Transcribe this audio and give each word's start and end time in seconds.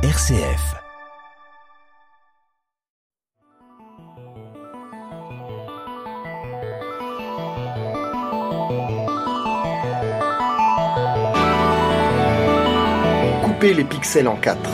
RCF. 0.00 0.76
Couper 13.42 13.74
les 13.74 13.82
pixels 13.82 14.28
en 14.28 14.36
quatre. 14.36 14.70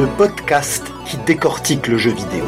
Le 0.00 0.06
podcast 0.18 0.84
qui 1.04 1.18
décortique 1.18 1.86
le 1.86 1.98
jeu 1.98 2.10
vidéo. 2.10 2.46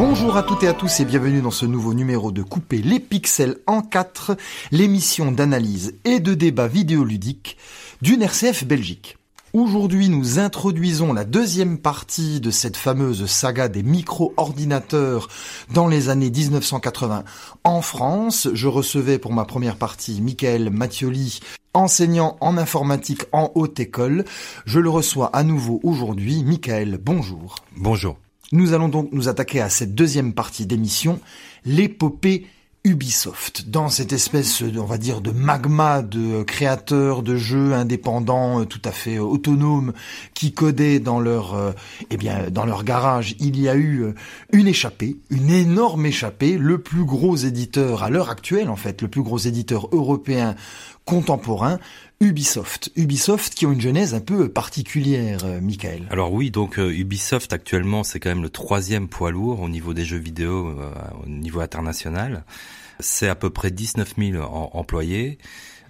Bonjour 0.00 0.36
à 0.36 0.44
toutes 0.44 0.62
et 0.62 0.68
à 0.68 0.74
tous 0.74 1.00
et 1.00 1.04
bienvenue 1.04 1.40
dans 1.40 1.50
ce 1.50 1.66
nouveau 1.66 1.92
numéro 1.92 2.30
de 2.30 2.44
Couper 2.44 2.82
les 2.82 3.00
pixels 3.00 3.56
en 3.66 3.82
4, 3.82 4.36
l'émission 4.70 5.32
d'analyse 5.32 5.96
et 6.04 6.20
de 6.20 6.34
débat 6.34 6.68
vidéoludique 6.68 7.56
d'une 8.00 8.22
RCF 8.22 8.64
Belgique. 8.64 9.18
Aujourd'hui, 9.54 10.08
nous 10.08 10.38
introduisons 10.38 11.12
la 11.12 11.24
deuxième 11.24 11.78
partie 11.78 12.38
de 12.38 12.52
cette 12.52 12.76
fameuse 12.76 13.26
saga 13.26 13.66
des 13.66 13.82
micro-ordinateurs 13.82 15.26
dans 15.74 15.88
les 15.88 16.10
années 16.10 16.30
1980 16.30 17.24
en 17.64 17.82
France. 17.82 18.46
Je 18.52 18.68
recevais 18.68 19.18
pour 19.18 19.32
ma 19.32 19.46
première 19.46 19.74
partie 19.74 20.22
Michael 20.22 20.70
Mattioli, 20.70 21.40
enseignant 21.74 22.36
en 22.40 22.56
informatique 22.56 23.24
en 23.32 23.50
haute 23.56 23.80
école. 23.80 24.24
Je 24.64 24.78
le 24.78 24.90
reçois 24.90 25.30
à 25.34 25.42
nouveau 25.42 25.80
aujourd'hui. 25.82 26.44
Michael, 26.44 27.00
bonjour. 27.02 27.56
Bonjour. 27.76 28.16
Nous 28.50 28.72
allons 28.72 28.88
donc 28.88 29.10
nous 29.12 29.28
attaquer 29.28 29.60
à 29.60 29.68
cette 29.68 29.94
deuxième 29.94 30.32
partie 30.32 30.64
d'émission, 30.64 31.20
l'épopée 31.66 32.46
Ubisoft, 32.84 33.68
dans 33.68 33.90
cette 33.90 34.14
espèce, 34.14 34.62
on 34.62 34.84
va 34.84 34.96
dire, 34.96 35.20
de 35.20 35.30
magma 35.30 36.00
de 36.00 36.42
créateurs 36.44 37.22
de 37.22 37.36
jeux 37.36 37.74
indépendants, 37.74 38.60
euh, 38.60 38.64
tout 38.64 38.80
à 38.84 38.92
fait 38.92 39.16
euh, 39.16 39.22
autonomes, 39.22 39.92
qui 40.32 40.52
codaient 40.52 40.98
dans 40.98 41.20
leur, 41.20 41.54
euh, 41.54 41.72
eh 42.10 42.16
bien, 42.16 42.48
dans 42.50 42.64
leur 42.64 42.84
garage. 42.84 43.34
Il 43.40 43.60
y 43.60 43.68
a 43.68 43.76
eu 43.76 44.14
une 44.52 44.68
échappée, 44.68 45.18
une 45.28 45.50
énorme 45.50 46.06
échappée, 46.06 46.56
le 46.56 46.78
plus 46.78 47.04
gros 47.04 47.36
éditeur 47.36 48.02
à 48.02 48.10
l'heure 48.10 48.30
actuelle, 48.30 48.70
en 48.70 48.76
fait, 48.76 49.02
le 49.02 49.08
plus 49.08 49.22
gros 49.22 49.38
éditeur 49.38 49.88
européen 49.92 50.54
contemporain, 51.04 51.78
Ubisoft. 52.20 52.90
Ubisoft 52.96 53.54
qui 53.54 53.64
ont 53.64 53.72
une 53.72 53.80
genèse 53.80 54.12
un 54.12 54.20
peu 54.20 54.48
particulière, 54.48 55.44
euh, 55.44 55.60
Michael. 55.60 56.08
Alors 56.10 56.32
oui, 56.32 56.50
donc 56.50 56.78
euh, 56.78 56.90
Ubisoft 56.90 57.52
actuellement 57.52 58.02
c'est 58.02 58.18
quand 58.18 58.30
même 58.30 58.42
le 58.42 58.50
troisième 58.50 59.06
poids 59.08 59.30
lourd 59.30 59.60
au 59.60 59.68
niveau 59.68 59.94
des 59.94 60.04
jeux 60.04 60.18
vidéo 60.18 60.68
euh, 60.68 60.90
au 61.24 61.28
niveau 61.28 61.60
international. 61.60 62.44
C'est 62.98 63.28
à 63.28 63.36
peu 63.36 63.50
près 63.50 63.70
19 63.70 64.14
000 64.18 64.42
employés. 64.42 65.38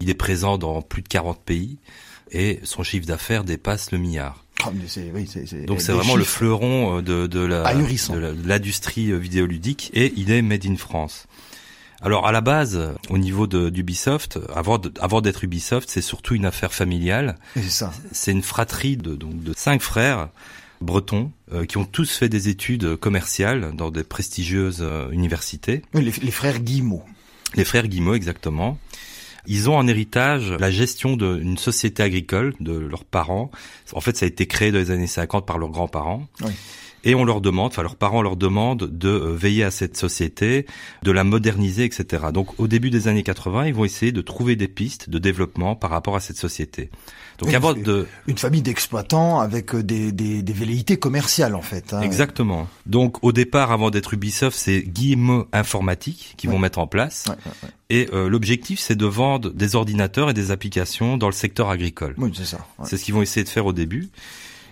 Il 0.01 0.11
est 0.11 0.15
présent 0.15 0.59
dans 0.59 0.83
plus 0.83 1.01
de 1.01 1.09
40 1.09 1.41
pays 1.41 1.79
et 2.31 2.61
son 2.63 2.83
chiffre 2.83 3.07
d'affaires 3.07 3.45
dépasse 3.45 3.91
le 3.91 3.97
milliard. 3.97 4.45
Oh, 4.67 4.71
oui, 5.15 5.29
Donc 5.67 5.81
c'est 5.81 5.93
vraiment 5.93 6.17
le 6.17 6.25
fleuron 6.25 7.01
de, 7.01 7.27
de 7.27 8.45
l'industrie 8.45 9.19
vidéoludique 9.19 9.91
et 9.95 10.13
il 10.17 10.31
est 10.31 10.43
made 10.43 10.67
in 10.67 10.77
France. 10.77 11.27
Alors 12.01 12.27
à 12.27 12.33
la 12.33 12.41
base, 12.41 12.95
au 13.11 13.19
niveau 13.19 13.47
d'Ubisoft, 13.47 14.39
avant 14.55 14.81
avant 15.01 15.21
d'être 15.21 15.43
Ubisoft, 15.43 15.89
c'est 15.91 16.03
surtout 16.03 16.35
une 16.35 16.47
affaire 16.47 16.73
familiale. 16.73 17.37
C'est 17.55 17.69
ça. 17.69 17.93
C'est 18.13 18.33
une 18.33 18.43
fratrie 18.43 18.97
de 18.97 19.17
donc 19.17 19.43
de 19.43 19.53
cinq 19.57 19.83
frères 19.83 20.29
bretons 20.81 21.33
euh, 21.53 21.65
qui 21.65 21.77
ont 21.77 21.85
tous 21.85 22.17
fait 22.17 22.29
des 22.29 22.49
études 22.49 22.97
commerciales 22.97 23.75
dans 23.75 23.91
des 23.91 24.05
prestigieuses 24.05 24.79
euh, 24.81 25.11
universités. 25.11 25.83
les, 25.93 26.03
les, 26.03 26.31
frères 26.31 26.61
Guillemot. 26.61 27.03
Les 27.57 27.65
frères 27.65 27.89
Guillemot, 27.89 28.15
exactement. 28.15 28.79
Ils 29.49 29.69
ont 29.69 29.77
en 29.77 29.89
héritage 29.89 30.53
la 30.53 30.71
gestion 30.71 31.17
d'une 31.17 31.59
société 31.59 32.03
agricole 32.03 32.55
de 32.61 32.73
leurs 32.73 33.05
parents. 33.05 33.51
En 33.93 34.01
fait, 34.01 34.17
ça 34.17 34.27
a 34.27 34.29
été 34.29 34.47
créé 34.47 34.71
dans 34.71 34.79
les 34.79 34.91
années 34.93 35.07
50 35.09 35.47
par 35.47 35.59
leurs 35.59 35.71
grands-parents. 35.71 36.29
Oui 36.43 36.53
et 37.05 37.15
on 37.15 37.25
leur 37.25 37.41
demande, 37.41 37.69
enfin 37.69 37.83
leurs 37.83 37.97
parents 37.97 38.23
leur 38.23 38.37
demandent 38.37 38.85
de 38.85 39.09
euh, 39.09 39.35
veiller 39.35 39.65
à 39.65 39.71
cette 39.71 39.97
société, 39.97 40.67
de 41.03 41.11
la 41.11 41.25
moderniser, 41.25 41.85
etc. 41.85 42.27
Donc 42.33 42.59
au 42.59 42.67
début 42.67 42.91
des 42.91 43.09
années 43.09 43.23
80, 43.23 43.67
ils 43.67 43.75
vont 43.75 43.85
essayer 43.85 44.13
de 44.13 44.21
trouver 44.21 44.57
des 44.57 44.69
pistes 44.69 45.09
de 45.11 45.19
développement 45.19 45.77
par 45.77 45.91
rapport 45.91 46.17
à 46.17 46.21
cette 46.21 46.37
société. 46.37 46.91
Donc 47.39 47.55
avant 47.55 47.73
de 47.73 48.07
une 48.27 48.37
famille 48.37 48.63
d'exploitants 48.63 49.39
avec 49.39 49.75
euh, 49.75 49.83
des, 49.83 50.11
des, 50.11 50.43
des, 50.43 50.53
velléités 50.53 50.97
commerciales 50.97 51.55
en 51.55 51.63
fait. 51.63 51.95
Hein. 51.95 52.01
Exactement. 52.01 52.69
Donc 52.87 53.23
au 53.23 53.31
départ, 53.31 53.71
avant 53.71 53.91
d'être 53.91 54.15
Ubisoft, 54.15 54.59
c'est 54.59 54.83
Guillemot 54.83 55.47
Informatique 55.53 56.35
qui 56.37 56.49
vont 56.49 56.59
mettre 56.59 56.81
en 56.81 56.89
place. 56.89 57.27
Ouais, 57.29 57.69
et 57.91 58.09
euh, 58.13 58.29
l'objectif, 58.29 58.81
c'est 58.81 58.97
de 58.97 59.07
vendre 59.07 59.51
des 59.51 59.77
ordinateurs 59.77 60.31
et 60.31 60.35
des 60.35 60.51
applications 60.51 61.17
dans 61.17 61.27
le 61.27 61.33
secteur 61.33 61.71
agricole. 61.71 62.15
Oui, 62.19 62.33
c'est 62.35 62.45
ça. 62.45 62.67
C'est 62.85 62.97
ce 62.97 63.05
qu'ils 63.05 63.15
vont 63.15 63.23
essayer 63.23 63.45
de 63.45 63.49
faire 63.49 63.67
au 63.67 63.73
début. 63.73 64.11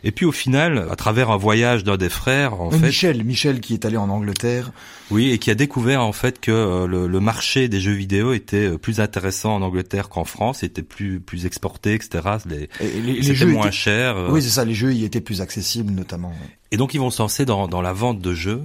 Et 0.07 0.13
puis 0.13 0.25
au 0.25 0.31
final, 0.31 0.87
à 0.89 0.95
travers 0.95 1.33
un 1.33 1.37
voyage 1.37 1.83
d'un 1.83 1.97
des 1.97 2.09
frères, 2.09 2.61
en 2.61 2.71
fait, 2.71 2.79
Michel, 2.79 3.25
Michel 3.25 3.59
qui 3.59 3.75
est 3.75 3.85
allé 3.85 3.97
en 3.97 4.09
Angleterre. 4.09 4.71
Oui, 5.11 5.33
et 5.33 5.39
qui 5.39 5.51
a 5.51 5.57
découvert 5.57 6.01
en 6.01 6.13
fait 6.13 6.39
que 6.39 6.53
euh, 6.53 6.87
le, 6.87 7.19
marché 7.19 7.67
des 7.67 7.81
jeux 7.81 7.91
vidéo 7.91 8.33
était 8.33 8.69
euh, 8.69 8.79
plus 8.79 9.01
intéressant 9.01 9.57
en 9.57 9.63
Angleterre 9.63 10.09
qu'en 10.09 10.23
France, 10.23 10.63
était 10.63 10.85
plus 10.85 11.19
plus 11.19 11.45
exporté, 11.45 11.95
etc. 11.95 12.21
Les, 12.49 12.69
les, 12.81 13.35
jeux 13.35 13.47
moins 13.47 13.73
chers. 13.73 14.17
Euh. 14.17 14.31
Oui, 14.31 14.43
c'est 14.43 14.51
ça. 14.51 14.65
Les 14.65 14.75
jeux 14.75 14.95
y 14.95 15.05
étaient 15.05 15.21
plus 15.21 15.41
accessibles, 15.41 15.93
notamment. 15.93 16.33
Et 16.71 16.77
donc 16.77 16.95
ils 16.95 17.01
vont 17.01 17.11
se 17.11 17.21
lancer 17.21 17.45
dans, 17.45 17.67
dans 17.67 17.83
la 17.83 17.93
vente 17.93 18.21
de 18.21 18.33
jeux 18.33 18.63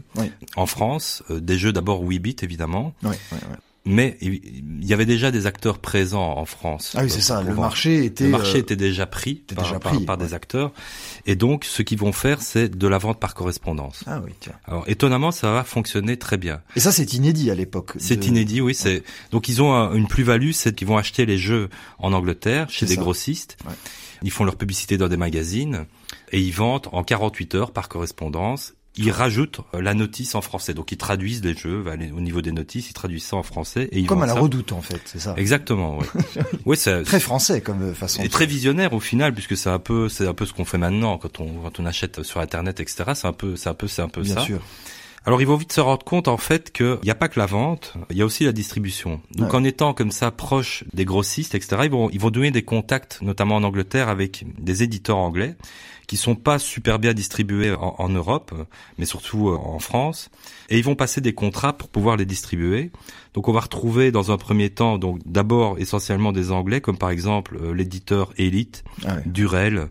en 0.56 0.68
France, 0.68 1.24
des 1.32 1.58
jeux 1.58 1.74
d'abord 1.74 2.04
8 2.04 2.20
bits 2.20 2.36
évidemment. 2.44 2.94
Oui, 3.02 3.16
oui, 3.32 3.40
oui 3.50 3.58
mais 3.84 4.18
il 4.22 4.86
y 4.86 4.94
avait 4.94 5.06
déjà 5.06 5.32
des 5.32 5.48
acteurs 5.48 5.80
présents 5.80 6.38
en 6.38 6.46
France. 6.46 6.94
Ah 6.96 7.04
oui, 7.04 7.10
c'est 7.10 7.22
ça. 7.22 7.42
Le 7.42 7.56
marché 7.56 8.06
était 8.06 8.26
le 8.26 8.30
marché 8.30 8.60
était 8.60 8.76
déjà 8.76 9.08
pris 9.08 9.36
par, 9.36 9.64
déjà 9.64 9.80
pris, 9.80 10.06
par, 10.06 10.18
des 10.18 10.34
acteurs, 10.34 10.72
et 11.26 11.36
donc 11.36 11.66
ce 11.66 11.82
qu'ils 11.82 11.98
vont 11.98 12.12
faire, 12.12 12.42
c'est 12.42 12.70
de 12.70 12.88
la 12.88 13.00
vente 13.00 13.20
par 13.20 13.34
correspondance. 13.34 14.04
Ah 14.06 14.22
oui, 14.24 14.34
tiens. 14.40 14.54
Alors 14.66 14.84
étonnamment, 14.88 15.32
ça 15.32 15.52
va 15.52 15.64
fonctionner 15.64 16.18
très 16.18 16.38
bien. 16.38 16.62
Et 16.76 16.80
ça, 16.80 16.92
c'est 16.92 17.14
inédit 17.14 17.50
à 17.50 17.56
l'époque. 17.56 17.94
C'est 17.98 18.28
inédit, 18.28 18.62
oui. 18.62 18.76
C'est 18.76 19.04
donc 19.32 19.50
ils 19.50 19.62
ont 19.62 19.92
une 19.94 20.08
plus-value, 20.08 20.52
c'est 20.52 20.76
qu'ils 20.76 20.88
vont 20.88 20.98
acheter 20.98 21.26
les 21.26 21.38
jeux 21.38 21.70
en 21.98 22.14
Angleterre 22.14 22.70
chez 22.70 22.86
des 22.86 22.98
grossistes. 22.98 23.58
Ouais. 23.66 23.74
Ils 24.24 24.32
font 24.32 24.44
leur 24.44 24.56
publicité 24.56 24.98
dans 24.98 25.08
des 25.08 25.18
magazines 25.18 25.86
et 26.32 26.40
ils 26.40 26.54
vendent 26.54 26.88
en 26.92 27.04
48 27.04 27.56
heures 27.56 27.72
par 27.72 27.90
correspondance 27.90 28.76
ils 28.98 29.12
rajoutent 29.12 29.62
euh, 29.74 29.82
la 29.82 29.94
notice 29.94 30.36
en 30.36 30.42
français. 30.42 30.74
Donc 30.74 30.92
ils 30.92 30.98
traduisent 30.98 31.44
les 31.44 31.56
jeux 31.56 31.84
au 31.86 32.22
niveau 32.22 32.42
des 32.42 32.52
notices, 32.52 32.90
ils 32.90 32.94
traduisent 32.94 33.24
ça 33.24 33.38
en 33.38 33.44
français 33.44 33.88
et 33.92 34.00
ils 34.00 34.08
comme 34.08 34.22
à 34.22 34.26
la 34.26 34.34
redoute 34.34 34.72
en 34.72 34.82
fait, 34.82 35.02
c'est 35.06 35.20
ça. 35.20 35.34
Exactement. 35.38 36.00
Oui. 36.12 36.42
oui, 36.66 36.78
c'est 36.78 37.04
très 37.04 37.20
français 37.20 37.62
comme 37.62 37.82
euh, 37.82 37.94
façon. 37.94 38.22
Et 38.24 38.30
très 38.30 38.46
visionnaire 38.46 38.94
au 38.94 39.00
final, 39.00 39.34
puisque 39.34 39.58
c'est 39.58 39.70
un 39.70 39.80
peu, 39.80 40.10
c'est 40.10 40.28
un 40.28 40.34
peu 40.34 40.46
ce 40.46 40.54
qu'on 40.54 40.66
fait 40.66 40.78
maintenant 40.78 41.18
quand 41.18 41.40
on 41.40 41.62
quand 41.62 41.80
on 41.80 41.86
achète 41.86 42.24
sur 42.24 42.40
internet, 42.40 42.80
etc. 42.80 43.12
C'est 43.16 43.28
un 43.28 43.34
peu, 43.34 43.56
c'est 43.56 43.70
un 43.70 43.74
peu, 43.74 43.88
c'est 43.88 44.02
un 44.02 44.10
peu 44.10 44.22
Bien 44.22 44.36
ça. 44.36 44.42
Sûr. 44.42 44.62
Alors 45.26 45.40
ils 45.40 45.48
vont 45.48 45.56
vite 45.56 45.72
se 45.72 45.82
rendre 45.82 46.04
compte 46.04 46.28
en 46.28 46.38
fait 46.38 46.72
qu'il 46.72 46.98
n'y 47.04 47.12
a 47.12 47.16
pas 47.16 47.28
que 47.28 47.40
la 47.40 47.46
vente, 47.46 47.94
il 48.10 48.18
y 48.18 48.22
a 48.22 48.26
aussi 48.26 48.44
la 48.44 48.52
distribution. 48.52 49.22
Donc 49.36 49.54
en 49.54 49.64
étant 49.64 49.94
comme 49.94 50.12
ça 50.12 50.32
proche 50.32 50.84
des 50.94 51.06
grossistes, 51.06 51.54
etc., 51.54 51.84
ils 51.84 51.92
vont, 51.92 52.10
ils 52.10 52.20
vont 52.20 52.32
donner 52.32 52.50
des 52.50 52.64
contacts, 52.64 53.20
notamment 53.22 53.58
en 53.58 53.64
Angleterre, 53.64 54.10
avec 54.10 54.46
des 54.60 54.82
éditeurs 54.82 55.18
anglais 55.18 55.56
qui 56.12 56.18
sont 56.18 56.36
pas 56.36 56.60
super 56.60 57.00
bien 57.00 57.14
distribués 57.14 57.72
en, 57.72 58.10
Europe, 58.10 58.54
mais 58.98 59.06
surtout 59.06 59.48
euh, 59.48 59.56
en 59.56 59.80
France. 59.80 60.30
Et 60.68 60.78
ils 60.78 60.84
vont 60.84 60.94
passer 60.94 61.22
des 61.22 61.34
contrats 61.34 61.72
pour 61.72 61.88
pouvoir 61.88 62.18
les 62.18 62.26
distribuer. 62.26 62.92
Donc 63.34 63.48
on 63.48 63.54
va 63.54 63.62
retrouver 63.62 64.12
dans 64.12 64.32
un 64.32 64.38
premier 64.38 64.70
temps, 64.70 64.98
donc 64.98 65.20
d'abord 65.26 65.80
essentiellement 65.80 66.32
des 66.32 66.52
Anglais, 66.52 66.82
comme 66.82 66.98
par 66.98 67.10
exemple 67.10 67.58
euh, 67.62 67.74
l'éditeur 67.74 68.34
Elite, 68.38 68.84
ah 69.06 69.18
Durel, 69.26 69.88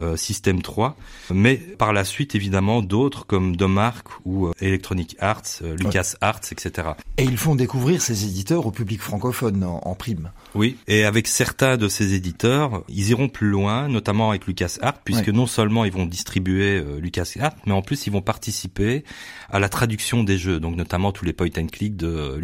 euh, 0.00 0.16
System 0.16 0.62
3, 0.62 0.96
mais 1.32 1.56
par 1.56 1.92
la 1.92 2.04
suite 2.04 2.34
évidemment 2.34 2.82
d'autres 2.82 3.26
comme 3.26 3.56
Domark 3.56 4.06
ou 4.24 4.50
Electronic 4.60 5.16
Arts, 5.20 5.62
Lucas 5.78 6.14
Arts, 6.20 6.40
etc. 6.52 6.88
Et 7.16 7.24
ils 7.24 7.38
font 7.38 7.54
découvrir 7.54 8.02
ces 8.02 8.24
éditeurs 8.24 8.66
au 8.66 8.70
public 8.72 9.00
francophone 9.00 9.62
en, 9.64 9.94
prime. 9.94 10.30
Oui, 10.54 10.76
et 10.88 11.04
avec 11.04 11.28
certains 11.28 11.76
de 11.76 11.88
ces 11.88 12.14
éditeurs, 12.14 12.82
ils 12.88 13.10
iront 13.10 13.28
plus 13.28 13.48
loin, 13.48 13.88
notamment 13.88 14.30
avec 14.30 14.46
Lucas 14.46 14.78
Arts, 14.82 14.98
puisque 15.04 15.28
non 15.28 15.46
seulement 15.46 15.84
ils 15.84 15.92
vont 15.92 16.06
distribuer 16.06 16.78
euh, 16.78 16.98
LucasArts, 17.00 17.54
mais 17.66 17.72
en 17.72 17.82
plus 17.82 18.06
ils 18.06 18.12
vont 18.12 18.22
participer 18.22 19.04
à 19.50 19.58
la 19.58 19.68
traduction 19.68 20.24
des 20.24 20.38
jeux, 20.38 20.58
donc 20.58 20.76
notamment 20.76 21.12
tous 21.12 21.24
les 21.24 21.32
point 21.32 21.48
and 21.56 21.66
click 21.66 21.96
de 21.96 22.08
euh, 22.08 22.36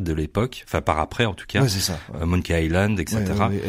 De 0.00 0.12
l'époque, 0.12 0.64
enfin 0.66 0.80
par 0.80 0.98
après 0.98 1.24
en 1.24 1.34
tout 1.34 1.46
cas, 1.46 1.62
ouais, 1.62 1.68
ça, 1.68 1.98
euh, 2.20 2.26
Monkey 2.26 2.64
Island, 2.64 2.98
etc. 2.98 3.20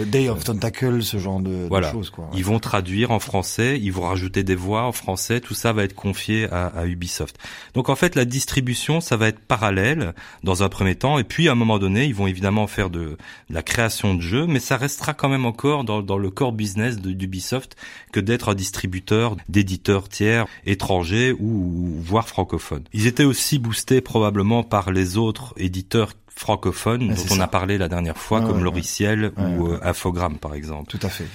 Day 0.05 0.29
of 0.29 0.43
Tentacle, 0.43 1.03
ce 1.03 1.17
genre 1.17 1.39
de, 1.39 1.67
voilà. 1.67 1.87
de 1.87 1.93
choses. 1.93 2.09
Quoi, 2.09 2.29
Ils 2.33 2.45
vont 2.45 2.59
traduire 2.59 3.11
en 3.11 3.19
français, 3.19 3.79
ils 3.81 3.91
vont 3.91 4.03
rajouter 4.03 4.43
des 4.43 4.55
voix 4.55 4.83
en 4.83 4.91
français, 4.91 5.41
tout 5.41 5.53
ça 5.53 5.73
va 5.73 5.83
être 5.83 5.95
confié 5.95 6.49
à, 6.51 6.67
à 6.67 6.85
Ubisoft. 6.85 7.37
Donc 7.73 7.89
en 7.89 7.95
fait 7.95 8.15
la 8.15 8.25
distribution, 8.25 9.01
ça 9.01 9.17
va 9.17 9.27
être 9.27 9.39
parallèle 9.39 10.13
dans 10.43 10.63
un 10.63 10.69
premier 10.69 10.95
temps, 10.95 11.19
et 11.19 11.23
puis 11.23 11.49
à 11.49 11.53
un 11.53 11.55
moment 11.55 11.79
donné, 11.79 12.05
ils 12.05 12.15
vont 12.15 12.27
évidemment 12.27 12.67
faire 12.67 12.89
de, 12.89 13.17
de 13.49 13.53
la 13.53 13.63
création 13.63 14.13
de 14.15 14.21
jeux, 14.21 14.45
mais 14.47 14.59
ça 14.59 14.77
restera 14.77 15.13
quand 15.13 15.29
même 15.29 15.45
encore 15.45 15.83
dans, 15.83 16.01
dans 16.01 16.17
le 16.17 16.29
core 16.29 16.53
business 16.53 16.97
d'Ubisoft 16.99 17.75
que 18.11 18.19
d'être 18.19 18.49
un 18.49 18.55
distributeur 18.55 19.35
d'éditeurs 19.49 20.09
tiers, 20.09 20.45
étrangers 20.65 21.33
ou 21.39 21.99
voire 21.99 22.27
francophones. 22.27 22.83
Ils 22.93 23.07
étaient 23.07 23.23
aussi 23.23 23.59
boostés 23.59 24.01
probablement 24.01 24.63
par 24.63 24.91
les 24.91 25.17
autres 25.17 25.53
éditeurs 25.57 26.12
francophones 26.35 27.13
dont 27.13 27.35
on 27.35 27.39
a 27.39 27.47
parlé 27.47 27.77
la 27.77 27.87
dernière 27.87 28.17
fois, 28.17 28.41
comme 28.41 28.63
Loriciel 28.63 29.31
ou 29.37 29.67
euh, 29.67 29.79
Infogrames 29.83 30.37
par 30.37 30.55
exemple. 30.55 30.89
Tout 30.89 31.05
à 31.05 31.09
fait. 31.09 31.27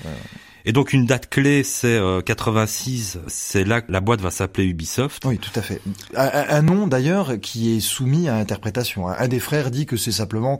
Et 0.64 0.72
donc 0.72 0.92
une 0.92 1.06
date 1.06 1.30
clé, 1.30 1.62
c'est 1.62 1.98
86, 2.26 3.16
euh, 3.16 3.20
c'est 3.28 3.64
là 3.64 3.80
que 3.80 3.90
la 3.90 4.00
boîte 4.00 4.20
va 4.20 4.30
s'appeler 4.30 4.66
Ubisoft. 4.66 5.25
Oui, 5.25 5.38
tout 5.38 5.52
à 5.54 5.62
fait. 5.62 5.80
Un, 6.14 6.62
nom 6.62 6.86
d'ailleurs 6.86 7.40
qui 7.40 7.76
est 7.76 7.80
soumis 7.80 8.28
à 8.28 8.34
interprétation. 8.34 9.08
Un 9.08 9.28
des 9.28 9.40
frères 9.40 9.70
dit 9.70 9.86
que 9.86 9.96
c'est 9.96 10.12
simplement 10.12 10.58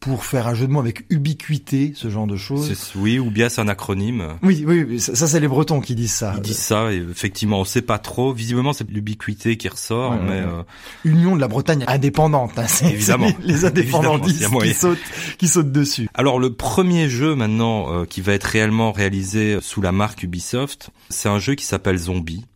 pour 0.00 0.24
faire 0.24 0.46
un 0.46 0.54
jeu 0.54 0.66
de 0.66 0.72
mots 0.72 0.80
avec 0.80 1.04
ubiquité, 1.10 1.92
ce 1.94 2.08
genre 2.08 2.26
de 2.26 2.36
choses. 2.36 2.92
Oui, 2.96 3.18
ou 3.18 3.30
bien 3.30 3.50
c'est 3.50 3.60
un 3.60 3.68
acronyme. 3.68 4.38
Oui, 4.42 4.64
oui, 4.66 4.98
ça, 4.98 5.26
c'est 5.26 5.40
les 5.40 5.48
Bretons 5.48 5.80
qui 5.80 5.94
disent 5.94 6.12
ça. 6.12 6.32
Ils 6.36 6.42
disent 6.42 6.56
ça, 6.56 6.90
et 6.90 6.96
effectivement, 6.96 7.60
on 7.60 7.64
sait 7.64 7.82
pas 7.82 7.98
trop. 7.98 8.32
Visiblement, 8.32 8.72
c'est 8.72 8.88
l'ubiquité 8.88 9.58
qui 9.58 9.68
ressort, 9.68 10.14
mais 10.14 10.40
euh... 10.40 10.62
Union 11.04 11.36
de 11.36 11.40
la 11.40 11.48
Bretagne 11.48 11.84
indépendante, 11.86 12.58
hein, 12.58 12.66
évidemment. 12.84 13.30
Les 13.44 13.66
indépendantistes 13.66 14.48
qui 14.62 14.74
sautent, 14.74 14.98
qui 15.38 15.48
sautent 15.48 15.72
dessus. 15.72 16.08
Alors 16.14 16.38
le 16.38 16.52
premier 16.52 17.08
jeu 17.08 17.34
maintenant 17.34 17.92
euh, 17.92 18.04
qui 18.06 18.20
va 18.20 18.32
être 18.32 18.44
réellement 18.44 18.92
réalisé 18.92 19.58
sous 19.60 19.82
la 19.82 19.92
marque 19.92 20.22
Ubisoft, 20.22 20.90
c'est 21.08 21.28
un 21.28 21.38
jeu 21.38 21.54
qui 21.54 21.64
s'appelle 21.64 21.98
Zombie 21.98 22.46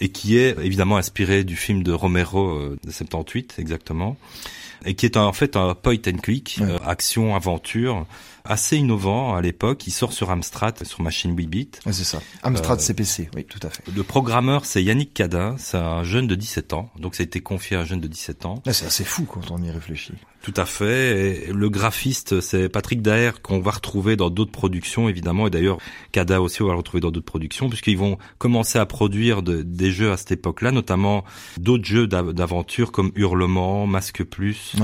et 0.00 0.10
qui 0.10 0.36
est 0.36 0.56
évidemment 0.62 0.96
inspiré 0.96 1.44
du 1.44 1.56
film 1.56 1.82
de 1.82 1.92
Romero 1.92 2.50
euh, 2.50 2.78
de 2.84 2.90
78 2.90 3.54
exactement 3.58 4.16
et 4.84 4.94
qui 4.94 5.06
est 5.06 5.16
en 5.16 5.32
fait 5.32 5.56
un 5.56 5.74
point 5.74 5.96
and 6.06 6.18
click, 6.22 6.58
euh, 6.60 6.78
action 6.86 7.34
aventure 7.34 8.06
assez 8.44 8.76
innovant 8.76 9.34
à 9.34 9.40
l'époque. 9.40 9.86
Il 9.86 9.90
sort 9.90 10.12
sur 10.12 10.30
Amstrad, 10.30 10.84
sur 10.84 11.02
machine 11.02 11.36
8 11.36 11.46
bits. 11.46 11.70
c'est 11.84 12.04
ça. 12.04 12.20
Amstrad 12.42 12.78
euh, 12.78 12.82
CPC, 12.82 13.30
oui, 13.36 13.44
tout 13.44 13.60
à 13.62 13.70
fait. 13.70 13.84
Le 13.94 14.02
programmeur, 14.02 14.64
c'est 14.64 14.82
Yannick 14.82 15.14
Cadin. 15.14 15.56
C'est 15.58 15.78
un 15.78 16.04
jeune 16.04 16.26
de 16.26 16.34
17 16.34 16.72
ans. 16.72 16.90
Donc, 16.98 17.14
ça 17.14 17.22
a 17.22 17.24
été 17.24 17.40
confié 17.40 17.76
à 17.76 17.80
un 17.80 17.84
jeune 17.84 18.00
de 18.00 18.08
17 18.08 18.46
ans. 18.46 18.62
c'est 18.66 18.86
assez 18.86 19.04
fou 19.04 19.24
quand 19.24 19.50
on 19.50 19.62
y 19.62 19.70
réfléchit. 19.70 20.14
Tout 20.42 20.54
à 20.56 20.66
fait. 20.66 21.46
Et 21.46 21.52
le 21.52 21.70
graphiste, 21.70 22.40
c'est 22.40 22.68
Patrick 22.68 23.00
Daher 23.00 23.30
qu'on 23.42 23.60
va 23.60 23.70
retrouver 23.70 24.16
dans 24.16 24.28
d'autres 24.28 24.50
productions, 24.50 25.08
évidemment. 25.08 25.46
Et 25.46 25.50
d'ailleurs, 25.50 25.78
Cada 26.10 26.40
aussi, 26.40 26.62
on 26.62 26.66
va 26.66 26.72
le 26.72 26.78
retrouver 26.78 27.00
dans 27.00 27.12
d'autres 27.12 27.26
productions, 27.26 27.68
puisqu'ils 27.68 27.96
vont 27.96 28.18
commencer 28.38 28.78
à 28.80 28.86
produire 28.86 29.42
des 29.42 29.92
jeux 29.92 30.10
à 30.10 30.16
cette 30.16 30.32
époque-là, 30.32 30.72
notamment 30.72 31.24
d'autres 31.58 31.84
jeux 31.84 32.08
d'aventure 32.08 32.90
comme 32.90 33.12
Hurlement, 33.14 33.86
Masque 33.86 34.24
Plus, 34.24 34.74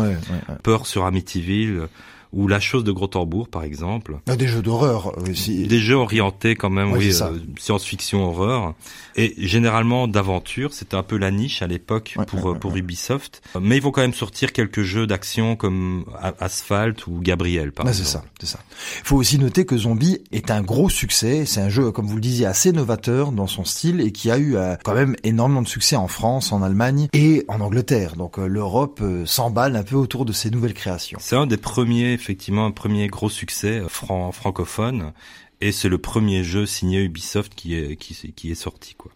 Peur 0.62 0.86
sur 0.86 1.04
Amityville 1.04 1.88
ou 2.32 2.48
La 2.48 2.60
chose 2.60 2.84
de 2.84 2.92
Gros 2.92 3.08
par 3.50 3.64
exemple. 3.64 4.18
Ah, 4.28 4.36
des 4.36 4.46
jeux 4.46 4.62
d'horreur 4.62 5.16
aussi. 5.28 5.66
Des 5.66 5.78
jeux 5.78 5.94
orientés 5.96 6.56
quand 6.56 6.70
même, 6.70 6.92
oui, 6.92 7.10
euh, 7.20 7.38
science-fiction, 7.58 8.24
horreur. 8.24 8.74
Et 9.16 9.34
généralement 9.38 10.06
d'aventure, 10.06 10.72
c'était 10.74 10.96
un 10.96 11.02
peu 11.02 11.16
la 11.16 11.30
niche 11.30 11.62
à 11.62 11.66
l'époque 11.66 12.16
pour, 12.26 12.58
pour 12.58 12.76
Ubisoft. 12.76 13.42
Mais 13.60 13.76
ils 13.76 13.82
vont 13.82 13.90
quand 13.90 14.02
même 14.02 14.14
sortir 14.14 14.52
quelques 14.52 14.82
jeux 14.82 15.06
d'action 15.06 15.56
comme 15.56 16.04
Asphalt 16.38 17.06
ou 17.06 17.20
Gabriel, 17.20 17.72
par 17.72 17.88
exemple. 17.88 18.06
C'est 18.06 18.12
ça, 18.12 18.24
c'est 18.40 18.46
ça. 18.46 18.60
Il 19.02 19.06
faut 19.06 19.16
aussi 19.16 19.38
noter 19.38 19.64
que 19.64 19.76
Zombie 19.76 20.18
est 20.30 20.50
un 20.50 20.62
gros 20.62 20.88
succès. 20.88 21.46
C'est 21.46 21.60
un 21.60 21.68
jeu, 21.68 21.90
comme 21.90 22.06
vous 22.06 22.16
le 22.16 22.20
disiez, 22.20 22.46
assez 22.46 22.72
novateur 22.72 23.32
dans 23.32 23.46
son 23.46 23.64
style 23.64 24.00
et 24.00 24.12
qui 24.12 24.30
a 24.30 24.38
eu 24.38 24.56
euh, 24.56 24.76
quand 24.84 24.94
même 24.94 25.16
énormément 25.24 25.62
de 25.62 25.68
succès 25.68 25.96
en 25.96 26.08
France, 26.08 26.52
en 26.52 26.62
Allemagne 26.62 27.08
et 27.12 27.44
en 27.48 27.60
Angleterre. 27.60 28.16
Donc 28.16 28.38
euh, 28.38 28.46
l'Europe 28.46 29.02
s'emballe 29.24 29.76
un 29.76 29.82
peu 29.82 29.96
autour 29.96 30.24
de 30.24 30.32
ces 30.32 30.50
nouvelles 30.50 30.74
créations. 30.74 31.18
C'est 31.20 31.36
un 31.36 31.46
des 31.46 31.56
premiers 31.56 32.17
effectivement 32.18 32.66
un 32.66 32.70
premier 32.72 33.06
gros 33.08 33.30
succès 33.30 33.80
euh, 33.80 33.88
francophone 33.88 35.12
et 35.60 35.72
c'est 35.72 35.88
le 35.88 35.98
premier 35.98 36.44
jeu 36.44 36.66
signé 36.66 37.02
Ubisoft 37.02 37.54
qui 37.54 37.74
est 37.74 37.96
qui, 37.96 38.32
qui 38.32 38.50
est 38.50 38.54
sorti 38.54 38.94
quoi. 38.94 39.12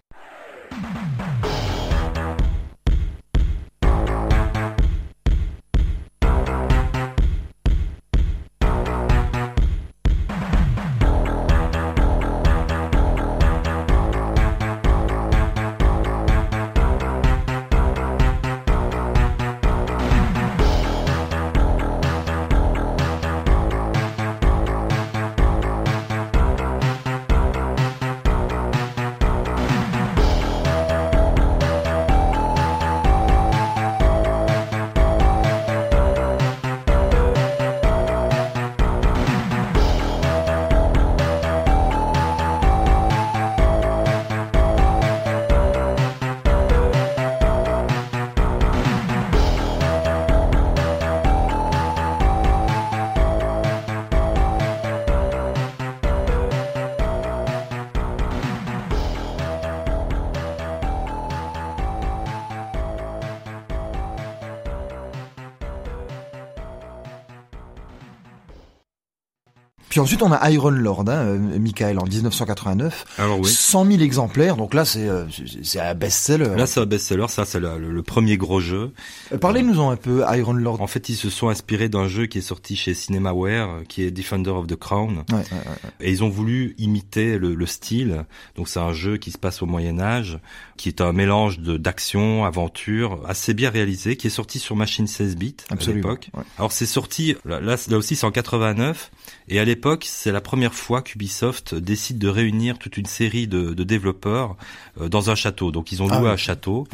Puis 69.93 70.01
ensuite, 70.01 70.23
on 70.23 70.33
a 70.33 70.51
Iron 70.51 70.71
Lord, 70.71 71.05
hein, 71.09 71.19
euh, 71.19 71.59
Michael, 71.59 71.99
en 71.99 72.07
1989. 72.07 73.05
Alors 73.19 73.41
oui. 73.41 73.47
100 73.47 73.85
000 73.85 74.01
exemplaires, 74.01 74.57
donc 74.57 74.73
là, 74.73 74.87
c'est 74.87 75.07
euh, 75.07 75.27
c'est 75.63 75.81
un 75.81 75.93
best-seller. 75.93 76.57
Là, 76.57 76.67
c'est 76.67 76.81
un 76.81 76.87
best-seller, 76.87 77.27
ça, 77.29 77.45
c'est 77.45 77.61
le, 77.61 78.03
premier 78.03 78.39
gros 78.39 78.59
jeu. 78.59 78.93
Euh, 79.33 79.37
Parlez-nous-en 79.37 79.91
un 79.91 79.97
peu, 79.97 80.25
Iron 80.33 80.55
Lord. 80.55 80.81
En 80.81 80.87
fait, 80.87 81.11
ils 81.11 81.15
se 81.15 81.29
sont 81.29 81.51
inspirés 81.51 81.91
d'un 81.91 82.09
jeu 82.09 82.25
qui 82.25 82.39
est 82.39 82.41
sorti 82.41 82.75
chez 82.75 82.95
Cinemaware, 82.95 83.83
qui 83.87 84.03
est 84.03 84.11
Defender 84.11 84.49
of 84.49 84.67
the 84.67 84.77
Crown. 84.77 85.25
Ouais, 85.29 85.37
ouais, 85.37 85.43
ouais. 85.53 85.91
Et 86.01 86.11
ils 86.11 86.25
ont 86.25 86.31
voulu 86.31 86.75
imiter 86.79 87.37
le, 87.37 87.55
le 87.55 87.67
style. 87.67 88.25
Donc, 88.57 88.71
c'est 88.71 88.81
un 88.81 88.95
jeu 88.95 89.19
qui 89.19 89.31
se 89.31 89.37
passe 89.37 89.61
au 89.61 89.67
Moyen-Âge, 89.67 90.39
qui 90.79 90.89
est 90.89 91.03
un 91.03 91.13
mélange 91.13 91.59
de 91.59 91.77
d'action, 91.77 92.47
aventure, 92.47 93.21
assez 93.29 93.53
bien 93.53 93.69
réalisé, 93.69 94.17
qui 94.17 94.29
est 94.29 94.31
sorti 94.31 94.59
sur 94.59 94.75
machine 94.75 95.07
16 95.07 95.37
bits 95.37 95.57
à 95.69 95.75
l'époque. 95.93 96.31
Alors, 96.57 96.73
c'est 96.73 96.87
sorti, 96.87 97.37
là, 97.45 97.61
là, 97.61 97.77
là 97.91 97.97
aussi, 97.99 98.17
c'est 98.17 98.25
en 98.25 98.33
89. 98.33 99.11
Et 99.49 99.59
à 99.59 99.65
l'époque, 99.65 100.05
c'est 100.09 100.33
la 100.33 100.41
première 100.41 100.75
fois 100.75 101.03
qu'Ubisoft 101.03 101.75
décide 101.75 102.19
de 102.19 102.29
réunir 102.29 102.79
toute 102.79 102.97
une 102.97 103.07
série 103.07 103.47
de, 103.47 103.75
de 103.75 103.85
développeurs 103.85 104.57
euh, 105.01 105.09
dans 105.09 105.31
un 105.31 105.35
château. 105.35 105.71
Donc 105.71 105.93
ils 105.93 106.03
ont 106.03 106.09
ah 106.11 106.19
loué 106.19 106.31
un 106.31 106.37
château. 106.37 106.87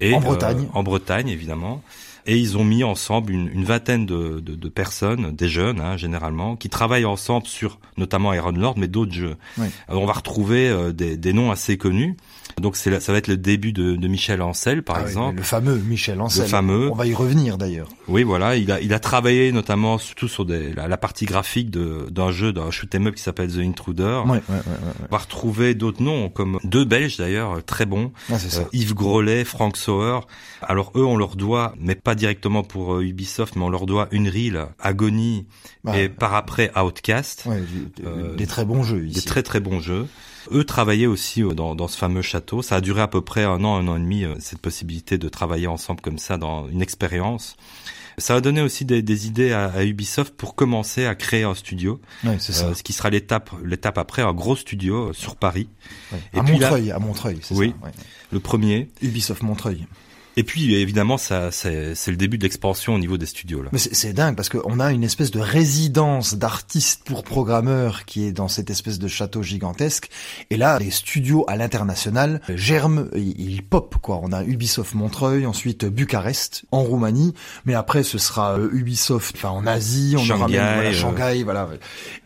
Et, 0.00 0.14
en 0.14 0.20
Bretagne. 0.20 0.64
Euh, 0.64 0.78
en 0.78 0.82
Bretagne, 0.82 1.28
évidemment. 1.28 1.82
Et 2.26 2.36
ils 2.36 2.56
ont 2.56 2.64
mis 2.64 2.82
ensemble 2.82 3.32
une, 3.32 3.48
une 3.48 3.64
vingtaine 3.64 4.04
de, 4.04 4.40
de, 4.40 4.56
de, 4.56 4.68
personnes, 4.68 5.34
des 5.34 5.48
jeunes 5.48 5.80
hein, 5.80 5.96
généralement, 5.96 6.56
qui 6.56 6.68
travaillent 6.68 7.04
ensemble 7.04 7.46
sur 7.46 7.78
notamment 7.96 8.32
Iron 8.32 8.50
Lord, 8.50 8.74
mais 8.78 8.88
d'autres 8.88 9.12
jeux. 9.12 9.36
Alors 9.86 10.02
on 10.02 10.06
va 10.06 10.12
retrouver 10.12 10.68
euh, 10.68 10.92
des, 10.92 11.16
des 11.16 11.32
noms 11.32 11.52
assez 11.52 11.78
connus. 11.78 12.16
Donc 12.60 12.76
c'est 12.76 13.00
ça 13.00 13.12
va 13.12 13.18
être 13.18 13.28
le 13.28 13.36
début 13.36 13.72
de, 13.74 13.96
de 13.96 14.08
Michel 14.08 14.40
Ancel, 14.40 14.82
par 14.82 14.96
ah 14.96 15.02
exemple. 15.02 15.36
le 15.36 15.42
fameux 15.42 15.76
Michel 15.76 16.20
Ancel. 16.22 16.44
Le 16.44 16.48
fameux. 16.48 16.90
On 16.90 16.94
va 16.94 17.06
y 17.06 17.12
revenir 17.12 17.58
d'ailleurs. 17.58 17.88
Oui, 18.08 18.22
voilà. 18.22 18.56
Il 18.56 18.72
a, 18.72 18.80
il 18.80 18.94
a 18.94 18.98
travaillé 18.98 19.52
notamment 19.52 19.98
surtout 19.98 20.28
sur 20.28 20.46
des, 20.46 20.72
la, 20.72 20.96
partie 20.96 21.26
graphique 21.26 21.70
d'un 21.70 22.30
jeu, 22.32 22.54
d'un 22.54 22.70
shoot 22.70 22.94
'em 22.94 23.08
up 23.08 23.14
qui 23.14 23.22
s'appelle 23.22 23.52
The 23.52 23.58
Intruder. 23.58 24.22
Ouais, 24.24 24.30
ouais, 24.32 24.40
ouais, 24.48 24.62
On 25.02 25.12
va 25.12 25.18
retrouver 25.18 25.74
d'autres 25.74 26.02
noms, 26.02 26.30
comme 26.30 26.58
deux 26.64 26.86
Belges 26.86 27.18
d'ailleurs, 27.18 27.62
très 27.64 27.84
bons. 27.84 28.12
Ah, 28.30 28.34
euh, 28.34 28.64
Yves 28.72 28.94
Grolet, 28.94 29.44
Frank 29.44 29.76
Sauer. 29.76 30.20
Alors 30.62 30.92
eux, 30.94 31.04
on 31.04 31.16
leur 31.16 31.36
doit, 31.36 31.74
mais 31.78 31.94
pas 31.94 32.14
directement 32.14 32.62
pour 32.62 32.94
euh, 32.94 33.02
Ubisoft, 33.02 33.56
mais 33.56 33.64
on 33.64 33.70
leur 33.70 33.84
doit 33.84 34.08
Unreal, 34.12 34.68
Agony 34.80 35.46
bah, 35.84 35.98
et 35.98 36.08
par 36.08 36.34
après 36.34 36.72
Outcast. 36.78 37.44
Ouais, 37.44 37.60
des, 37.60 38.06
euh, 38.06 38.34
des 38.34 38.46
très 38.46 38.64
bons 38.64 38.82
jeux 38.82 39.06
ici. 39.06 39.20
Des 39.20 39.26
très 39.26 39.42
très 39.42 39.60
bons 39.60 39.80
jeux. 39.80 40.06
Eux 40.52 40.64
travaillaient 40.64 41.06
aussi 41.06 41.42
euh, 41.42 41.54
dans, 41.54 41.74
dans, 41.74 41.88
ce 41.88 41.96
fameux 41.96 42.22
château. 42.22 42.62
Ça 42.62 42.76
a 42.76 42.80
duré 42.80 43.02
à 43.02 43.08
peu 43.08 43.20
près 43.20 43.44
un 43.44 43.64
an, 43.64 43.76
un 43.76 43.88
an 43.88 43.96
et 43.96 44.00
demi, 44.00 44.24
euh, 44.24 44.34
cette 44.38 44.60
possibilité 44.60 45.18
de 45.18 45.28
travailler 45.28 45.66
ensemble 45.66 46.00
comme 46.00 46.18
ça 46.18 46.38
dans 46.38 46.68
une 46.68 46.82
expérience. 46.82 47.56
Ça 48.18 48.34
a 48.34 48.40
donné 48.40 48.62
aussi 48.62 48.84
des, 48.84 49.02
des 49.02 49.26
idées 49.26 49.52
à, 49.52 49.66
à, 49.66 49.84
Ubisoft 49.84 50.34
pour 50.34 50.54
commencer 50.54 51.04
à 51.04 51.14
créer 51.14 51.42
un 51.42 51.54
studio, 51.54 52.00
ouais, 52.24 52.38
ça. 52.38 52.66
Euh, 52.66 52.74
ce 52.74 52.82
qui 52.82 52.94
sera 52.94 53.10
l'étape 53.10 53.50
l'étape 53.62 53.98
après 53.98 54.22
un 54.22 54.32
gros 54.32 54.56
studio 54.56 55.12
sur 55.12 55.36
Paris. 55.36 55.68
Et 56.32 56.38
à 56.38 56.42
puis 56.42 56.54
Montreuil, 56.54 56.90
à 56.90 56.98
Montreuil, 56.98 57.38
c'est 57.42 57.54
oui, 57.54 57.74
ça. 57.82 57.90
Le 58.32 58.40
premier. 58.40 58.88
Ubisoft 59.02 59.42
Montreuil. 59.42 59.86
Et 60.38 60.44
puis 60.44 60.74
évidemment, 60.74 61.16
ça, 61.16 61.50
c'est, 61.50 61.94
c'est 61.94 62.10
le 62.10 62.18
début 62.18 62.36
de 62.36 62.42
l'expansion 62.42 62.94
au 62.94 62.98
niveau 62.98 63.16
des 63.16 63.24
studios 63.24 63.62
là. 63.62 63.70
Mais 63.72 63.78
c'est, 63.78 63.94
c'est 63.94 64.12
dingue 64.12 64.36
parce 64.36 64.50
qu'on 64.50 64.80
a 64.80 64.92
une 64.92 65.02
espèce 65.02 65.30
de 65.30 65.40
résidence 65.40 66.34
d'artistes 66.34 67.02
pour 67.04 67.24
programmeurs 67.24 68.04
qui 68.04 68.26
est 68.26 68.32
dans 68.32 68.48
cette 68.48 68.68
espèce 68.68 68.98
de 68.98 69.08
château 69.08 69.42
gigantesque. 69.42 70.10
Et 70.50 70.58
là, 70.58 70.78
les 70.78 70.90
studios 70.90 71.44
à 71.48 71.56
l'international 71.56 72.42
germent, 72.54 73.08
ils, 73.14 73.62
pop 73.62 73.96
quoi. 74.02 74.20
On 74.22 74.32
a 74.32 74.44
Ubisoft 74.44 74.94
Montreuil, 74.94 75.46
ensuite 75.46 75.86
Bucarest 75.86 76.64
en 76.70 76.82
Roumanie, 76.82 77.32
mais 77.64 77.72
après 77.72 78.02
ce 78.02 78.18
sera 78.18 78.58
euh, 78.58 78.68
Ubisoft, 78.72 79.36
enfin 79.36 79.48
en 79.48 79.66
Asie, 79.66 80.16
on 80.16 80.18
aura 80.18 80.46
Shanghai, 80.48 80.58
même, 80.58 80.74
voilà, 80.74 80.88
euh. 80.90 80.92
Shanghai, 80.92 81.42
voilà. 81.44 81.68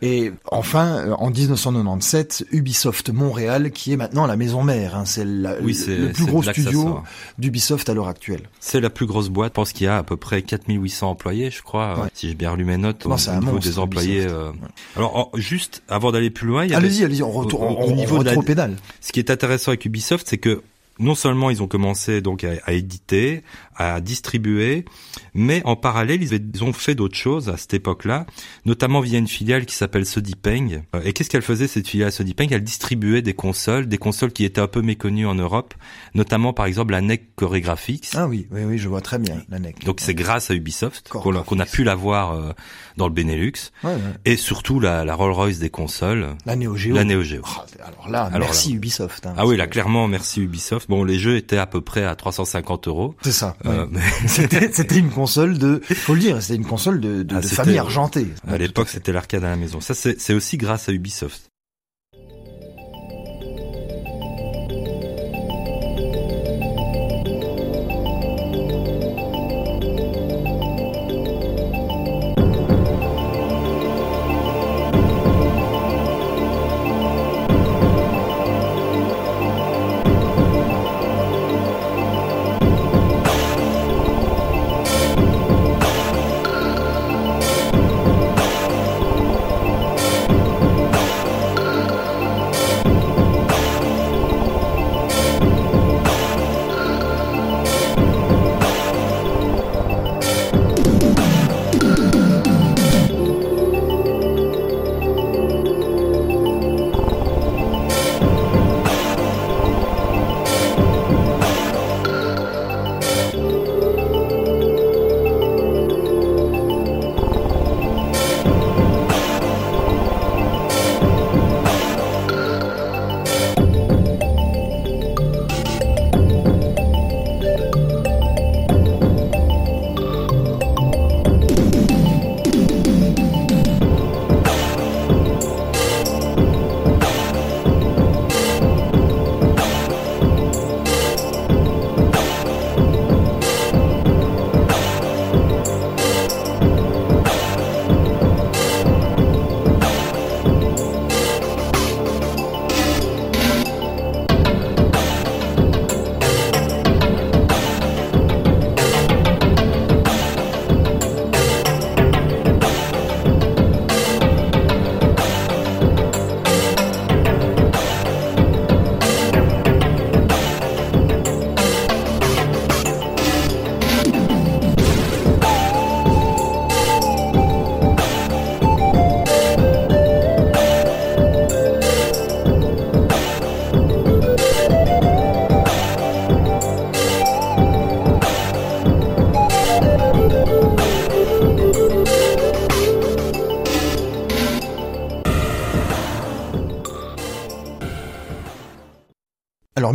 Et 0.01 0.33
enfin, 0.51 0.97
euh, 0.97 1.13
en 1.13 1.29
1997, 1.29 2.45
Ubisoft 2.51 3.09
Montréal, 3.09 3.71
qui 3.71 3.93
est 3.93 3.97
maintenant 3.97 4.27
la 4.27 4.35
maison 4.35 4.63
mère. 4.63 4.97
Hein, 4.97 5.05
c'est 5.05 5.25
Oui, 5.61 5.77
le 5.87 6.11
plus 6.11 6.25
gros 6.25 6.43
studio 6.43 7.01
d'Ubisoft 7.37 7.87
à 7.87 7.93
l'heure 8.01 8.09
actuelle. 8.09 8.49
C'est 8.59 8.79
la 8.81 8.89
plus 8.89 9.05
grosse 9.05 9.29
boîte. 9.29 9.51
Je 9.51 9.55
pense 9.55 9.71
qu'il 9.73 9.85
y 9.85 9.87
a 9.87 9.97
à 9.97 10.03
peu 10.03 10.17
près 10.17 10.41
4800 10.41 11.09
employés, 11.11 11.49
je 11.51 11.61
crois, 11.61 11.95
Ouais. 11.99 12.05
euh, 12.05 12.09
si 12.13 12.27
j'ai 12.29 12.35
bien 12.35 12.51
relu 12.51 12.65
mes 12.65 12.77
notes, 12.77 13.05
Non, 13.05 13.15
au, 13.15 13.39
niveau 13.41 13.59
des 13.59 13.79
employés. 13.79 14.25
Euh. 14.27 14.51
Alors, 14.95 15.15
en- 15.17 15.37
juste 15.37 15.83
avant 15.87 16.11
d'aller 16.11 16.29
plus 16.29 16.47
loin, 16.47 16.65
il 16.65 16.71
y 16.71 16.73
avait- 16.73 16.85
Allez-y, 16.87 17.03
allez-y, 17.05 17.23
on 17.23 17.31
retourne, 17.31 17.63
au- 17.63 17.77
au 17.77 17.77
on, 17.79 17.91
on 17.91 17.95
niveau 17.95 18.19
de 18.19 18.23
la- 18.29 18.35
pédale. 18.41 18.75
ce 18.99 19.11
qui 19.11 19.19
est 19.19 19.29
intéressant 19.31 19.69
avec 19.71 19.85
Ubisoft, 19.85 20.27
c'est 20.29 20.37
que 20.37 20.61
non 20.99 21.15
seulement 21.15 21.49
ils 21.49 21.63
ont 21.63 21.67
commencé 21.67 22.21
donc 22.21 22.43
à, 22.43 22.51
à 22.65 22.73
éditer, 22.73 23.43
à 23.81 24.01
distribuer, 24.01 24.85
mais 25.33 25.61
en 25.65 25.75
parallèle 25.75 26.21
ils, 26.21 26.63
ont 26.63 26.73
fait 26.73 26.95
d'autres 26.95 27.15
choses 27.17 27.49
à 27.49 27.57
cette 27.57 27.73
époque-là, 27.73 28.25
notamment 28.65 28.99
via 29.01 29.17
une 29.19 29.27
filiale 29.27 29.65
qui 29.65 29.75
s'appelle 29.75 30.05
Sodipeng. 30.05 30.83
Euh, 30.95 31.01
Et 31.03 31.13
qu'est-ce 31.13 31.29
qu'elle 31.29 31.41
faisait 31.41 31.67
cette 31.67 31.87
filiale 31.87 32.11
Sodipeng? 32.11 32.47
Elle 32.51 32.63
distribuait 32.63 33.21
des 33.21 33.33
consoles, 33.33 33.87
des 33.87 33.97
consoles 33.97 34.31
qui 34.31 34.45
étaient 34.45 34.61
un 34.61 34.67
peu 34.67 34.81
méconnues 34.81 35.25
en 35.27 35.35
Europe, 35.35 35.73
notamment 36.13 36.53
par 36.53 36.65
exemple 36.65 36.91
la 36.91 37.01
NEC 37.01 37.35
Choregraphics. 37.35 38.09
Ah 38.13 38.27
oui, 38.27 38.47
oui, 38.51 38.61
oui, 38.65 38.77
je 38.77 38.87
vois 38.87 39.01
très 39.01 39.19
bien 39.19 39.41
la 39.49 39.59
NEC. 39.59 39.83
Donc 39.85 39.99
c'est 40.01 40.13
grâce 40.13 40.51
à 40.51 40.53
Ubisoft 40.55 41.09
qu'on 41.09 41.35
a, 41.35 41.43
qu'on 41.43 41.59
a 41.59 41.65
pu 41.65 41.83
l'avoir 41.83 42.33
euh, 42.33 42.51
dans 42.97 43.07
le 43.07 43.13
Benelux 43.13 43.53
Ouais, 43.83 43.91
ouais. 43.93 43.99
et 44.25 44.37
surtout 44.37 44.79
la, 44.79 45.03
la 45.05 45.15
Rolls-Royce 45.15 45.59
des 45.59 45.69
consoles, 45.69 46.35
La 46.45 46.55
Neo 46.55 46.75
Geo. 46.75 46.93
la 46.95 47.03
Neo 47.03 47.23
Geo. 47.23 47.41
Oh, 47.45 47.61
alors 47.83 48.09
là, 48.09 48.23
Alors 48.25 48.39
merci 48.49 48.73
Ubisoft. 48.73 49.25
hein, 49.25 49.33
Ah 49.37 49.45
oui, 49.47 49.57
là 49.57 49.67
clairement 49.67 50.07
merci 50.07 50.41
Ubisoft. 50.41 50.89
Bon, 50.89 51.03
les 51.03 51.17
jeux 51.19 51.37
étaient 51.37 51.57
à 51.57 51.65
peu 51.67 51.81
près 51.81 52.03
à 52.03 52.15
350 52.15 52.87
euros. 52.87 53.15
C'est 53.23 53.31
ça. 53.31 53.55
Euh, 53.65 53.70
ouais. 53.79 53.87
mais 53.91 54.01
C'était 54.27 54.71
c'était 54.71 54.97
une 54.99 55.09
console 55.09 55.57
de, 55.57 55.81
faut 55.83 56.13
le 56.13 56.19
dire, 56.19 56.41
c'était 56.41 56.55
une 56.55 56.65
console 56.65 56.99
de, 57.01 57.23
de, 57.23 57.35
Ah, 57.35 57.41
de 57.41 57.47
famille 57.47 57.77
argentée. 57.77 58.27
à 58.47 58.57
l'époque, 58.57 58.89
c'était 58.89 59.11
l'arcade 59.11 59.43
à 59.43 59.49
la 59.49 59.55
maison. 59.55 59.81
Ça, 59.81 59.93
c'est 59.93 60.19
c'est 60.19 60.33
aussi 60.33 60.57
grâce 60.57 60.89
à 60.89 60.91
Ubisoft. 60.91 61.50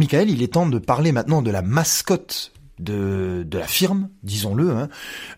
Michael, 0.07 0.31
il 0.31 0.41
est 0.41 0.53
temps 0.53 0.67
de 0.69 0.79
parler 0.79 1.11
maintenant 1.11 1.43
de 1.43 1.51
la 1.51 1.63
mascotte 1.63 2.53
de, 2.79 3.43
de 3.45 3.59
la 3.59 3.67
firme, 3.67 4.09
disons-le, 4.23 4.71
hein, 4.71 4.89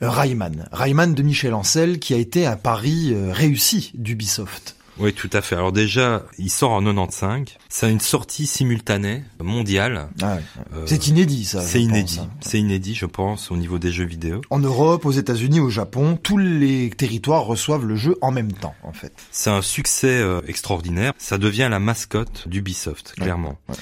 Rayman. 0.03 0.69
Rayman 0.73 1.15
de 1.15 1.23
Michel 1.23 1.55
Ancel, 1.55 1.99
qui 2.01 2.13
a 2.13 2.19
été 2.19 2.45
un 2.45 2.57
pari 2.57 3.15
euh, 3.15 3.33
réussi 3.33 3.93
d'Ubisoft. 3.95 4.77
Oui, 4.99 5.15
tout 5.15 5.31
à 5.33 5.41
fait. 5.41 5.55
Alors 5.55 5.73
déjà, 5.73 6.25
il 6.39 6.51
sort 6.51 6.73
en 6.73 6.83
95. 6.85 7.47
C'est 7.71 7.91
une 7.91 8.01
sortie 8.01 8.47
simultanée 8.47 9.23
mondiale. 9.43 10.09
Ah 10.21 10.35
ouais. 10.35 10.43
Euh, 10.75 10.83
C'est 10.85 11.07
inédit, 11.07 11.47
ça. 11.47 11.63
C'est 11.63 11.81
inédit. 11.81 12.19
hein. 12.21 12.29
C'est 12.41 12.59
inédit, 12.61 12.95
je 12.95 13.07
pense, 13.07 13.51
au 13.51 13.57
niveau 13.57 13.79
des 13.79 13.91
jeux 13.93 14.05
vidéo. 14.05 14.43
En 14.51 14.59
Europe, 14.59 15.07
aux 15.07 15.13
États-Unis, 15.13 15.61
au 15.61 15.71
Japon, 15.71 16.19
tous 16.23 16.37
les 16.37 16.91
territoires 16.91 17.45
reçoivent 17.47 17.87
le 17.87 17.97
jeu 17.97 18.17
en 18.21 18.33
même 18.33 18.53
temps, 18.53 18.75
en 18.83 18.93
fait. 18.93 19.15
C'est 19.31 19.49
un 19.51 19.63
succès 19.63 20.19
euh, 20.21 20.43
extraordinaire. 20.47 21.15
Ça 21.17 21.39
devient 21.39 21.69
la 21.71 21.79
mascotte 21.79 22.47
d'Ubisoft, 22.49 23.15
clairement. 23.17 23.57
ouais, 23.71 23.77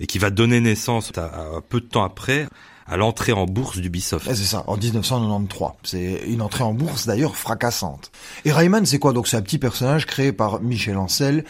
Et 0.00 0.06
qui 0.06 0.18
va 0.18 0.30
donner 0.30 0.60
naissance, 0.60 1.12
à, 1.16 1.60
peu 1.68 1.80
de 1.80 1.86
temps 1.86 2.02
après, 2.02 2.48
à 2.90 2.96
l'entrée 2.96 3.32
en 3.32 3.46
bourse 3.46 3.78
d'Ubisoft. 3.78 4.26
C'est 4.28 4.34
ça, 4.44 4.64
en 4.66 4.76
1993. 4.76 5.68
C'est 5.84 6.22
une 6.26 6.42
entrée 6.42 6.64
en 6.64 6.74
bourse 6.74 7.06
d'ailleurs 7.06 7.36
fracassante. 7.36 8.10
Et 8.44 8.52
Rayman, 8.52 8.84
c'est 8.84 8.98
quoi? 8.98 9.12
Donc 9.12 9.28
c'est 9.28 9.36
un 9.36 9.42
petit 9.42 9.58
personnage 9.58 10.06
créé 10.06 10.32
par 10.32 10.60
Michel 10.60 10.96
Ancel 10.96 11.44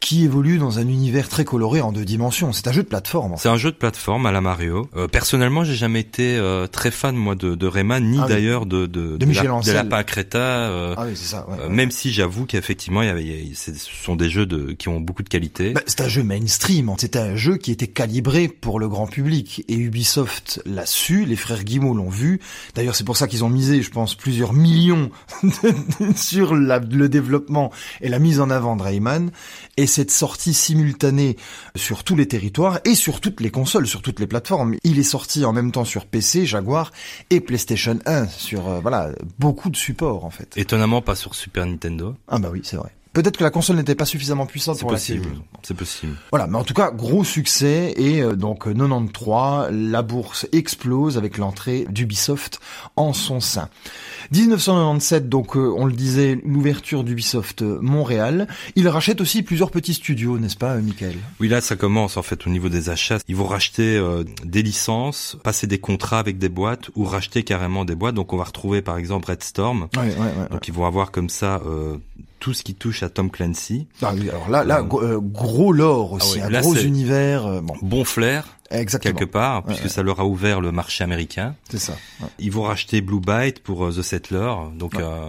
qui 0.00 0.24
évolue 0.24 0.58
dans 0.58 0.78
un 0.78 0.88
univers 0.88 1.28
très 1.28 1.44
coloré 1.44 1.80
en 1.80 1.92
deux 1.92 2.04
dimensions. 2.04 2.52
C'est 2.52 2.68
un 2.68 2.72
jeu 2.72 2.82
de 2.82 2.88
plateforme. 2.88 3.32
en 3.32 3.36
fait. 3.36 3.42
C'est 3.42 3.48
un 3.48 3.56
jeu 3.56 3.70
de 3.70 3.76
plateforme 3.76 4.26
à 4.26 4.32
la 4.32 4.40
Mario. 4.40 4.88
Euh, 4.96 5.08
personnellement, 5.08 5.64
j'ai 5.64 5.74
jamais 5.76 6.00
été 6.00 6.36
euh, 6.36 6.66
très 6.66 6.90
fan 6.90 7.14
moi 7.16 7.34
de, 7.36 7.54
de 7.54 7.66
Rayman, 7.66 8.04
ni 8.04 8.18
Ah 8.22 8.26
d'ailleurs 8.28 8.66
de 8.66 8.86
de, 8.86 9.16
De 9.16 9.26
Michel 9.26 9.46
la, 9.46 9.54
Ancel. 9.54 9.72
de 9.72 9.76
Lapin 9.78 9.96
à 9.96 10.04
Créta. 10.04 10.38
euh, 10.38 10.94
Ah 10.98 11.04
oui, 11.06 11.12
c'est 11.14 11.26
ça. 11.28 11.46
ouais, 11.48 11.56
euh, 11.60 11.68
ouais. 11.68 11.74
même 11.74 11.90
si 11.90 12.12
j'avoue 12.12 12.46
qu'effectivement, 12.46 13.00
il 13.02 13.06
y 13.06 13.10
avait, 13.10 13.24
y 13.24 13.54
ce 13.54 13.72
sont 13.74 14.16
des 14.16 14.28
jeux 14.28 14.44
de, 14.46 14.72
qui 14.72 14.88
ont 14.88 15.00
beaucoup 15.00 15.22
de 15.22 15.28
qualité. 15.28 15.72
Bah, 15.72 15.80
c'est 15.86 16.00
un 16.00 16.08
jeu 16.08 16.22
mainstream. 16.22 16.92
C'était 16.98 17.18
un 17.20 17.36
jeu 17.36 17.56
qui 17.56 17.70
était 17.70 17.86
calibré 17.86 18.48
pour 18.48 18.80
le 18.80 18.88
grand 18.88 19.06
public. 19.06 19.64
Et 19.68 19.76
Ubisoft 19.76 20.60
l'a 20.66 20.81
l'a 20.82 20.86
su, 20.86 21.24
les 21.24 21.36
frères 21.36 21.62
Guimau 21.62 21.94
l'ont 21.94 22.10
vu. 22.10 22.40
D'ailleurs, 22.74 22.96
c'est 22.96 23.04
pour 23.04 23.16
ça 23.16 23.28
qu'ils 23.28 23.44
ont 23.44 23.48
misé, 23.48 23.82
je 23.82 23.90
pense, 23.90 24.16
plusieurs 24.16 24.52
millions 24.52 25.10
sur 26.16 26.56
le 26.56 27.08
développement 27.08 27.70
et 28.00 28.08
la 28.08 28.18
mise 28.18 28.40
en 28.40 28.50
avant 28.50 28.74
de 28.74 28.82
Rayman. 28.82 29.30
Et 29.76 29.86
cette 29.86 30.10
sortie 30.10 30.54
simultanée 30.54 31.36
sur 31.76 32.02
tous 32.02 32.16
les 32.16 32.26
territoires 32.26 32.80
et 32.84 32.96
sur 32.96 33.20
toutes 33.20 33.40
les 33.40 33.50
consoles, 33.50 33.86
sur 33.86 34.02
toutes 34.02 34.18
les 34.18 34.26
plateformes. 34.26 34.74
Il 34.82 34.98
est 34.98 35.04
sorti 35.04 35.44
en 35.44 35.52
même 35.52 35.70
temps 35.70 35.84
sur 35.84 36.04
PC, 36.04 36.46
Jaguar 36.46 36.90
et 37.30 37.40
PlayStation 37.40 38.00
1 38.04 38.26
sur 38.26 38.68
euh, 38.68 38.80
voilà 38.80 39.10
beaucoup 39.38 39.70
de 39.70 39.76
supports 39.76 40.24
en 40.24 40.30
fait. 40.30 40.52
Étonnamment 40.56 41.00
pas 41.00 41.14
sur 41.14 41.36
Super 41.36 41.64
Nintendo. 41.64 42.16
Ah 42.26 42.38
bah 42.38 42.48
oui, 42.52 42.62
c'est 42.64 42.76
vrai. 42.76 42.90
Peut-être 43.12 43.36
que 43.36 43.44
la 43.44 43.50
console 43.50 43.76
n'était 43.76 43.94
pas 43.94 44.06
suffisamment 44.06 44.46
puissante 44.46 44.80
pour 44.80 44.90
possible. 44.90 45.28
C'est 45.62 45.76
possible. 45.76 46.14
Voilà, 46.30 46.46
mais 46.46 46.56
en 46.56 46.64
tout 46.64 46.72
cas, 46.72 46.90
gros 46.90 47.24
succès 47.24 47.92
et 47.96 48.22
euh, 48.22 48.36
donc 48.36 48.64
93, 48.64 49.68
la 49.70 50.02
bourse 50.02 50.46
explose 50.52 51.18
avec 51.18 51.36
l'entrée 51.36 51.86
d'Ubisoft 51.90 52.60
en 52.96 53.12
son 53.12 53.40
sein. 53.40 53.68
1997, 54.30 55.28
donc 55.28 55.56
euh, 55.56 55.74
on 55.76 55.84
le 55.84 55.92
disait, 55.92 56.40
l'ouverture 56.44 57.04
d'Ubisoft 57.04 57.60
Montréal. 57.60 58.48
Il 58.76 58.88
rachète 58.88 59.20
aussi 59.20 59.42
plusieurs 59.42 59.70
petits 59.70 59.94
studios, 59.94 60.38
n'est-ce 60.38 60.56
pas, 60.56 60.76
Michael? 60.76 61.16
Oui, 61.38 61.48
là, 61.48 61.60
ça 61.60 61.76
commence 61.76 62.16
en 62.16 62.22
fait 62.22 62.46
au 62.46 62.50
niveau 62.50 62.70
des 62.70 62.88
achats. 62.88 63.18
Ils 63.28 63.36
vont 63.36 63.46
racheter 63.46 63.96
euh, 63.96 64.24
des 64.44 64.62
licences, 64.62 65.36
passer 65.42 65.66
des 65.66 65.78
contrats 65.78 66.18
avec 66.18 66.38
des 66.38 66.48
boîtes 66.48 66.88
ou 66.96 67.04
racheter 67.04 67.42
carrément 67.42 67.84
des 67.84 67.94
boîtes. 67.94 68.14
Donc 68.14 68.32
on 68.32 68.38
va 68.38 68.44
retrouver 68.44 68.80
par 68.80 68.96
exemple 68.96 69.30
Red 69.30 69.42
Storm. 69.42 69.88
Ouais, 69.96 70.00
ouais, 70.00 70.16
ouais, 70.16 70.48
donc 70.50 70.66
ils 70.66 70.72
vont 70.72 70.86
avoir 70.86 71.10
comme 71.10 71.28
ça 71.28 71.60
tout 72.42 72.54
ce 72.54 72.64
qui 72.64 72.74
touche 72.74 73.04
à 73.04 73.08
Tom 73.08 73.30
Clancy. 73.30 73.86
Ah 74.02 74.12
oui, 74.16 74.28
alors 74.28 74.50
là, 74.50 74.64
là, 74.64 74.84
euh, 74.94 75.20
gros 75.22 75.72
lore 75.72 76.14
aussi, 76.14 76.40
ah 76.42 76.46
un 76.46 76.60
gros 76.60 76.74
univers. 76.74 77.46
Euh, 77.46 77.60
bon. 77.60 77.74
bon 77.82 78.04
flair. 78.04 78.58
Exactement. 78.72 79.14
quelque 79.14 79.30
part, 79.30 79.64
puisque 79.64 79.88
ça 79.88 80.02
leur 80.02 80.20
a 80.20 80.24
ouvert 80.24 80.60
le 80.60 80.72
marché 80.72 81.04
américain. 81.04 81.54
C'est 81.70 81.78
ça. 81.78 81.96
Ils 82.38 82.50
vont 82.50 82.62
racheter 82.62 83.00
Blue 83.00 83.20
Byte 83.20 83.60
pour 83.60 83.84
euh, 83.84 83.92
The 83.92 84.02
Settler, 84.02 84.52
donc 84.76 84.94
euh, 84.96 85.28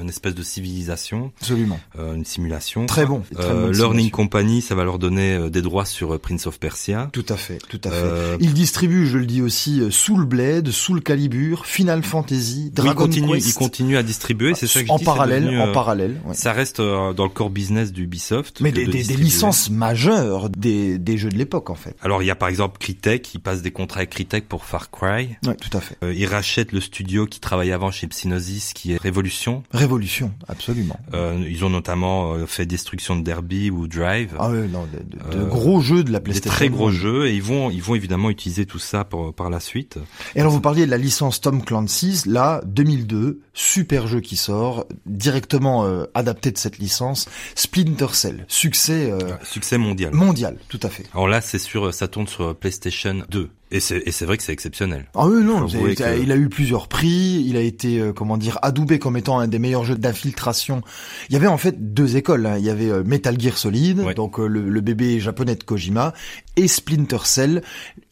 une 0.00 0.08
espèce 0.08 0.34
de 0.34 0.42
civilisation. 0.42 1.32
Absolument. 1.40 1.80
Euh, 1.98 2.14
une 2.14 2.24
simulation. 2.24 2.86
Très 2.86 3.06
bon. 3.06 3.22
Euh, 3.38 3.72
Learning 3.72 4.10
Company, 4.10 4.62
ça 4.62 4.74
va 4.74 4.84
leur 4.84 4.98
donner 4.98 5.50
des 5.50 5.62
droits 5.62 5.84
sur 5.84 6.18
Prince 6.20 6.46
of 6.46 6.58
Persia. 6.58 7.08
Tout 7.12 7.26
à 7.28 7.36
fait, 7.36 7.58
tout 7.68 7.80
à 7.84 7.90
fait. 7.90 8.36
Ils 8.40 8.54
distribuent, 8.54 9.06
je 9.06 9.18
le 9.18 9.26
dis 9.26 9.42
aussi, 9.42 9.82
Soul 9.90 10.24
Blade, 10.24 10.70
Soul 10.70 11.02
Calibur, 11.02 11.66
Final 11.66 12.02
Fantasy, 12.02 12.70
Dragon 12.72 13.06
oui, 13.06 13.40
Quest. 13.40 13.48
Ils 13.48 13.54
continuent 13.54 13.96
à 13.96 14.02
distribuer, 14.02 14.54
c'est 14.54 14.66
ça 14.66 14.82
que 14.82 14.90
En 14.90 14.96
dis, 14.96 15.04
parallèle, 15.04 15.58
en 15.60 15.72
parallèle. 15.72 16.20
Ça 16.32 16.52
reste 16.52 16.80
dans 16.80 17.24
le 17.24 17.28
core 17.28 17.50
business 17.50 17.92
d'Ubisoft. 17.92 18.60
Mais 18.60 18.72
des, 18.72 18.86
des, 18.86 19.02
des, 19.02 19.16
licences 19.16 19.70
majeures 19.70 20.48
des, 20.50 20.98
des 20.98 21.18
jeux 21.18 21.30
de 21.30 21.36
l'époque, 21.36 21.70
en 21.70 21.74
fait. 21.74 21.96
Alors 22.02 22.22
il 22.22 22.26
y 22.26 22.30
a 22.30 22.34
par 22.34 22.48
exemple 22.48 22.69
Crytek 22.78 23.22
qui 23.22 23.38
des 23.62 23.70
contrats 23.70 23.98
avec 23.98 24.10
Crytek 24.10 24.48
pour 24.48 24.64
Far 24.64 24.90
Cry. 24.90 25.36
Oui, 25.46 25.54
tout 25.60 25.76
à 25.76 25.80
fait. 25.80 25.96
Euh, 26.02 26.14
ils 26.14 26.26
rachètent 26.26 26.72
le 26.72 26.80
studio 26.80 27.26
qui 27.26 27.40
travaillait 27.40 27.72
avant 27.72 27.90
chez 27.90 28.06
Psygnosis, 28.06 28.72
qui 28.72 28.92
est 28.92 29.00
Révolution. 29.00 29.62
Révolution, 29.72 30.32
absolument. 30.48 30.98
Euh, 31.14 31.44
ils 31.48 31.64
ont 31.64 31.70
notamment 31.70 32.34
euh, 32.34 32.46
fait 32.46 32.66
Destruction 32.66 33.16
de 33.16 33.22
Derby 33.22 33.70
ou 33.70 33.88
Drive. 33.88 34.36
Ah 34.38 34.50
oui, 34.50 34.68
non, 34.68 34.86
de, 34.86 35.36
de, 35.38 35.44
gros 35.44 35.80
jeux 35.80 36.04
de 36.04 36.12
la 36.12 36.20
PlayStation. 36.20 36.50
Des 36.50 36.56
très 36.56 36.68
gros 36.68 36.90
jeux, 36.90 37.26
et 37.26 37.34
ils 37.34 37.42
vont, 37.42 37.70
ils 37.70 37.82
vont 37.82 37.94
évidemment 37.94 38.30
utiliser 38.30 38.66
tout 38.66 38.78
ça 38.78 39.04
pour, 39.04 39.34
par 39.34 39.50
la 39.50 39.60
suite. 39.60 39.98
Et 40.34 40.40
alors 40.40 40.52
vous 40.52 40.60
parliez 40.60 40.86
de 40.86 40.90
la 40.90 40.98
licence 40.98 41.40
Tom 41.40 41.62
Clancy's, 41.64 42.26
là, 42.26 42.62
2002, 42.66 43.40
super 43.60 44.06
jeu 44.06 44.20
qui 44.20 44.36
sort, 44.36 44.86
directement 45.06 45.86
adapté 46.14 46.50
de 46.50 46.58
cette 46.58 46.78
licence, 46.78 47.28
Splinter 47.54 48.14
Cell, 48.14 48.44
succès. 48.48 49.12
succès 49.42 49.78
mondial. 49.78 50.12
Mondial, 50.14 50.56
tout 50.68 50.80
à 50.82 50.88
fait. 50.88 51.04
Alors 51.12 51.28
là, 51.28 51.40
c'est 51.40 51.58
sûr, 51.58 51.92
ça 51.92 52.08
tourne 52.08 52.26
sur 52.26 52.56
PlayStation 52.56 53.22
2. 53.28 53.50
Et 53.72 53.78
c'est 53.78 54.24
vrai 54.24 54.36
que 54.36 54.42
c'est 54.42 54.52
exceptionnel. 54.52 55.06
Ah 55.14 55.28
oui 55.28 55.44
non, 55.44 55.66
il 55.68 56.32
a 56.32 56.36
eu 56.36 56.48
plusieurs 56.48 56.88
prix, 56.88 57.44
il 57.46 57.56
a 57.56 57.60
été 57.60 58.00
euh, 58.00 58.12
comment 58.12 58.36
dire 58.36 58.58
adoubé 58.62 58.98
comme 58.98 59.16
étant 59.16 59.38
un 59.38 59.46
des 59.46 59.60
meilleurs 59.60 59.84
jeux 59.84 59.94
d'infiltration. 59.94 60.82
Il 61.28 61.34
y 61.34 61.36
avait 61.36 61.46
en 61.46 61.56
fait 61.56 61.92
deux 61.92 62.16
écoles, 62.16 62.46
hein. 62.46 62.56
il 62.58 62.64
y 62.64 62.70
avait 62.70 62.90
euh, 62.90 63.04
Metal 63.04 63.40
Gear 63.40 63.56
Solid, 63.56 64.14
donc 64.16 64.40
euh, 64.40 64.48
le, 64.48 64.68
le, 64.68 64.80
bébé 64.80 65.20
japonais 65.20 65.54
de 65.54 65.62
Kojima, 65.62 66.14
et 66.56 66.66
Splinter 66.66 67.24
Cell 67.24 67.62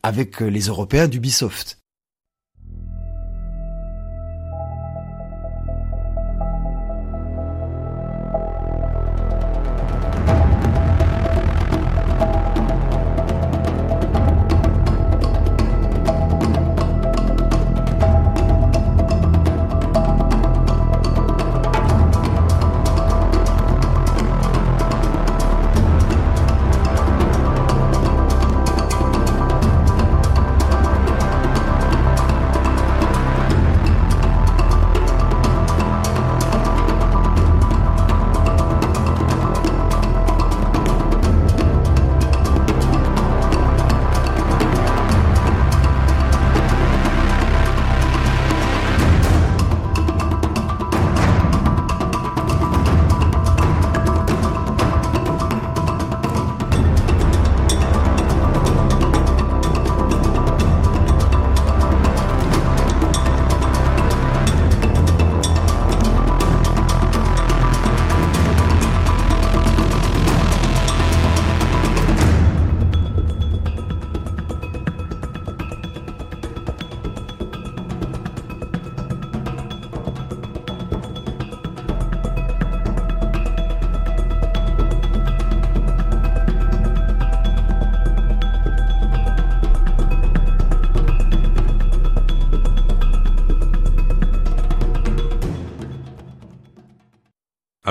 avec 0.04 0.40
les 0.40 0.60
Européens 0.66 1.08
d'Ubisoft. 1.08 1.77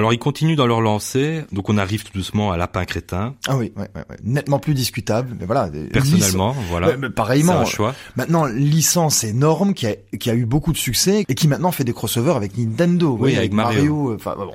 Alors 0.07 0.13
ils 0.13 0.19
continuent 0.19 0.55
dans 0.55 0.67
leur 0.67 0.79
lancée, 0.79 1.43
donc 1.51 1.67
on 1.67 1.77
arrive 1.77 2.05
tout 2.05 2.13
doucement 2.13 2.53
à 2.53 2.55
Lapin 2.55 2.85
Crétin. 2.85 3.35
Ah 3.45 3.57
oui, 3.57 3.73
ouais, 3.75 3.89
ouais, 3.93 4.03
nettement 4.23 4.57
plus 4.57 4.73
discutable, 4.73 5.35
mais 5.37 5.45
voilà. 5.45 5.69
Personnellement, 5.91 6.55
voilà. 6.69 6.95
Mais, 6.95 7.09
pareillement. 7.09 7.59
un 7.59 7.65
choix. 7.65 7.93
Maintenant, 8.15 8.45
licence 8.45 9.25
énorme 9.25 9.73
qui 9.73 9.85
a, 9.85 9.95
qui 10.17 10.29
a 10.29 10.33
eu 10.33 10.45
beaucoup 10.45 10.71
de 10.71 10.77
succès 10.77 11.25
et 11.27 11.35
qui 11.35 11.49
maintenant 11.49 11.73
fait 11.73 11.83
des 11.83 11.91
crossovers 11.91 12.37
avec 12.37 12.57
Nintendo. 12.57 13.17
Oui, 13.19 13.35
avec, 13.35 13.51
Mario. 13.51 14.11
Euh, 14.11 14.15
enfin 14.15 14.35
bon. 14.37 14.53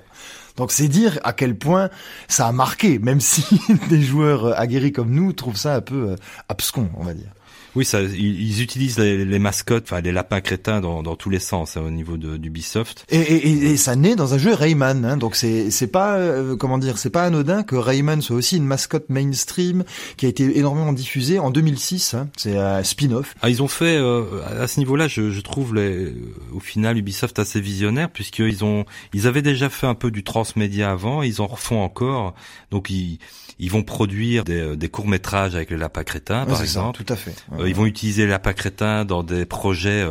Donc 0.56 0.72
c'est 0.72 0.88
dire 0.88 1.20
à 1.22 1.34
quel 1.34 1.54
point 1.54 1.90
ça 2.28 2.46
a 2.46 2.52
marqué, 2.52 2.98
même 2.98 3.20
si 3.20 3.44
des 3.90 4.00
joueurs 4.00 4.58
aguerris 4.58 4.92
comme 4.92 5.10
nous 5.10 5.34
trouvent 5.34 5.58
ça 5.58 5.74
un 5.74 5.82
peu 5.82 6.12
euh, 6.12 6.16
abscon, 6.48 6.88
on 6.96 7.04
va 7.04 7.12
dire. 7.12 7.28
Oui, 7.74 7.84
ça, 7.84 8.02
ils, 8.02 8.62
utilisent 8.62 8.98
les, 8.98 9.38
mascottes, 9.38 9.84
enfin 9.84 10.00
les 10.00 10.12
lapins 10.12 10.40
crétins 10.40 10.80
dans, 10.80 11.02
dans 11.02 11.16
tous 11.16 11.30
les 11.30 11.38
sens 11.38 11.76
hein, 11.76 11.82
au 11.86 11.90
niveau 11.90 12.16
de 12.16 12.36
d'Ubisoft. 12.36 13.06
Et, 13.08 13.18
et, 13.18 13.70
et, 13.72 13.76
ça 13.76 13.96
naît 13.96 14.14
dans 14.14 14.34
un 14.34 14.38
jeu 14.38 14.52
Rayman, 14.52 15.04
hein, 15.04 15.16
donc 15.16 15.36
c'est 15.36 15.70
c'est 15.70 15.86
pas 15.86 16.16
euh, 16.16 16.54
comment 16.56 16.78
dire, 16.78 16.98
c'est 16.98 17.10
pas 17.10 17.24
anodin 17.24 17.62
que 17.62 17.74
Rayman 17.74 18.20
soit 18.20 18.36
aussi 18.36 18.58
une 18.58 18.66
mascotte 18.66 19.08
mainstream 19.08 19.84
qui 20.16 20.26
a 20.26 20.28
été 20.28 20.58
énormément 20.58 20.92
diffusée 20.92 21.38
en 21.38 21.50
2006. 21.50 22.14
Hein, 22.14 22.28
c'est 22.36 22.58
un 22.58 22.82
spin-off. 22.84 23.34
Ah, 23.40 23.48
ils 23.48 23.62
ont 23.62 23.68
fait 23.68 23.96
euh, 23.96 24.24
à 24.60 24.66
ce 24.66 24.78
niveau-là, 24.78 25.08
je, 25.08 25.30
je 25.30 25.40
trouve 25.40 25.74
les, 25.74 26.14
au 26.52 26.60
final 26.60 26.98
Ubisoft 26.98 27.38
assez 27.38 27.60
visionnaire 27.60 28.10
puisqu'ils 28.10 28.64
ont 28.64 28.84
ils 29.14 29.26
avaient 29.26 29.42
déjà 29.42 29.70
fait 29.70 29.86
un 29.86 29.94
peu 29.94 30.10
du 30.10 30.24
transmédia 30.24 30.90
avant, 30.90 31.22
ils 31.22 31.40
en 31.40 31.46
refont 31.46 31.82
encore, 31.82 32.34
donc 32.70 32.90
ils 32.90 33.18
ils 33.58 33.70
vont 33.70 33.82
produire 33.82 34.44
des, 34.44 34.76
des 34.76 34.88
courts 34.88 35.06
métrages 35.06 35.54
avec 35.54 35.70
les 35.70 35.76
lapins 35.76 36.02
crétins, 36.02 36.46
par 36.46 36.60
exemple. 36.60 37.04
tout 37.04 37.12
à 37.12 37.16
fait. 37.16 37.32
Ils 37.66 37.74
vont 37.74 37.86
utiliser 37.86 38.24
les 38.24 38.30
lapins 38.30 38.52
crétins 38.52 39.04
dans 39.04 39.22
des 39.22 39.44
projets 39.44 40.06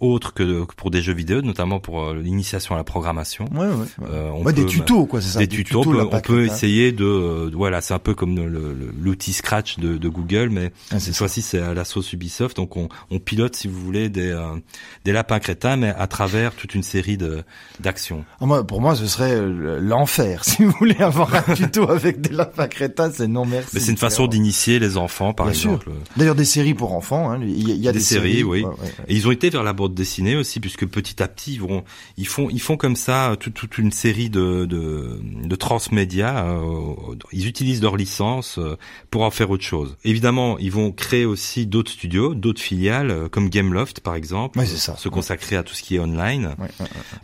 autres 0.00 0.32
que 0.32 0.64
pour 0.76 0.90
des 0.90 1.02
jeux 1.02 1.12
vidéo, 1.12 1.42
notamment 1.42 1.80
pour 1.80 2.12
l'initiation 2.12 2.74
à 2.74 2.78
la 2.78 2.84
programmation. 2.84 3.46
Ouais, 3.52 3.66
ouais. 3.66 4.06
on 4.32 4.44
peut, 4.44 4.52
des 4.52 4.66
tutos, 4.66 5.06
quoi, 5.06 5.20
c'est 5.20 5.28
ça. 5.28 5.38
Des, 5.40 5.48
tutos. 5.48 5.82
on 5.86 6.20
peut, 6.20 6.44
essayer 6.44 6.92
de, 6.92 7.50
voilà, 7.52 7.80
c'est 7.80 7.94
un 7.94 7.98
peu 7.98 8.14
comme 8.14 8.38
l'outil 9.00 9.32
Scratch 9.32 9.78
de, 9.78 9.96
de, 9.96 10.08
Google, 10.08 10.50
mais 10.50 10.72
ah, 10.90 11.00
cette 11.00 11.16
fois-ci 11.16 11.42
c'est 11.42 11.60
à 11.60 11.74
la 11.74 11.84
sauce 11.84 12.12
Ubisoft. 12.12 12.56
Donc 12.56 12.76
on, 12.76 12.88
on 13.10 13.18
pilote, 13.18 13.56
si 13.56 13.68
vous 13.68 13.80
voulez, 13.80 14.08
des 14.08 14.36
des 15.04 15.12
lapins 15.12 15.38
crétins, 15.40 15.76
mais 15.76 15.94
à 15.96 16.06
travers 16.06 16.54
toute 16.54 16.74
une 16.74 16.82
série 16.82 17.16
de 17.16 17.42
d'actions. 17.80 18.24
Ah, 18.40 18.46
moi, 18.46 18.66
pour 18.66 18.80
moi, 18.80 18.94
ce 18.94 19.06
serait 19.06 19.40
l'enfer. 19.80 20.42
Si 20.48 20.64
vous 20.64 20.74
voulez 20.78 20.96
avoir 21.00 21.32
un 21.34 21.54
tuto 21.54 21.88
avec 21.90 22.20
des 22.20 22.34
lapins 22.34 22.68
crétins, 22.68 23.10
c'est 23.12 23.28
non 23.28 23.44
merci. 23.44 23.70
Mais 23.74 23.80
c'est 23.80 23.92
une 23.92 23.98
façon 23.98 24.26
d'initier 24.26 24.78
les 24.78 24.96
enfants, 24.96 25.32
par 25.32 25.48
exemple. 25.48 25.90
D'ailleurs, 26.16 26.34
des 26.34 26.44
séries 26.44 26.74
pour 26.74 26.87
enfants. 26.92 27.30
Hein. 27.30 27.40
Il 27.42 27.68
y 27.68 27.88
a 27.88 27.92
des, 27.92 28.00
séries, 28.00 28.42
oui. 28.42 28.64
Et 29.08 29.14
ils 29.14 29.26
ont 29.28 29.30
été 29.30 29.50
vers 29.50 29.62
la 29.62 29.72
bande 29.72 29.94
dessinée 29.94 30.36
aussi, 30.36 30.60
puisque 30.60 30.86
petit 30.86 31.22
à 31.22 31.28
petit, 31.28 31.54
ils 31.54 31.60
vont, 31.60 31.84
ils 32.16 32.26
font, 32.26 32.48
ils 32.50 32.60
font 32.60 32.76
comme 32.76 32.96
ça 32.96 33.36
toute, 33.38 33.54
toute 33.54 33.78
une 33.78 33.92
série 33.92 34.30
de 34.30 34.48
de, 34.64 35.20
de 35.44 35.56
transmédia. 35.56 36.44
Euh, 36.46 36.94
ils 37.32 37.46
utilisent 37.46 37.82
leur 37.82 37.96
licence 37.96 38.58
euh, 38.58 38.76
pour 39.10 39.22
en 39.22 39.30
faire 39.30 39.50
autre 39.50 39.64
chose. 39.64 39.96
Évidemment, 40.04 40.58
ils 40.58 40.72
vont 40.72 40.92
créer 40.92 41.24
aussi 41.24 41.66
d'autres 41.66 41.90
studios, 41.90 42.34
d'autres 42.34 42.60
filiales, 42.60 43.10
euh, 43.10 43.28
comme 43.28 43.48
Gameloft, 43.48 44.00
par 44.00 44.14
exemple, 44.14 44.64
ça. 44.66 44.96
se 44.96 45.08
consacrer 45.08 45.56
à 45.56 45.62
tout 45.62 45.74
ce 45.74 45.82
qui 45.82 45.96
est 45.96 45.98
online. 45.98 46.54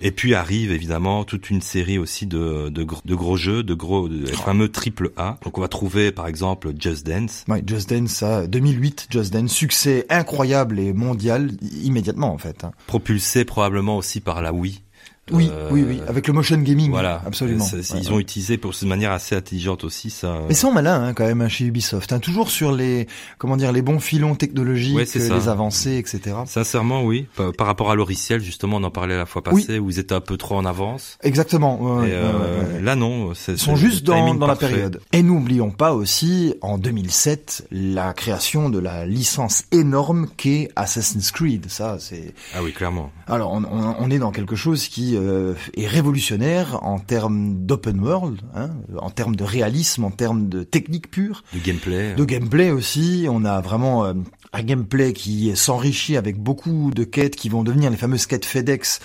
Et 0.01 0.11
puis 0.11 0.35
arrive 0.35 0.73
évidemment 0.73 1.25
toute 1.25 1.51
une 1.51 1.61
série 1.61 1.99
aussi 1.99 2.27
de, 2.27 2.69
de, 2.69 2.87
de 3.05 3.15
gros 3.15 3.37
jeux, 3.37 3.63
de 3.63 3.75
gros, 3.75 4.09
de, 4.09 4.27
fameux 4.27 4.69
triple 4.69 5.13
A. 5.17 5.39
Donc 5.45 5.59
on 5.59 5.61
va 5.61 5.69
trouver 5.69 6.13
par 6.13 6.27
exemple 6.27 6.73
Just 6.79 7.07
Dance. 7.07 7.45
Just 7.67 7.91
Dance, 7.91 8.11
ça, 8.11 8.47
2008, 8.47 9.09
Just 9.11 9.33
Dance, 9.33 9.54
succès 9.55 10.07
incroyable 10.11 10.79
et 10.79 10.93
mondial 10.93 11.53
immédiatement 11.83 12.33
en 12.33 12.39
fait. 12.39 12.65
Hein. 12.65 12.73
Propulsé 12.87 13.45
probablement 13.45 13.97
aussi 13.97 14.21
par 14.21 14.43
la 14.43 14.53
Wii. 14.53 14.84
Oui, 15.31 15.49
euh, 15.51 15.71
oui, 15.73 15.85
oui, 15.89 16.03
avec 16.07 16.27
le 16.27 16.35
motion 16.35 16.59
gaming. 16.59 16.91
Voilà, 16.91 17.23
absolument. 17.25 17.65
ils 17.95 18.13
ont 18.13 18.19
utilisé 18.19 18.59
pour 18.59 18.75
cette 18.75 18.89
manière 18.89 19.11
assez 19.11 19.35
intelligente 19.35 19.83
aussi 19.83 20.11
ça. 20.11 20.41
Mais 20.49 20.55
sont 20.55 20.71
malins 20.71 21.03
hein, 21.03 21.15
quand 21.15 21.25
même 21.25 21.41
hein, 21.41 21.49
chez 21.49 21.65
Ubisoft, 21.65 22.13
hein, 22.13 22.19
toujours 22.19 22.51
sur 22.51 22.73
les 22.73 23.07
comment 23.39 23.57
dire 23.57 23.73
les 23.73 23.81
bons 23.81 24.01
filons 24.01 24.35
technologiques, 24.35 25.15
les 25.15 25.49
avancées, 25.49 25.97
etc. 25.97 26.37
Sincèrement, 26.47 27.05
oui. 27.05 27.27
Par, 27.57 27.67
rapport 27.67 27.91
à 27.91 27.95
l'oriciel, 27.95 28.43
justement, 28.43 28.77
on 28.77 28.85
en 28.85 28.91
parlait 28.91 29.17
la 29.17 29.25
fois 29.25 29.43
passée, 29.43 29.79
où 29.79 29.89
ils 29.89 29.99
étaient 29.99 30.15
un 30.15 30.21
peu 30.21 30.37
trop 30.37 30.57
en 30.57 30.67
avance. 30.67 31.19
Exactement. 31.23 32.03
Euh, 32.03 32.81
là, 32.83 32.95
non. 32.95 33.33
Ils 33.49 33.59
sont 33.59 33.77
juste 33.77 34.05
dans, 34.05 34.35
dans 34.35 34.47
la 34.47 34.57
période. 34.57 35.01
Et 35.13 35.23
n'oublions 35.23 35.71
pas 35.71 35.95
aussi 35.95 36.55
en 36.61 36.77
2007 36.77 37.69
la 37.71 38.13
création 38.13 38.69
de 38.69 38.79
la 38.79 39.07
licence 39.07 39.65
énorme 39.73 40.29
qu'est 40.37 40.69
Assassin's 40.77 41.31
Creed. 41.31 41.71
Ça, 41.71 41.97
c'est. 41.99 42.35
Ah 42.55 42.63
oui, 42.63 42.73
clairement. 42.73 43.11
Alors, 43.27 43.53
on, 43.53 43.65
on, 43.65 43.97
on 43.99 44.11
est 44.11 44.19
dans 44.19 44.31
quelque 44.31 44.57
chose 44.57 44.87
qui 44.89 45.14
euh, 45.17 45.55
est 45.77 45.87
révolutionnaire 45.87 46.79
en 46.83 46.99
termes 46.99 47.67
d'open 47.67 48.01
world, 48.01 48.41
hein, 48.55 48.71
en 48.99 49.11
termes 49.11 49.37
de 49.37 49.45
réalisme, 49.45 50.05
en 50.05 50.11
termes 50.11 50.49
de 50.49 50.63
technique 50.63 51.11
pure. 51.11 51.45
De 51.53 51.59
gameplay. 51.59 52.15
De 52.15 52.25
gameplay 52.25 52.71
aussi. 52.71 53.27
On 53.31 53.45
a 53.45 53.61
vraiment 53.61 54.05
euh, 54.05 54.15
un 54.53 54.63
gameplay 54.63 55.13
qui 55.13 55.55
s'enrichit 55.57 56.17
avec 56.17 56.39
beaucoup 56.39 56.91
de 56.95 57.05
quêtes 57.05 57.37
qui 57.37 57.49
vont 57.49 57.63
devenir 57.63 57.91
les 57.91 57.97
fameuses 57.97 58.27
quêtes 58.27 58.45
FedEx 58.45 59.01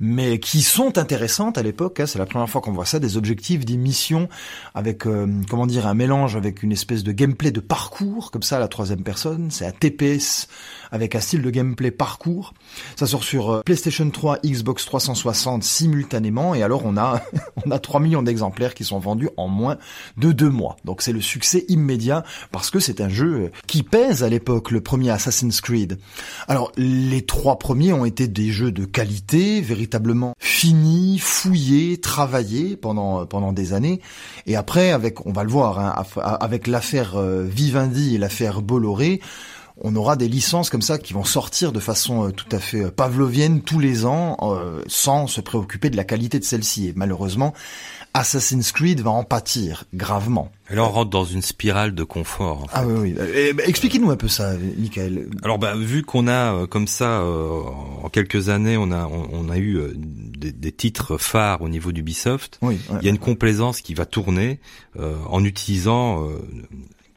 mais 0.00 0.38
qui 0.38 0.62
sont 0.62 0.98
intéressantes 0.98 1.58
à 1.58 1.62
l'époque. 1.62 2.00
Hein, 2.00 2.06
c'est 2.06 2.18
la 2.18 2.26
première 2.26 2.48
fois 2.48 2.60
qu'on 2.60 2.72
voit 2.72 2.84
ça, 2.84 2.98
des 2.98 3.16
objectifs, 3.16 3.64
des 3.64 3.76
missions, 3.76 4.28
avec 4.74 5.06
euh, 5.06 5.26
comment 5.48 5.66
dire 5.66 5.86
un 5.86 5.94
mélange 5.94 6.36
avec 6.36 6.62
une 6.62 6.72
espèce 6.72 7.02
de 7.02 7.12
gameplay 7.12 7.50
de 7.50 7.60
parcours, 7.60 8.30
comme 8.30 8.42
ça 8.42 8.56
à 8.56 8.60
la 8.60 8.68
troisième 8.68 9.02
personne. 9.02 9.50
C'est 9.50 9.66
un 9.66 9.72
TPS 9.72 10.48
avec 10.90 11.14
un 11.14 11.20
style 11.20 11.42
de 11.42 11.50
gameplay 11.50 11.90
parcours. 11.90 12.54
Ça 12.96 13.06
sort 13.06 13.24
sur 13.24 13.50
euh, 13.50 13.62
PlayStation 13.62 14.08
3, 14.08 14.38
Xbox 14.44 14.84
360 14.84 15.64
simultanément, 15.64 16.54
et 16.54 16.62
alors 16.62 16.82
on 16.84 16.96
a 16.96 17.22
on 17.66 17.70
a 17.70 17.78
3 17.78 18.00
millions 18.00 18.22
d'exemplaires 18.22 18.74
qui 18.74 18.84
sont 18.84 18.98
vendus 18.98 19.30
en 19.36 19.48
moins 19.48 19.78
de 20.16 20.32
deux 20.32 20.50
mois. 20.50 20.76
Donc 20.84 21.02
c'est 21.02 21.12
le 21.12 21.20
succès 21.20 21.64
immédiat 21.68 22.24
parce 22.52 22.70
que 22.70 22.78
c'est 22.78 23.00
un 23.00 23.08
jeu 23.08 23.34
euh, 23.34 23.50
qui 23.66 23.82
pèse 23.82 24.22
à 24.22 24.28
l'époque 24.28 24.70
le 24.70 24.80
premier 24.80 25.10
Assassin's 25.10 25.60
Creed. 25.60 25.98
Alors 26.46 26.72
les 26.76 27.22
trois 27.22 27.58
premiers 27.58 27.92
ont 27.92 28.04
été 28.04 28.28
des 28.28 28.50
jeux 28.50 28.70
de 28.70 28.84
qualité, 28.84 29.60
véritablement 29.60 29.88
véritablement 29.88 30.34
fini, 30.38 31.18
fouillé, 31.18 31.98
travaillé 31.98 32.76
pendant 32.76 33.24
pendant 33.26 33.52
des 33.52 33.72
années. 33.72 34.00
Et 34.46 34.56
après, 34.56 34.90
avec, 34.90 35.24
on 35.24 35.32
va 35.32 35.44
le 35.44 35.50
voir, 35.50 35.78
hein, 35.78 36.04
avec 36.40 36.66
l'affaire 36.66 37.16
euh, 37.16 37.44
Vivendi 37.44 38.14
et 38.14 38.18
l'affaire 38.18 38.60
Bolloré, 38.60 39.20
on 39.80 39.94
aura 39.96 40.16
des 40.16 40.28
licences 40.28 40.70
comme 40.70 40.82
ça 40.82 40.98
qui 40.98 41.12
vont 41.12 41.24
sortir 41.24 41.72
de 41.72 41.80
façon 41.80 42.28
euh, 42.28 42.32
tout 42.32 42.48
à 42.52 42.58
fait 42.58 42.84
euh, 42.84 42.90
pavlovienne 42.90 43.62
tous 43.62 43.78
les 43.78 44.04
ans, 44.06 44.36
sans 44.86 45.26
se 45.26 45.40
préoccuper 45.40 45.90
de 45.90 45.96
la 45.96 46.04
qualité 46.04 46.38
de 46.38 46.44
celle-ci. 46.44 46.88
Et 46.88 46.92
malheureusement, 46.96 47.54
Assassin's 48.14 48.72
Creed 48.72 49.00
va 49.00 49.10
en 49.10 49.22
pâtir 49.22 49.84
gravement. 49.94 50.50
Et 50.70 50.74
là, 50.74 50.84
on 50.84 50.88
rentre 50.88 51.10
dans 51.10 51.24
une 51.24 51.42
spirale 51.42 51.94
de 51.94 52.02
confort. 52.04 52.66
Ah 52.72 52.86
oui, 52.86 53.14
oui. 53.14 53.14
Eh 53.34 53.52
ben, 53.52 53.64
expliquez-nous 53.68 54.10
un 54.10 54.16
peu 54.16 54.28
ça, 54.28 54.54
Michael. 54.76 55.28
Alors, 55.42 55.58
bah, 55.58 55.74
vu 55.76 56.02
qu'on 56.02 56.26
a 56.26 56.54
euh, 56.54 56.66
comme 56.66 56.88
ça, 56.88 57.20
euh, 57.20 57.62
en 58.02 58.08
quelques 58.08 58.48
années, 58.48 58.76
on 58.76 58.90
a 58.90 59.06
on, 59.06 59.48
a 59.48 59.56
eu 59.56 59.76
euh, 59.76 59.92
des, 59.94 60.72
titres 60.72 61.16
phares 61.16 61.62
au 61.62 61.68
niveau 61.68 61.92
d'Ubisoft. 61.92 62.58
Oui, 62.62 62.78
il 63.00 63.04
y 63.04 63.08
a 63.08 63.10
une 63.10 63.18
complaisance 63.18 63.80
qui 63.80 63.94
va 63.94 64.06
tourner 64.06 64.60
en 64.98 65.44
utilisant 65.44 66.26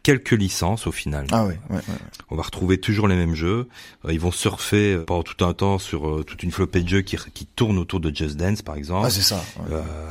quelques 0.04 0.32
licences 0.32 0.88
au 0.88 0.92
final. 0.92 1.28
Ah 1.32 1.46
oui, 1.46 1.54
ouais, 1.70 1.76
ouais. 1.76 1.82
On 2.30 2.36
va 2.36 2.44
retrouver 2.44 2.80
toujours 2.80 3.08
les 3.08 3.16
mêmes 3.16 3.36
jeux. 3.36 3.68
Euh, 4.06 4.14
ils 4.14 4.20
vont 4.20 4.32
surfer 4.32 4.94
euh, 4.94 5.06
pendant 5.06 5.24
tout 5.24 5.46
un 5.46 5.54
temps 5.54 5.78
sur 5.78 6.08
euh, 6.10 6.24
toute 6.24 6.44
une 6.44 6.52
flopée 6.52 6.82
de 6.82 6.90
jeux 6.90 7.02
qui, 7.02 7.18
qui 7.34 7.46
tournent 7.46 7.78
autour 7.78 8.00
de 8.00 8.14
Just 8.14 8.38
Dance 8.38 8.62
par 8.62 8.76
exemple. 8.76 9.06
Ah 9.08 9.10
c'est 9.10 9.22
ça. 9.22 9.44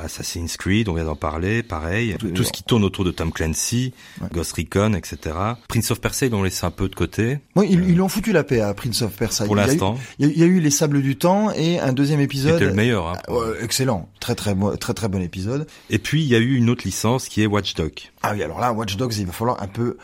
Assassin's 0.02 0.56
Creed, 0.56 0.88
on 0.88 0.94
vient 0.94 1.04
d'en 1.04 1.16
parler, 1.16 1.62
pareil. 1.62 2.16
Tout, 2.18 2.44
ce 2.44 2.52
qui 2.52 2.62
tourne 2.62 2.84
autour 2.84 3.04
de 3.04 3.10
Tom 3.10 3.32
Clancy, 3.32 3.92
Ghost 4.32 4.52
Recon, 4.52 4.94
etc. 4.94 5.36
Prince 5.68 5.90
of 5.90 6.00
Persia, 6.00 6.26
ils 6.28 6.30
l'ont 6.30 6.42
laissé 6.42 6.64
un 6.64 6.70
peu 6.70 6.88
de 6.88 6.94
côté. 6.94 7.38
Oui, 7.56 7.66
ils, 7.70 7.90
ils 7.90 8.00
ont 8.00 8.08
foutu 8.08 8.32
la 8.32 8.44
paix 8.44 8.60
à 8.60 8.72
Prince 8.74 9.02
of 9.02 9.12
Persia. 9.16 9.46
Pour 9.46 9.56
l'instant. 9.56 9.98
Il, 10.18 10.38
y 10.38 10.42
a 10.42 10.46
eu 10.46 10.60
Les 10.60 10.70
Sables 10.70 11.02
du 11.02 11.16
Temps 11.16 11.50
et 11.52 11.80
un 11.80 11.92
deuxième 11.92 12.20
épisode. 12.20 12.54
C'était 12.54 12.66
le 12.66 12.74
meilleur. 12.74 13.08
Hein, 13.08 13.18
excellent, 13.62 14.08
très 14.20 14.34
très 14.34 14.54
très 14.78 14.94
très 14.94 15.08
bon 15.08 15.20
épisode. 15.20 15.66
Et 15.88 15.98
puis 15.98 16.22
il 16.22 16.28
y 16.28 16.34
a 16.34 16.38
eu 16.38 16.54
une 16.54 16.70
autre 16.70 16.82
licence 16.84 17.28
qui 17.28 17.42
est 17.42 17.46
Watch 17.46 17.74
Dogs. 17.74 18.10
Ah 18.22 18.32
oui, 18.34 18.42
alors 18.42 18.60
là, 18.60 18.72
Watch 18.72 18.96
Dogs, 18.96 19.16
il 19.16 19.26
va 19.26 19.32
falloir 19.32 19.62
un 19.62 19.66
peu 19.66 19.96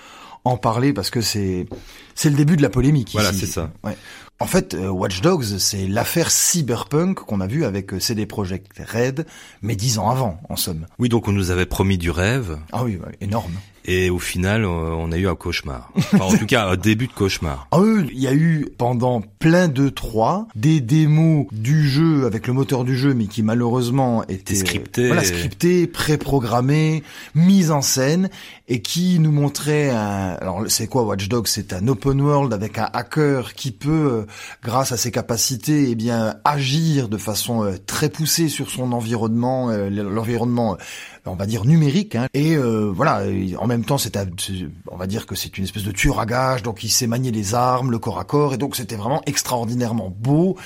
en 0.44 0.56
parler 0.56 0.92
parce 0.92 1.10
que 1.10 1.20
c'est 1.20 1.66
c'est 2.14 2.30
le 2.30 2.36
début 2.36 2.56
de 2.56 2.62
la 2.62 2.70
polémique. 2.70 3.10
Voilà, 3.12 3.32
c'est 3.32 3.46
ça. 3.46 3.70
Ouais. 3.84 3.96
En 4.38 4.46
fait, 4.46 4.74
euh, 4.74 4.88
Watch 4.88 5.22
Dogs, 5.22 5.58
c'est 5.58 5.86
l'affaire 5.86 6.30
cyberpunk 6.30 7.20
qu'on 7.20 7.40
a 7.40 7.46
vu 7.46 7.64
avec 7.64 7.94
euh, 7.94 8.00
CD 8.00 8.26
Projekt 8.26 8.70
Red, 8.78 9.26
mais 9.62 9.76
dix 9.76 9.98
ans 9.98 10.10
avant, 10.10 10.40
en 10.50 10.56
somme. 10.56 10.86
Oui, 10.98 11.08
donc 11.08 11.26
on 11.26 11.32
nous 11.32 11.50
avait 11.50 11.64
promis 11.64 11.96
du 11.96 12.10
rêve. 12.10 12.58
Ah 12.70 12.84
oui, 12.84 12.98
énorme. 13.22 13.54
Et 13.88 14.10
au 14.10 14.18
final, 14.18 14.64
euh, 14.64 14.68
on 14.68 15.12
a 15.12 15.16
eu 15.16 15.28
un 15.28 15.36
cauchemar. 15.36 15.92
Enfin, 15.96 16.18
en 16.24 16.36
tout 16.36 16.46
cas, 16.46 16.66
un 16.66 16.76
début 16.76 17.06
de 17.06 17.12
cauchemar. 17.12 17.68
Ah 17.76 17.80
oui, 17.80 18.08
il 18.12 18.20
y 18.20 18.26
a 18.26 18.34
eu 18.34 18.68
pendant 18.78 19.20
plein 19.20 19.68
de 19.68 19.88
trois 19.88 20.46
des 20.54 20.80
démos 20.80 21.46
du 21.52 21.86
jeu 21.88 22.24
avec 22.24 22.46
le 22.46 22.52
moteur 22.52 22.84
du 22.84 22.96
jeu, 22.96 23.12
mais 23.12 23.26
qui 23.26 23.42
malheureusement 23.42 24.24
étaient 24.28 24.54
scriptés, 24.54 25.08
voilà, 25.08 25.22
scriptés, 25.22 25.86
préprogrammés, 25.86 27.02
mis 27.34 27.70
en 27.70 27.82
scène, 27.82 28.30
et 28.68 28.80
qui 28.80 29.18
nous 29.18 29.32
montraient 29.32 29.90
un. 29.90 30.36
Alors, 30.40 30.62
c'est 30.68 30.86
quoi 30.86 31.02
Watch 31.02 31.28
Dogs? 31.28 31.48
C'est 31.48 31.72
un 31.72 31.86
open 31.88 32.20
world 32.20 32.52
avec 32.52 32.78
un 32.78 32.88
hacker 32.92 33.54
qui 33.54 33.72
peut, 33.72 34.26
grâce 34.62 34.92
à 34.92 34.96
ses 34.96 35.10
capacités, 35.10 35.90
eh 35.90 35.94
bien, 35.94 36.36
agir 36.44 37.08
de 37.08 37.18
façon 37.18 37.64
euh, 37.64 37.74
très 37.86 38.08
poussée 38.08 38.48
sur 38.48 38.70
son 38.70 38.92
environnement, 38.92 39.70
euh, 39.70 39.90
l'environnement 39.90 40.76
on 41.26 41.34
va 41.34 41.46
dire 41.46 41.64
numérique 41.64 42.14
hein. 42.14 42.28
et 42.34 42.56
euh, 42.56 42.90
voilà 42.92 43.22
en 43.58 43.66
même 43.66 43.84
temps 43.84 43.98
c'est 43.98 44.16
on 44.90 44.96
va 44.96 45.06
dire 45.06 45.26
que 45.26 45.34
c'est 45.34 45.58
une 45.58 45.64
espèce 45.64 45.84
de 45.84 45.90
tueur 45.90 46.20
à 46.20 46.26
gage 46.26 46.62
donc 46.62 46.84
il 46.84 46.88
sait 46.88 47.06
manier 47.06 47.30
les 47.30 47.54
armes 47.54 47.90
le 47.90 47.98
corps 47.98 48.18
à 48.18 48.24
corps 48.24 48.54
et 48.54 48.58
donc 48.58 48.76
c'était 48.76 48.96
vraiment 48.96 49.22
extraordinairement 49.26 50.12
beau 50.16 50.56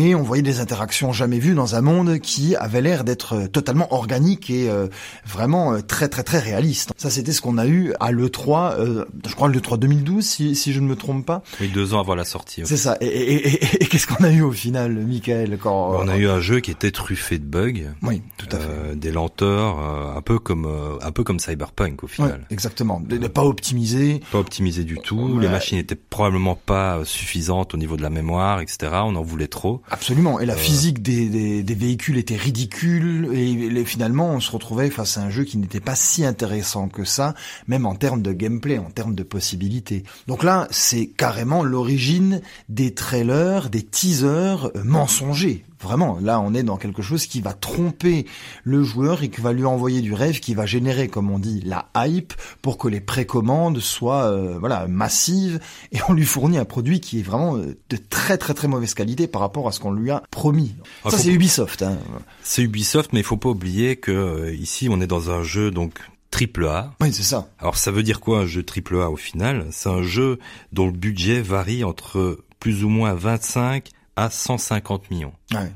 et 0.00 0.14
on 0.14 0.22
voyait 0.22 0.42
des 0.42 0.60
interactions 0.60 1.12
jamais 1.12 1.38
vues 1.38 1.54
dans 1.54 1.74
un 1.74 1.82
monde 1.82 2.18
qui 2.20 2.56
avait 2.56 2.80
l'air 2.80 3.04
d'être 3.04 3.46
totalement 3.48 3.92
organique 3.92 4.48
et 4.48 4.70
euh, 4.70 4.88
vraiment 5.26 5.74
euh, 5.74 5.80
très 5.80 6.08
très 6.08 6.22
très 6.22 6.38
réaliste. 6.38 6.92
Ça 6.96 7.10
c'était 7.10 7.32
ce 7.32 7.40
qu'on 7.40 7.58
a 7.58 7.66
eu 7.66 7.92
à 8.00 8.10
l'E3, 8.10 9.04
je 9.26 9.34
crois 9.34 9.48
l'E3 9.48 9.78
2012 9.78 10.24
si, 10.24 10.56
si 10.56 10.72
je 10.72 10.80
ne 10.80 10.86
me 10.86 10.96
trompe 10.96 11.26
pas. 11.26 11.42
Oui, 11.60 11.68
deux 11.68 11.94
ans 11.94 12.00
avant 12.00 12.14
la 12.14 12.24
sortie. 12.24 12.62
C'est 12.64 12.76
ça. 12.76 12.96
Et, 13.00 13.58
qu'est-ce 13.90 14.06
qu'on 14.06 14.24
a 14.24 14.30
eu 14.30 14.42
au 14.42 14.52
final, 14.52 14.92
Michael 14.94 15.58
quand 15.58 15.96
On 15.98 16.08
a 16.08 16.16
eu 16.16 16.28
un 16.28 16.40
jeu 16.40 16.60
qui 16.60 16.70
était 16.70 16.90
truffé 16.90 17.38
de 17.38 17.44
bugs. 17.44 17.92
Oui, 18.02 18.22
tout 18.38 18.46
à 18.52 18.58
fait. 18.58 18.68
Euh, 18.68 18.94
des 18.94 19.12
lenteurs, 19.12 19.78
euh, 19.78 20.16
un 20.16 20.22
peu 20.22 20.38
comme 20.38 20.66
euh, 20.66 20.98
un 21.02 21.12
peu 21.12 21.24
comme 21.24 21.38
Cyberpunk 21.38 22.04
au 22.04 22.06
final. 22.06 22.46
exactement. 22.50 23.00
De, 23.00 23.16
pas 23.28 23.44
optimiser. 23.44 24.20
Pas 24.32 24.38
optimisé 24.38 24.84
du 24.84 24.98
tout. 24.98 25.38
Les 25.38 25.48
machines 25.48 25.78
étaient 25.78 25.96
probablement 25.96 26.54
pas 26.54 27.04
suffisantes 27.04 27.74
au 27.74 27.76
niveau 27.76 27.96
de 27.96 28.02
la 28.02 28.10
mémoire, 28.10 28.60
etc. 28.60 28.92
On 28.92 29.14
en 29.16 29.22
voulait 29.22 29.48
trop. 29.48 29.82
Absolument. 29.90 30.38
Et 30.38 30.46
la 30.46 30.54
physique 30.54 31.02
des, 31.02 31.28
des, 31.28 31.62
des, 31.64 31.74
véhicules 31.74 32.16
était 32.16 32.36
ridicule. 32.36 33.28
Et, 33.34 33.84
finalement, 33.84 34.30
on 34.30 34.40
se 34.40 34.50
retrouvait 34.52 34.88
face 34.88 35.18
à 35.18 35.22
un 35.22 35.30
jeu 35.30 35.42
qui 35.44 35.58
n'était 35.58 35.80
pas 35.80 35.96
si 35.96 36.24
intéressant 36.24 36.88
que 36.88 37.04
ça, 37.04 37.34
même 37.66 37.86
en 37.86 37.96
termes 37.96 38.22
de 38.22 38.32
gameplay, 38.32 38.78
en 38.78 38.90
termes 38.90 39.16
de 39.16 39.24
possibilités. 39.24 40.04
Donc 40.28 40.44
là, 40.44 40.68
c'est 40.70 41.06
carrément 41.06 41.64
l'origine 41.64 42.40
des 42.68 42.94
trailers, 42.94 43.68
des 43.68 43.82
teasers 43.82 44.70
mensongers. 44.84 45.64
Vraiment, 45.82 46.18
là, 46.20 46.40
on 46.40 46.52
est 46.52 46.62
dans 46.62 46.76
quelque 46.76 47.00
chose 47.00 47.26
qui 47.26 47.40
va 47.40 47.54
tromper 47.54 48.26
le 48.64 48.82
joueur 48.82 49.22
et 49.22 49.30
qui 49.30 49.40
va 49.40 49.52
lui 49.52 49.64
envoyer 49.64 50.02
du 50.02 50.12
rêve, 50.12 50.40
qui 50.40 50.54
va 50.54 50.66
générer, 50.66 51.08
comme 51.08 51.30
on 51.30 51.38
dit, 51.38 51.62
la 51.64 51.88
hype 51.96 52.34
pour 52.60 52.76
que 52.76 52.86
les 52.86 53.00
précommandes 53.00 53.80
soient, 53.80 54.24
euh, 54.24 54.58
voilà, 54.58 54.86
massives 54.86 55.58
et 55.92 55.98
on 56.08 56.12
lui 56.12 56.26
fournit 56.26 56.58
un 56.58 56.66
produit 56.66 57.00
qui 57.00 57.20
est 57.20 57.22
vraiment 57.22 57.56
euh, 57.56 57.76
de 57.88 57.96
très 57.96 58.36
très 58.36 58.52
très 58.52 58.68
mauvaise 58.68 58.92
qualité 58.92 59.26
par 59.26 59.40
rapport 59.40 59.68
à 59.68 59.72
ce 59.72 59.80
qu'on 59.80 59.92
lui 59.92 60.10
a 60.10 60.22
promis. 60.30 60.74
Ça, 61.08 61.16
c'est 61.16 61.30
Ubisoft. 61.30 61.82
Hein. 61.82 61.98
C'est 62.42 62.62
Ubisoft, 62.62 63.12
mais 63.12 63.20
il 63.20 63.24
faut 63.24 63.38
pas 63.38 63.48
oublier 63.48 63.96
que 63.96 64.12
euh, 64.12 64.54
ici, 64.54 64.88
on 64.90 65.00
est 65.00 65.06
dans 65.06 65.30
un 65.30 65.42
jeu 65.42 65.70
donc 65.70 65.98
triple 66.30 66.66
A. 66.66 66.92
Oui, 67.00 67.12
c'est 67.12 67.22
ça. 67.22 67.48
Alors 67.58 67.76
ça 67.76 67.90
veut 67.90 68.02
dire 68.02 68.20
quoi 68.20 68.40
un 68.40 68.46
jeu 68.46 68.62
triple 68.62 69.00
A 69.00 69.10
au 69.10 69.16
final? 69.16 69.66
C'est 69.70 69.88
un 69.88 70.02
jeu 70.02 70.38
dont 70.72 70.86
le 70.86 70.92
budget 70.92 71.40
varie 71.40 71.84
entre 71.84 72.38
plus 72.58 72.84
ou 72.84 72.88
moins 72.88 73.14
25 73.14 73.90
à 74.20 74.30
150 74.30 75.10
millions. 75.10 75.32
Ouais, 75.52 75.72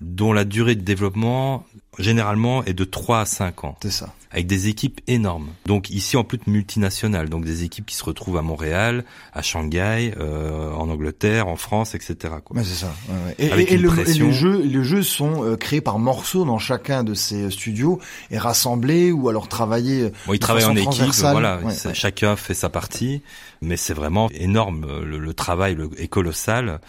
Dont 0.00 0.32
la 0.32 0.44
durée 0.44 0.74
de 0.74 0.82
développement 0.82 1.66
généralement 1.98 2.64
est 2.64 2.74
de 2.74 2.84
3 2.84 3.20
à 3.20 3.26
5 3.26 3.64
ans. 3.64 3.76
C'est 3.82 3.90
ça 3.90 4.12
avec 4.34 4.48
des 4.48 4.66
équipes 4.66 5.00
énormes. 5.06 5.48
Donc 5.64 5.90
ici 5.90 6.16
en 6.16 6.24
plus 6.24 6.40
multinationales, 6.48 7.28
donc 7.28 7.44
des 7.44 7.62
équipes 7.62 7.86
qui 7.86 7.94
se 7.94 8.02
retrouvent 8.02 8.36
à 8.36 8.42
Montréal, 8.42 9.04
à 9.32 9.42
Shanghai, 9.42 10.12
euh, 10.18 10.72
en 10.72 10.88
Angleterre, 10.88 11.46
en 11.46 11.54
France, 11.54 11.94
etc. 11.94 12.34
Quoi. 12.44 12.60
c'est 12.64 12.74
ça. 12.74 12.92
Ouais, 13.08 13.46
ouais. 13.48 13.62
Et, 13.62 13.74
et, 13.74 13.78
le, 13.78 13.90
les 13.90 14.32
jeux, 14.32 14.60
les 14.60 14.82
jeux 14.82 15.04
sont 15.04 15.44
euh, 15.44 15.56
créés 15.56 15.80
par 15.80 16.00
morceaux 16.00 16.44
dans 16.44 16.58
chacun 16.58 17.04
de 17.04 17.14
ces 17.14 17.48
studios 17.50 18.00
et 18.32 18.38
rassemblés 18.38 19.12
ou 19.12 19.28
alors 19.28 19.46
travaillés. 19.46 20.10
Bon, 20.26 20.34
ils 20.34 20.40
travaillent 20.40 20.64
en 20.64 20.74
équipe, 20.74 21.12
voilà. 21.20 21.60
chacun 21.92 22.34
fait 22.34 22.54
sa 22.54 22.68
partie, 22.68 23.22
mais 23.62 23.76
c'est 23.76 23.94
vraiment 23.94 24.28
énorme. 24.30 24.84
Le, 25.04 25.18
le 25.18 25.34
travail 25.34 25.76
le, 25.76 25.90
est 25.96 26.08
colossal. 26.08 26.80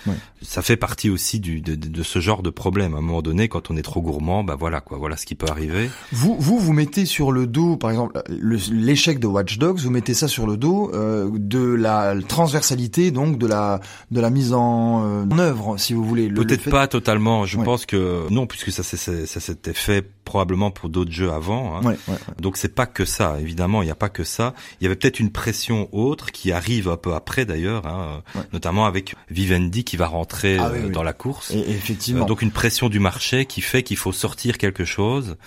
Ça 0.41 0.63
fait 0.63 0.77
partie 0.77 1.11
aussi 1.11 1.39
du, 1.39 1.61
de, 1.61 1.75
de, 1.75 2.03
ce 2.03 2.19
genre 2.19 2.41
de 2.41 2.49
problème. 2.49 2.95
À 2.95 2.97
un 2.97 3.01
moment 3.01 3.21
donné, 3.21 3.47
quand 3.49 3.69
on 3.69 3.77
est 3.77 3.83
trop 3.83 4.01
gourmand, 4.01 4.43
bah 4.43 4.55
voilà 4.59 4.81
quoi, 4.81 4.97
voilà 4.97 5.15
ce 5.15 5.27
qui 5.27 5.35
peut 5.35 5.47
arriver. 5.47 5.91
Vous, 6.11 6.35
vous, 6.39 6.57
vous 6.59 6.73
mettez 6.73 7.05
sur 7.05 7.31
le 7.35 7.45
dos, 7.45 7.77
par 7.77 7.91
exemple, 7.91 8.21
l'échec 8.29 9.19
de 9.19 9.27
Watch 9.27 9.59
Dogs, 9.59 9.79
vous 9.79 9.91
mettez 9.91 10.13
ça 10.13 10.27
sur 10.27 10.47
le 10.47 10.57
dos 10.57 10.89
euh, 10.93 11.29
de 11.33 11.59
la 11.59 12.15
transversalité, 12.27 13.11
donc 13.11 13.37
de 13.37 13.45
la 13.45 13.79
de 14.09 14.19
la 14.19 14.29
mise 14.29 14.53
en, 14.53 15.05
euh, 15.05 15.37
œuvre, 15.37 15.77
si 15.77 15.93
vous 15.93 16.03
voulez. 16.03 16.29
Peut-être 16.29 16.69
pas 16.69 16.87
totalement. 16.87 17.45
Je 17.45 17.59
pense 17.59 17.85
que 17.85 18.27
non, 18.31 18.47
puisque 18.47 18.71
ça 18.71 18.81
ça 18.83 19.39
s'était 19.39 19.73
fait 19.73 20.05
probablement 20.25 20.71
pour 20.71 20.89
d'autres 20.89 21.11
jeux 21.11 21.31
avant. 21.31 21.77
Hein. 21.77 21.95
Donc 22.41 22.57
c'est 22.57 22.73
pas 22.73 22.87
que 22.87 23.05
ça. 23.05 23.37
Évidemment, 23.39 23.81
il 23.83 23.85
n'y 23.85 23.91
a 23.91 23.95
pas 23.95 24.09
que 24.09 24.23
ça. 24.23 24.53
Il 24.79 24.83
y 24.83 24.87
avait 24.87 24.95
peut-être 24.95 25.19
une 25.19 25.31
pression 25.31 25.87
autre 25.93 26.31
qui 26.31 26.51
arrive 26.51 26.89
un 26.89 26.97
peu 26.97 27.13
après 27.13 27.45
d'ailleurs, 27.45 27.85
hein, 27.85 28.23
notamment 28.51 28.85
avec 28.85 29.15
Vivendi 29.29 29.83
qui 29.83 29.95
va 29.95 30.07
rentrer 30.07 30.57
ah 30.57 30.71
euh, 30.73 30.89
dans 30.89 31.03
la 31.03 31.13
course. 31.13 31.51
Et, 31.51 31.59
effectivement. 31.69 32.25
donc 32.25 32.41
une 32.41 32.51
pression 32.51 32.89
du 32.89 32.99
marché 32.99 33.45
qui 33.45 33.61
fait 33.61 33.83
qu'il 33.83 33.97
faut 33.97 34.11
sortir 34.11 34.57
quelque 34.57 34.83
chose, 34.83 35.37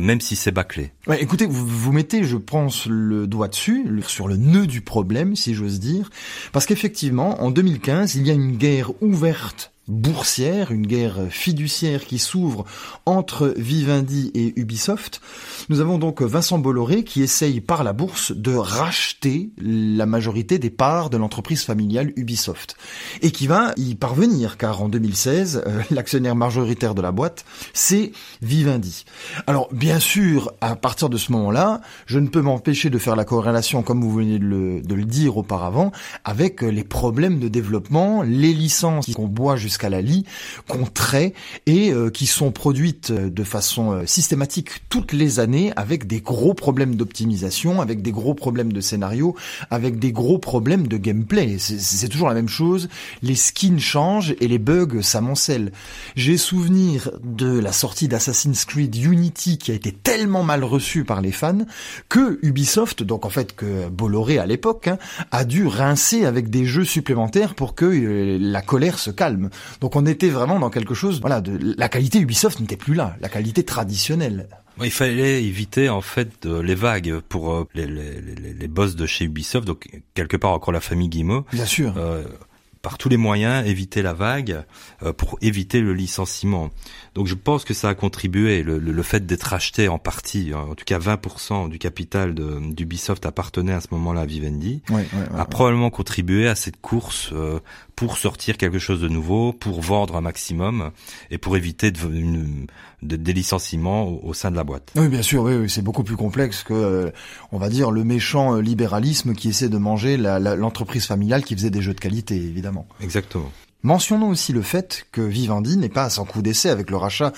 même 0.00 0.20
si 0.20 0.36
c'est 0.36 0.52
bâclé. 0.52 0.92
Ouais, 1.06 1.22
écoutez, 1.22 1.46
vous, 1.46 1.66
vous 1.66 1.92
mettez, 1.92 2.24
je 2.24 2.36
pense, 2.36 2.86
le 2.86 3.26
doigt 3.26 3.48
dessus, 3.48 3.84
sur 4.06 4.28
le 4.28 4.36
nœud 4.36 4.66
du 4.66 4.80
problème, 4.80 5.36
si 5.36 5.54
j'ose 5.54 5.80
dire, 5.80 6.10
parce 6.52 6.66
qu'effectivement, 6.66 7.42
en 7.42 7.50
2015, 7.50 8.16
il 8.16 8.26
y 8.26 8.30
a 8.30 8.34
une 8.34 8.56
guerre 8.56 8.90
ouverte 9.02 9.72
boursière, 9.88 10.70
une 10.70 10.86
guerre 10.86 11.16
fiduciaire 11.30 12.04
qui 12.04 12.18
s'ouvre 12.18 12.64
entre 13.06 13.54
Vivendi 13.56 14.30
et 14.34 14.52
Ubisoft. 14.60 15.20
Nous 15.70 15.80
avons 15.80 15.98
donc 15.98 16.20
Vincent 16.20 16.58
Bolloré 16.58 17.04
qui 17.04 17.22
essaye 17.22 17.60
par 17.60 17.84
la 17.84 17.94
bourse 17.94 18.32
de 18.32 18.54
racheter 18.54 19.50
la 19.58 20.06
majorité 20.06 20.58
des 20.58 20.70
parts 20.70 21.08
de 21.10 21.16
l'entreprise 21.16 21.62
familiale 21.62 22.12
Ubisoft 22.16 22.76
et 23.22 23.30
qui 23.30 23.46
va 23.46 23.72
y 23.76 23.94
parvenir 23.94 24.58
car 24.58 24.82
en 24.82 24.88
2016 24.88 25.62
euh, 25.66 25.82
l'actionnaire 25.90 26.36
majoritaire 26.36 26.94
de 26.94 27.02
la 27.02 27.12
boîte 27.12 27.44
c'est 27.72 28.12
Vivendi. 28.42 29.04
Alors 29.46 29.68
bien 29.72 30.00
sûr 30.00 30.52
à 30.60 30.76
partir 30.76 31.08
de 31.08 31.16
ce 31.16 31.32
moment-là 31.32 31.80
je 32.06 32.18
ne 32.18 32.28
peux 32.28 32.42
m'empêcher 32.42 32.90
de 32.90 32.98
faire 32.98 33.16
la 33.16 33.24
corrélation 33.24 33.82
comme 33.82 34.02
vous 34.02 34.12
venez 34.12 34.38
de 34.38 34.44
le, 34.44 34.82
de 34.82 34.94
le 34.94 35.04
dire 35.04 35.38
auparavant 35.38 35.92
avec 36.24 36.60
les 36.60 36.84
problèmes 36.84 37.38
de 37.38 37.48
développement, 37.48 38.22
les 38.22 38.52
licences 38.52 39.06
qu'on 39.14 39.26
boit 39.26 39.56
jusqu'à 39.56 39.77
lit, 39.86 40.24
qu'on 40.66 40.84
traite 40.84 41.34
et 41.66 41.92
euh, 41.92 42.10
qui 42.10 42.26
sont 42.26 42.50
produites 42.50 43.10
euh, 43.10 43.30
de 43.30 43.44
façon 43.44 43.92
euh, 43.92 44.06
systématique 44.06 44.70
toutes 44.88 45.12
les 45.12 45.40
années 45.40 45.72
avec 45.76 46.06
des 46.06 46.20
gros 46.20 46.54
problèmes 46.54 46.94
d'optimisation, 46.94 47.80
avec 47.80 48.02
des 48.02 48.12
gros 48.12 48.34
problèmes 48.34 48.72
de 48.72 48.80
scénario, 48.80 49.34
avec 49.70 49.98
des 49.98 50.12
gros 50.12 50.38
problèmes 50.38 50.86
de 50.86 50.96
gameplay. 50.96 51.58
C'est 51.58 52.08
toujours 52.08 52.28
la 52.28 52.34
même 52.34 52.48
chose. 52.48 52.88
Les 53.22 53.34
skins 53.34 53.78
changent 53.78 54.34
et 54.40 54.48
les 54.48 54.58
bugs 54.58 55.02
s'amoncellent. 55.02 55.72
J'ai 56.16 56.36
souvenir 56.36 57.10
de 57.22 57.58
la 57.58 57.72
sortie 57.72 58.08
d'Assassin's 58.08 58.64
Creed 58.64 58.96
Unity 58.96 59.58
qui 59.58 59.70
a 59.70 59.74
été 59.74 59.92
tellement 59.92 60.42
mal 60.42 60.64
reçue 60.64 61.04
par 61.04 61.20
les 61.20 61.32
fans 61.32 61.66
que 62.08 62.38
Ubisoft, 62.42 63.02
donc 63.02 63.24
en 63.24 63.30
fait 63.30 63.54
que 63.54 63.88
Bolloré 63.88 64.38
à 64.38 64.46
l'époque, 64.46 64.88
hein, 64.88 64.98
a 65.30 65.44
dû 65.44 65.66
rincer 65.66 66.24
avec 66.24 66.50
des 66.50 66.64
jeux 66.64 66.84
supplémentaires 66.84 67.54
pour 67.54 67.74
que 67.74 68.38
la 68.40 68.62
colère 68.62 68.98
se 68.98 69.10
calme. 69.10 69.50
Donc 69.80 69.96
on 69.96 70.06
était 70.06 70.28
vraiment 70.30 70.58
dans 70.58 70.70
quelque 70.70 70.94
chose, 70.94 71.20
voilà, 71.20 71.40
de 71.40 71.74
la 71.76 71.88
qualité 71.88 72.20
Ubisoft 72.20 72.60
n'était 72.60 72.76
plus 72.76 72.94
là, 72.94 73.16
la 73.20 73.28
qualité 73.28 73.64
traditionnelle. 73.64 74.48
Il 74.84 74.90
fallait 74.90 75.42
éviter 75.42 75.88
en 75.88 76.00
fait 76.00 76.44
les 76.44 76.74
vagues 76.74 77.20
pour 77.28 77.52
euh, 77.52 77.68
les, 77.74 77.86
les, 77.86 78.20
les, 78.54 78.68
boss 78.68 78.94
de 78.94 79.06
chez 79.06 79.24
Ubisoft, 79.24 79.66
donc 79.66 79.88
quelque 80.14 80.36
part 80.36 80.52
encore 80.52 80.72
la 80.72 80.80
famille 80.80 81.08
Guillemot. 81.08 81.44
Bien 81.52 81.66
sûr. 81.66 81.94
Euh, 81.96 82.22
par 82.82 82.96
tous 82.98 83.08
les 83.08 83.16
moyens 83.16 83.66
éviter 83.66 84.02
la 84.02 84.12
vague 84.12 84.64
euh, 85.02 85.12
pour 85.12 85.38
éviter 85.42 85.80
le 85.80 85.94
licenciement. 85.94 86.70
Donc 87.14 87.26
je 87.26 87.34
pense 87.34 87.64
que 87.64 87.74
ça 87.74 87.88
a 87.88 87.94
contribué, 87.94 88.62
le, 88.62 88.78
le, 88.78 89.02
fait 89.02 89.26
d'être 89.26 89.52
acheté 89.52 89.88
en 89.88 89.98
partie, 89.98 90.52
en 90.54 90.74
tout 90.74 90.84
cas 90.84 90.98
20% 90.98 91.68
du 91.68 91.78
capital 91.78 92.34
d'Ubisoft 92.34 93.26
appartenait 93.26 93.72
à 93.72 93.80
ce 93.80 93.88
moment-là 93.92 94.22
à 94.22 94.26
Vivendi, 94.26 94.82
a 95.36 95.44
probablement 95.44 95.90
contribué 95.90 96.48
à 96.48 96.54
cette 96.54 96.80
course 96.80 97.30
euh, 97.32 97.60
pour 97.96 98.16
sortir 98.16 98.56
quelque 98.56 98.78
chose 98.78 99.00
de 99.00 99.08
nouveau, 99.08 99.52
pour 99.52 99.80
vendre 99.80 100.16
un 100.16 100.20
maximum 100.20 100.90
et 101.30 101.38
pour 101.38 101.56
éviter 101.56 101.90
de, 101.90 101.98
des 103.02 103.32
licenciements 103.32 104.08
au, 104.08 104.34
sein 104.34 104.50
de 104.50 104.56
la 104.56 104.64
boîte. 104.64 104.92
Oui, 104.96 105.08
bien 105.08 105.22
sûr, 105.22 105.42
oui, 105.42 105.68
c'est 105.68 105.82
beaucoup 105.82 106.04
plus 106.04 106.16
complexe 106.16 106.62
que, 106.62 106.74
euh, 106.74 107.10
on 107.52 107.58
va 107.58 107.68
dire, 107.68 107.90
le 107.90 108.04
méchant 108.04 108.54
euh, 108.54 108.60
libéralisme 108.60 109.34
qui 109.34 109.48
essaie 109.48 109.68
de 109.68 109.78
manger 109.78 110.16
l'entreprise 110.16 111.06
familiale 111.06 111.44
qui 111.44 111.54
faisait 111.54 111.70
des 111.70 111.82
jeux 111.82 111.94
de 111.94 112.00
qualité, 112.00 112.36
évidemment. 112.36 112.86
Exactement. 113.00 113.50
Mentionnons 113.84 114.30
aussi 114.30 114.52
le 114.52 114.62
fait 114.62 115.06
que 115.12 115.20
Vivendi 115.20 115.76
n'est 115.76 115.88
pas 115.88 116.02
à 116.02 116.10
son 116.10 116.24
coup 116.24 116.42
d'essai 116.42 116.68
avec 116.68 116.90
le 116.90 116.96
rachat 116.96 117.32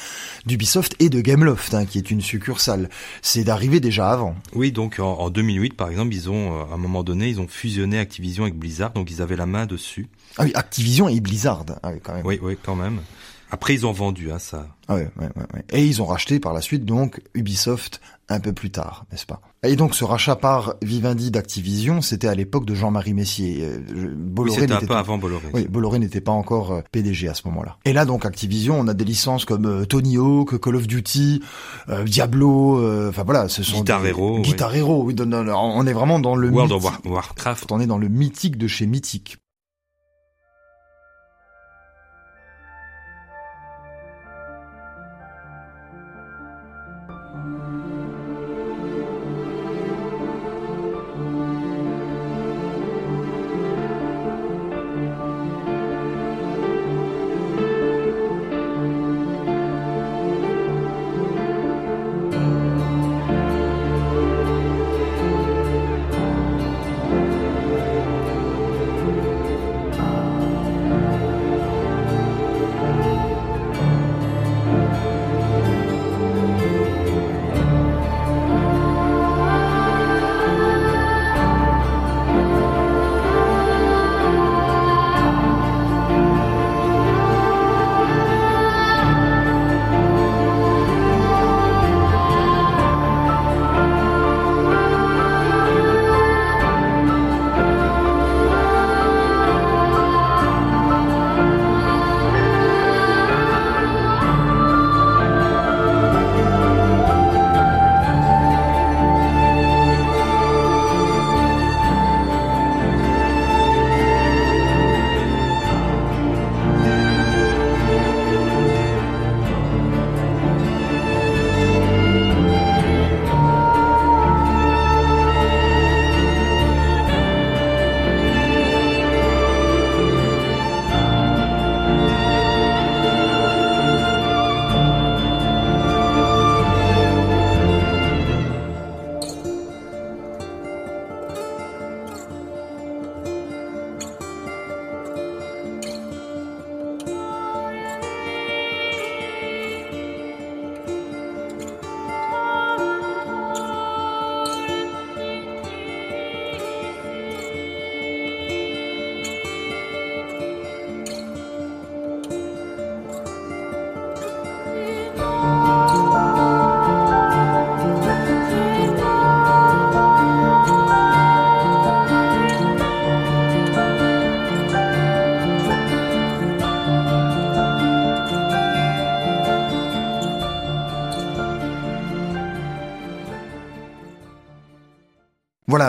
d'Ubisoft 0.47 0.97
et 0.99 1.11
de 1.11 1.21
Gameloft, 1.21 1.75
hein, 1.75 1.85
qui 1.85 1.99
est 1.99 2.11
une 2.11 2.23
succursale. 2.23 2.89
C'est 3.21 3.45
d'arriver 3.45 3.79
déjà 3.79 4.11
avant. 4.11 4.35
Oui, 4.55 4.73
donc 4.73 5.01
en, 5.01 5.29
2008, 5.29 5.75
par 5.75 5.91
exemple, 5.91 6.15
ils 6.15 6.31
ont, 6.31 6.61
euh, 6.61 6.65
à 6.71 6.75
un 6.75 6.79
moment 6.79 7.03
donné, 7.03 7.29
ils 7.29 7.41
ont 7.43 7.47
fusionné 7.47 7.99
Activision 7.99 8.45
avec 8.45 8.57
Blizzard, 8.57 8.93
donc 8.93 9.11
ils 9.11 9.21
avaient 9.21 9.37
la 9.37 9.45
main 9.45 9.67
dessus. 9.67 10.09
Ah 10.39 10.45
oui, 10.45 10.53
Activision 10.55 11.09
et 11.09 11.21
Blizzard, 11.21 11.67
ah 11.83 11.91
oui, 11.93 12.01
quand 12.03 12.15
même. 12.15 12.25
Oui, 12.25 12.39
oui, 12.41 12.57
quand 12.63 12.77
même. 12.77 13.01
Après, 13.51 13.75
ils 13.75 13.87
ont 13.87 13.93
vendu, 13.93 14.31
hein, 14.31 14.39
ça. 14.39 14.69
Ah 14.89 14.95
ouais, 14.95 15.11
ouais, 15.21 15.27
ouais, 15.27 15.65
Et 15.71 15.85
ils 15.85 16.01
ont 16.01 16.07
racheté 16.07 16.39
par 16.41 16.53
la 16.53 16.61
suite, 16.61 16.85
donc, 16.85 17.21
Ubisoft 17.35 18.01
un 18.29 18.39
peu 18.39 18.53
plus 18.53 18.71
tard, 18.71 19.07
n'est-ce 19.11 19.27
pas? 19.27 19.41
Et 19.65 19.75
donc, 19.75 19.95
ce 19.95 20.05
rachat 20.05 20.37
par 20.37 20.75
Vivendi 20.83 21.33
d'Activision, 21.33 22.01
c'était 22.01 22.29
à 22.29 22.35
l'époque 22.35 22.65
de 22.65 22.75
Jean-Marie 22.75 23.13
Messier. 23.13 23.59
Euh, 23.63 24.15
Bolloré 24.17 24.61
oui, 24.61 24.69
c'était 24.69 24.85
un 24.85 24.87
peu 24.87 24.95
avant 24.95 25.19
Bolloré. 25.19 25.49
Oui, 25.53 25.67
Bolloré 25.69 25.99
n'était 25.99 26.21
pas 26.21 26.33
encore 26.33 26.73
euh, 26.73 26.81
PDG 26.93 27.29
à 27.29 27.35
ce 27.35 27.43
moment-là. 27.49 27.77
Et 27.85 27.93
là, 27.93 28.05
donc, 28.05 28.25
Activision, 28.25 28.79
on 28.79 28.87
a 28.87 28.95
des 28.95 29.05
licences 29.05 29.45
comme 29.45 29.67
euh, 29.67 29.85
Tony 29.85 30.17
Hawk, 30.17 30.61
Call 30.61 30.77
of 30.77 30.87
Duty, 30.87 31.43
Diablo, 32.07 33.09
enfin 33.09 33.25
voilà, 33.25 33.49
ce 33.49 33.63
sont 33.65 33.79
Guitar 33.79 34.07
Hero. 34.07 34.41
Guitar 34.41 34.75
Hero, 34.75 35.03
oui, 35.05 35.15
on 35.19 35.87
est 35.87 35.93
vraiment 35.93 36.21
dans 36.21 36.37
le 36.37 36.51
World 36.51 36.73
of 36.73 37.01
Warcraft. 37.05 37.73
On 37.73 37.81
est 37.81 37.87
dans 37.87 37.99
le 37.99 38.09
mythique 38.09 38.57
de 38.57 38.69
chez 38.69 38.87
Mythique. 38.87 39.39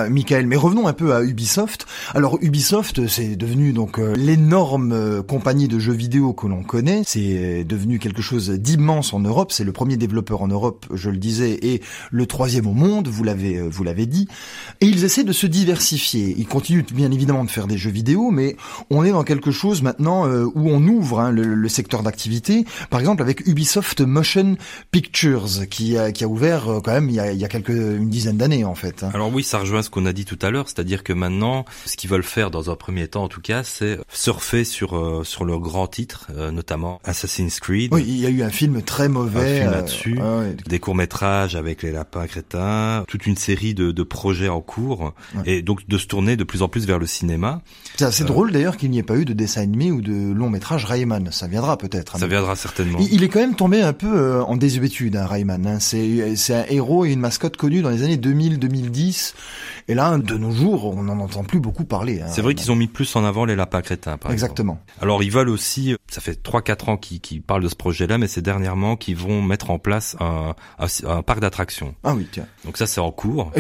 Michael. 0.10 0.48
Mais 0.48 0.56
revenons 0.56 0.88
un 0.88 0.94
peu 0.94 1.14
à 1.14 1.24
Ubisoft. 1.24 1.86
Alors 2.14 2.38
Ubisoft, 2.42 3.08
c'est 3.08 3.36
devenu 3.36 3.74
donc 3.74 4.00
euh, 4.00 4.16
l'énorme 4.16 4.92
euh, 4.92 5.22
compagnie 5.22 5.68
de 5.68 5.80
jeux 5.80 5.94
vidéo 5.94 6.34
que 6.34 6.48
l'on 6.48 6.64
connaît. 6.64 7.02
C'est 7.06 7.64
devenu 7.64 8.00
quelque 8.00 8.22
chose 8.22 8.50
d'immense 8.50 9.14
en 9.14 9.20
Europe. 9.20 9.52
C'est 9.52 9.64
le 9.64 9.72
premier 9.72 9.98
développeur 9.98 10.42
en 10.42 10.48
Europe, 10.48 10.86
je 10.94 11.10
le 11.10 11.18
disais, 11.18 11.60
et 11.62 11.82
le 12.12 12.26
troisième 12.26 12.68
au 12.68 12.74
monde. 12.74 13.08
Vous 13.08 13.24
l'avez, 13.24 13.58
euh, 13.58 13.68
vous 13.70 13.84
l'avez 13.84 14.06
dit. 14.06 14.28
Et 14.80 14.88
ils 14.88 15.04
essaient 15.04 15.24
de 15.24 15.34
se 15.34 15.48
diversifier. 15.48 16.34
Ils 16.38 16.48
continuent 16.48 16.86
bien 16.94 17.12
évidemment 17.12 17.44
de 17.44 17.50
faire 17.50 17.68
des 17.68 17.78
jeux 17.78 17.92
vidéo, 17.92 18.32
mais 18.32 18.56
on 18.90 19.04
est 19.04 19.12
dans 19.12 19.24
quelque 19.24 19.52
chose 19.52 19.82
maintenant 19.82 20.26
où 20.26 20.70
on 20.70 20.86
ouvre 20.88 21.20
hein, 21.20 21.32
le, 21.32 21.70
secteur 21.70 22.04
d'activité. 22.04 22.66
Par 22.90 23.00
exemple, 23.00 23.22
avec 23.22 23.48
Ubisoft 23.48 24.02
Motion 24.02 24.58
Pictures, 24.92 25.68
qui 25.70 25.98
a, 25.98 26.12
qui 26.12 26.24
a 26.24 26.28
ouvert 26.28 26.66
quand 26.84 26.92
même 26.92 27.10
il 27.10 27.16
y 27.16 27.20
a, 27.20 27.32
il 27.32 27.40
y 27.40 27.46
a 27.46 27.48
quelques 27.48 27.70
une 27.70 28.10
dizaine 28.10 28.38
d'années 28.38 28.66
en 28.66 28.76
fait. 28.76 29.04
Hein. 29.04 29.12
Alors 29.14 29.32
oui, 29.34 29.44
ça 29.44 29.60
rejoint 29.60 29.82
ce 29.82 29.90
qu'on 29.92 30.06
a 30.06 30.14
dit 30.14 30.26
tout 30.26 30.40
à 30.42 30.50
l'heure, 30.50 30.68
c'est-à-dire 30.68 31.04
que 31.04 31.14
maintenant, 31.14 31.66
ce 31.86 31.96
qu'ils 31.96 32.10
veulent 32.10 32.24
faire 32.24 32.50
dans 32.50 32.72
un 32.72 32.76
premier 32.76 33.08
temps, 33.08 33.24
en 33.24 33.28
tout 33.28 33.42
cas, 33.42 33.64
c'est 33.64 34.00
surfer 34.10 34.64
sur 34.64 34.98
euh, 34.98 35.24
sur 35.24 35.46
leurs 35.46 35.60
grands 35.60 35.88
titres, 35.88 36.28
euh, 36.36 36.52
notamment 36.52 37.00
Assassin's 37.04 37.60
Creed. 37.60 37.94
Oui, 37.94 38.04
il 38.08 38.18
y 38.18 38.26
a 38.26 38.30
eu 38.30 38.42
un 38.42 38.50
film 38.50 38.82
très 38.82 39.10
mauvais 39.10 39.62
euh, 39.66 39.72
là-dessus, 39.72 40.20
des 40.68 40.80
courts 40.80 40.96
métrages 40.96 41.56
avec 41.56 41.84
les 41.84 41.92
lapins 41.92 42.26
crétins, 42.28 43.04
toute 43.08 43.26
une 43.26 43.38
série 43.38 43.74
de, 43.74 43.92
de 43.92 44.04
projets 44.04 44.50
en 44.50 44.62
cours, 44.62 45.14
et 45.46 45.62
donc 45.62 45.88
de 45.88 45.98
se 45.98 46.08
tourner 46.08 46.36
de 46.36 46.44
plus 46.44 46.62
en 46.62 46.68
plus 46.68 46.86
vers 46.88 47.00
le 47.00 47.06
cinéma. 47.06 47.62
C'est 47.98 48.06
assez 48.06 48.24
drôle 48.24 48.52
d'ailleurs 48.52 48.78
qu'il 48.78 48.90
n'y 48.90 48.98
ait 48.98 49.04
pas 49.04 49.18
eu 49.18 49.26
de 49.26 49.34
dessin 49.34 49.62
animé 49.62 49.92
ou 49.92 50.02
de 50.02 50.34
long 50.34 50.50
métrage 50.50 50.86
Rayman. 50.86 51.30
Ça 51.32 51.48
viendra 51.48 51.78
peut-être. 51.78 52.16
Hein. 52.16 52.20
Ça 52.20 52.28
viendra 52.28 52.56
certainement. 52.56 53.00
Il, 53.00 53.24
est 53.24 53.30
quand 53.30 53.40
même 53.40 53.56
tombé 53.56 53.82
un 53.82 53.94
peu 53.94 54.42
en 54.42 54.58
désuétude, 54.58 55.16
hein, 55.16 55.26
Rayman. 55.26 55.68
Hein. 55.68 55.80
C'est 55.80 56.36
c'est 56.36 56.56
un 56.56 56.66
héros 56.70 57.06
et 57.06 57.12
une 57.12 57.20
mascotte 57.20 57.58
connue 57.58 57.82
dans 57.82 57.90
les 57.90 58.04
années 58.04 58.18
2000-2010 58.18 59.34
et 59.88 59.94
là, 59.94 60.18
de 60.18 60.38
nos 60.38 60.52
jours, 60.52 60.86
on 60.86 61.04
n'en 61.04 61.20
entend 61.20 61.44
plus 61.44 61.60
beaucoup 61.60 61.84
parler. 61.84 62.22
Hein. 62.22 62.28
C'est 62.30 62.42
vrai 62.42 62.56
qu'ils 62.56 62.72
ont 62.72 62.76
mis 62.76 62.88
plus 62.88 63.16
en 63.16 63.26
avant 63.26 63.46
les 63.46 63.56
lapins 63.56 63.82
crétins, 63.82 64.18
par 64.18 64.32
Exactement. 64.32 64.80
Alors, 65.02 65.24
ils 65.24 65.32
veulent 65.32 65.50
aussi, 65.50 65.96
ça 66.10 66.22
fait 66.22 66.42
3-4 66.42 66.90
ans 66.92 66.98
qu'ils 66.98 67.42
parlent 67.42 67.64
de 67.64 67.70
ce 67.70 67.76
projet-là, 67.76 68.18
mais 68.18 68.28
c'est 68.28 68.42
dernièrement 68.42 68.96
qu'ils 68.96 69.16
vont 69.16 69.42
mettre 69.42 69.72
en 69.72 69.80
place 69.80 70.16
un, 70.20 70.56
un, 70.80 71.22
parc 71.22 71.40
d'attractions. 71.40 71.96
Ah 72.04 72.14
oui, 72.14 72.28
tiens. 72.32 72.46
Donc 72.66 72.78
ça, 72.78 72.88
c'est 72.88 73.02
en 73.02 73.12
cours. 73.12 73.52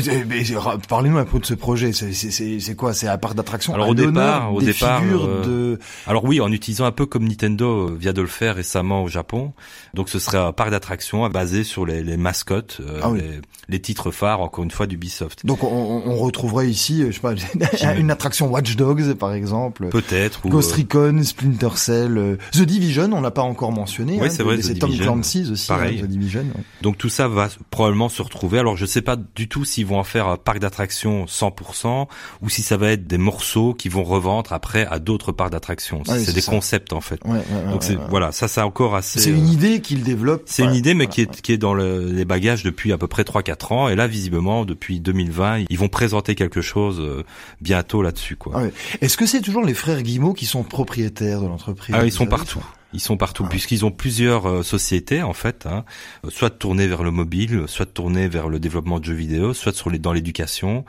Parlez-nous 0.87 1.17
un 1.17 1.25
peu 1.25 1.39
de 1.39 1.45
ce 1.45 1.53
projet. 1.53 1.91
C'est 1.93 2.75
quoi? 2.75 2.93
C'est 2.93 3.07
un 3.07 3.17
parc 3.17 3.35
d'attractions 3.35 3.73
Alors 3.73 3.89
au 3.89 3.95
départ, 3.95 4.53
au 4.53 4.61
départ, 4.61 5.01
euh, 5.03 5.43
de... 5.75 5.79
alors 6.07 6.23
oui, 6.23 6.41
en 6.41 6.51
utilisant 6.51 6.85
un 6.85 6.91
peu 6.91 7.05
comme 7.05 7.27
Nintendo 7.27 7.87
vient 7.95 8.13
de 8.13 8.21
le 8.21 8.27
faire 8.27 8.55
récemment 8.55 9.03
au 9.03 9.07
Japon. 9.07 9.53
Donc 9.93 10.09
ce 10.09 10.19
serait 10.19 10.37
un 10.37 10.51
parc 10.51 10.71
d'attractions 10.71 11.27
basé 11.29 11.63
sur 11.63 11.85
les, 11.85 12.03
les 12.03 12.17
mascottes, 12.17 12.79
euh, 12.81 12.99
ah 13.03 13.11
les, 13.15 13.41
les, 13.69 13.81
titres 13.81 14.11
phares, 14.11 14.41
encore 14.41 14.63
une 14.63 14.71
fois, 14.71 14.87
d'Ubisoft. 14.87 15.45
Donc 15.45 15.63
on, 15.63 15.67
on 15.67 16.15
retrouverait 16.21 16.69
ici, 16.69 17.03
je 17.07 17.11
sais 17.11 17.19
pas, 17.19 17.33
une 17.97 18.11
attraction 18.11 18.47
Watch 18.47 18.75
Dogs 18.75 19.13
par 19.15 19.33
exemple. 19.33 19.89
Peut-être. 19.89 20.47
Ghost 20.47 20.71
euh, 20.73 20.77
Recon, 20.77 21.23
Splinter 21.23 21.75
Cell, 21.75 22.17
euh, 22.17 22.37
The 22.51 22.61
Division, 22.61 23.09
on 23.13 23.21
l'a 23.21 23.31
pas 23.31 23.41
encore 23.41 23.71
mentionné. 23.71 24.17
Oui, 24.19 24.27
hein, 24.27 24.29
c'est 24.29 24.43
vrai. 24.43 24.61
C'est 24.61 24.75
Tom 24.75 24.95
Clancy's 24.97 25.49
aussi. 25.49 25.71
Hein, 25.71 25.75
Pareil. 25.75 26.01
The 26.01 26.05
Division. 26.05 26.45
Donc 26.81 26.97
tout 26.97 27.09
ça 27.09 27.27
va 27.27 27.49
probablement 27.69 28.09
se 28.09 28.21
retrouver. 28.21 28.59
Alors 28.59 28.77
je 28.77 28.85
sais 28.85 29.01
pas 29.01 29.15
du 29.15 29.47
tout 29.47 29.65
s'ils 29.65 29.85
vont 29.85 29.99
en 29.99 30.03
faire 30.03 30.27
un 30.27 30.37
parc 30.37 30.59
d'attractions 30.59 31.25
100% 31.25 32.07
ou 32.41 32.49
si 32.49 32.61
ça 32.61 32.77
va 32.77 32.91
être 32.91 33.07
des 33.07 33.17
morceaux 33.17 33.73
qui 33.73 33.89
vont 33.89 34.03
revendre 34.03 34.53
après 34.53 34.85
à 34.85 34.99
d'autres 34.99 35.31
parcs 35.31 35.51
d'attractions. 35.51 36.03
c'est 36.05 36.33
des 36.33 36.41
concepts 36.41 36.93
en 36.93 37.01
fait. 37.01 37.21
Donc 37.69 37.83
voilà, 38.09 38.31
ça 38.31 38.47
c'est 38.47 38.61
encore 38.61 38.95
assez. 38.95 39.19
C'est 39.19 39.31
une 39.31 39.47
idée 39.47 39.81
qu'ils 39.81 40.03
développent. 40.03 40.43
C'est 40.45 40.63
une 40.63 40.75
idée 40.75 40.93
mais 40.93 41.07
qui 41.07 41.21
est 41.21 41.41
qui 41.41 41.53
est 41.53 41.57
dans 41.57 41.73
le, 41.73 42.05
les 42.05 42.25
bagages 42.25 42.63
depuis 42.63 42.91
à 42.93 42.97
peu 42.97 43.07
près 43.07 43.23
3-4 43.23 43.73
ans 43.73 43.89
et 43.89 43.95
là 43.95 44.07
visiblement 44.07 44.65
depuis 44.65 44.99
2020 44.99 45.65
ils 45.69 45.77
vont 45.77 45.89
présenter 46.01 46.33
quelque 46.33 46.61
chose 46.61 46.99
euh, 46.99 47.23
bientôt 47.61 48.01
là-dessus. 48.01 48.35
quoi. 48.35 48.53
Ah 48.55 48.63
Est-ce 49.01 49.17
que 49.17 49.27
c'est 49.27 49.41
toujours 49.41 49.63
les 49.63 49.75
frères 49.75 50.01
Guillemot 50.01 50.33
qui 50.33 50.47
sont 50.47 50.63
propriétaires 50.63 51.41
de 51.41 51.47
l'entreprise? 51.47 51.95
Ah, 51.95 52.05
ils 52.05 52.11
sont 52.11 52.25
partout. 52.25 52.65
Ils 52.93 52.99
sont 52.99 53.17
partout, 53.17 53.45
puisqu'ils 53.45 53.85
ont 53.85 53.91
plusieurs 53.91 54.49
euh, 54.49 54.63
sociétés 54.63 55.21
en 55.21 55.31
fait, 55.33 55.65
hein, 55.65 55.85
soit 56.27 56.49
tournées 56.49 56.87
vers 56.87 57.03
le 57.03 57.11
mobile, 57.11 57.63
soit 57.67 57.85
tournées 57.85 58.27
vers 58.27 58.49
le 58.49 58.59
développement 58.59 58.99
de 58.99 59.05
jeux 59.05 59.13
vidéo, 59.13 59.53
soit 59.53 59.73
sur 59.73 59.91
les, 59.91 59.99
dans 59.99 60.11
l'éducation. 60.11 60.85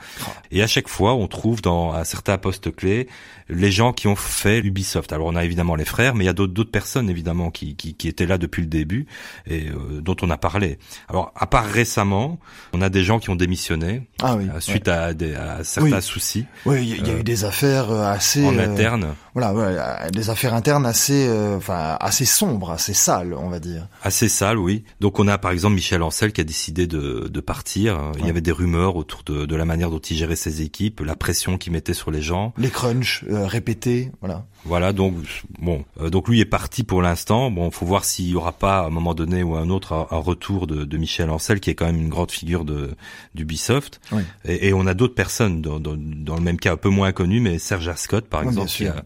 Et 0.50 0.62
à 0.62 0.66
chaque 0.66 0.88
fois, 0.88 1.12
on 1.14 1.28
trouve 1.28 1.60
dans 1.60 1.92
à 1.92 2.04
certains 2.04 2.38
postes 2.38 2.74
clés 2.74 3.06
les 3.54 3.70
gens 3.70 3.92
qui 3.92 4.08
ont 4.08 4.16
fait 4.16 4.58
Ubisoft. 4.60 5.12
Alors 5.12 5.26
on 5.26 5.36
a 5.36 5.44
évidemment 5.44 5.74
les 5.74 5.84
frères, 5.84 6.14
mais 6.14 6.24
il 6.24 6.26
y 6.26 6.30
a 6.30 6.32
d'autres 6.32 6.70
personnes 6.70 7.10
évidemment 7.10 7.50
qui, 7.50 7.76
qui, 7.76 7.94
qui, 7.94 8.08
étaient 8.08 8.26
là 8.26 8.38
depuis 8.38 8.62
le 8.62 8.68
début 8.68 9.06
et 9.46 9.68
euh, 9.68 10.00
dont 10.00 10.16
on 10.22 10.30
a 10.30 10.36
parlé. 10.36 10.78
Alors 11.08 11.32
à 11.36 11.46
part 11.46 11.66
récemment, 11.66 12.38
on 12.72 12.82
a 12.82 12.88
des 12.88 13.04
gens 13.04 13.18
qui 13.18 13.30
ont 13.30 13.36
démissionné 13.36 14.08
ah 14.22 14.36
oui, 14.36 14.48
euh, 14.54 14.60
suite 14.60 14.88
à, 14.88 15.14
des, 15.14 15.34
à 15.34 15.64
certains 15.64 16.00
soucis. 16.00 16.46
Oui, 16.66 16.96
il 16.98 17.06
y, 17.06 17.10
a 17.10 17.18
eu 17.18 17.22
des 17.22 17.44
affaires 17.44 17.90
assez 17.90 18.44
en 18.44 18.58
interne. 18.58 19.14
Voilà, 19.34 20.10
des 20.10 20.30
affaires 20.30 20.54
internes 20.54 20.86
assez, 20.86 21.28
enfin 21.56 21.96
assez 22.00 22.24
sombre, 22.24 22.70
assez 22.70 22.94
sale, 22.94 23.34
on 23.34 23.48
va 23.48 23.60
dire. 23.60 23.88
Assez 24.02 24.28
sale, 24.28 24.58
oui. 24.58 24.84
Donc 25.00 25.18
on 25.18 25.28
a 25.28 25.38
par 25.38 25.52
exemple 25.52 25.74
Michel 25.74 26.02
Ancel 26.02 26.32
qui 26.32 26.40
a 26.40 26.44
décidé 26.44 26.86
de, 26.86 27.28
de 27.28 27.40
partir. 27.40 28.12
Il 28.18 28.26
y 28.26 28.30
avait 28.30 28.40
des 28.40 28.52
rumeurs 28.52 28.96
autour 28.96 29.22
de, 29.24 29.46
de, 29.46 29.56
la 29.56 29.64
manière 29.64 29.90
dont 29.90 29.98
il 29.98 30.16
gérait 30.16 30.36
ses 30.36 30.62
équipes, 30.62 31.00
la 31.00 31.16
pression 31.16 31.58
qu'il 31.58 31.72
mettait 31.72 31.94
sur 31.94 32.10
les 32.10 32.22
gens. 32.22 32.52
Les 32.58 32.70
crunchs 32.70 33.24
euh, 33.30 33.41
répétés, 33.46 34.10
voilà. 34.20 34.46
Voilà, 34.64 34.92
donc 34.92 35.14
bon, 35.60 35.84
euh, 36.00 36.08
donc 36.08 36.28
lui 36.28 36.40
est 36.40 36.44
parti 36.44 36.84
pour 36.84 37.02
l'instant. 37.02 37.50
Bon, 37.50 37.70
faut 37.70 37.84
voir 37.84 38.04
s'il 38.04 38.28
y 38.28 38.36
aura 38.36 38.52
pas 38.52 38.80
à 38.80 38.86
un 38.86 38.90
moment 38.90 39.14
donné 39.14 39.42
ou 39.42 39.56
à 39.56 39.60
un 39.60 39.70
autre 39.70 39.92
un, 39.92 40.18
retour 40.18 40.68
de, 40.68 40.84
de, 40.84 40.96
Michel 40.96 41.30
Ancel, 41.30 41.58
qui 41.58 41.70
est 41.70 41.74
quand 41.74 41.86
même 41.86 42.00
une 42.00 42.08
grande 42.08 42.30
figure 42.30 42.64
de 42.64 42.90
d'Ubisoft. 43.34 44.00
Oui. 44.12 44.22
Et, 44.44 44.68
et, 44.68 44.72
on 44.72 44.86
a 44.86 44.94
d'autres 44.94 45.14
personnes 45.14 45.62
dans, 45.62 45.80
dans, 45.80 45.96
dans, 45.96 46.36
le 46.36 46.42
même 46.42 46.58
cas 46.58 46.72
un 46.72 46.76
peu 46.76 46.90
moins 46.90 47.10
connues, 47.12 47.40
mais 47.40 47.58
Serge 47.58 47.88
Ascott 47.88 48.26
par 48.26 48.44
exemple, 48.44 48.68
qui 48.68 48.86
a, 48.86 49.02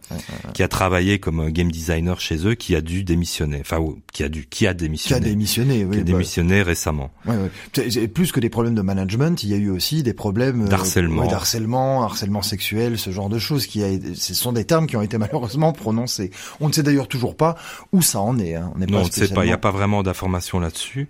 qui 0.53 0.61
a, 0.61 0.67
travaillé 0.67 1.17
comme 1.17 1.49
game 1.49 1.71
designer 1.71 2.19
chez 2.21 2.45
eux, 2.45 2.53
qui 2.53 2.75
a 2.75 2.81
dû 2.81 3.03
démissionner, 3.03 3.59
enfin 3.61 3.83
qui 4.13 4.23
a 4.23 4.29
dû, 4.29 4.45
qui 4.47 4.67
a 4.67 4.75
démissionné, 4.75 5.21
qui 5.21 5.27
a 5.27 5.29
démissionné, 5.31 5.85
oui, 5.85 5.91
qui 5.91 5.97
a 5.97 6.03
bah. 6.03 6.11
démissionné 6.11 6.61
récemment. 6.61 7.09
Ouais, 7.25 7.35
ouais. 7.35 8.07
Plus 8.07 8.31
que 8.31 8.39
des 8.39 8.49
problèmes 8.49 8.75
de 8.75 8.81
management, 8.81 9.41
il 9.41 9.49
y 9.49 9.53
a 9.55 9.57
eu 9.57 9.69
aussi 9.69 10.03
des 10.03 10.13
problèmes 10.13 10.65
euh, 10.65 10.67
d'harcèlement, 10.67 11.25
d'harcèlement, 11.25 12.03
harcèlement 12.03 12.43
sexuel, 12.43 12.99
ce 12.99 13.09
genre 13.09 13.29
de 13.29 13.39
choses. 13.39 13.65
Qui 13.65 13.83
a, 13.83 13.87
ce 14.13 14.35
sont 14.35 14.53
des 14.53 14.65
termes 14.65 14.85
qui 14.85 14.95
ont 14.95 15.01
été 15.01 15.17
malheureusement 15.17 15.46
prononcé. 15.73 16.31
On 16.59 16.67
ne 16.67 16.73
sait 16.73 16.83
d'ailleurs 16.83 17.07
toujours 17.07 17.35
pas 17.35 17.55
où 17.91 18.01
ça 18.01 18.19
en 18.19 18.39
est. 18.39 18.55
Hein. 18.55 18.71
On 18.75 18.79
non, 18.79 18.99
on 18.99 19.05
ne 19.05 19.11
sait 19.11 19.27
pas. 19.27 19.43
Il 19.43 19.47
n'y 19.47 19.53
a 19.53 19.57
pas 19.57 19.71
vraiment 19.71 20.03
d'informations 20.03 20.59
là-dessus. 20.59 21.07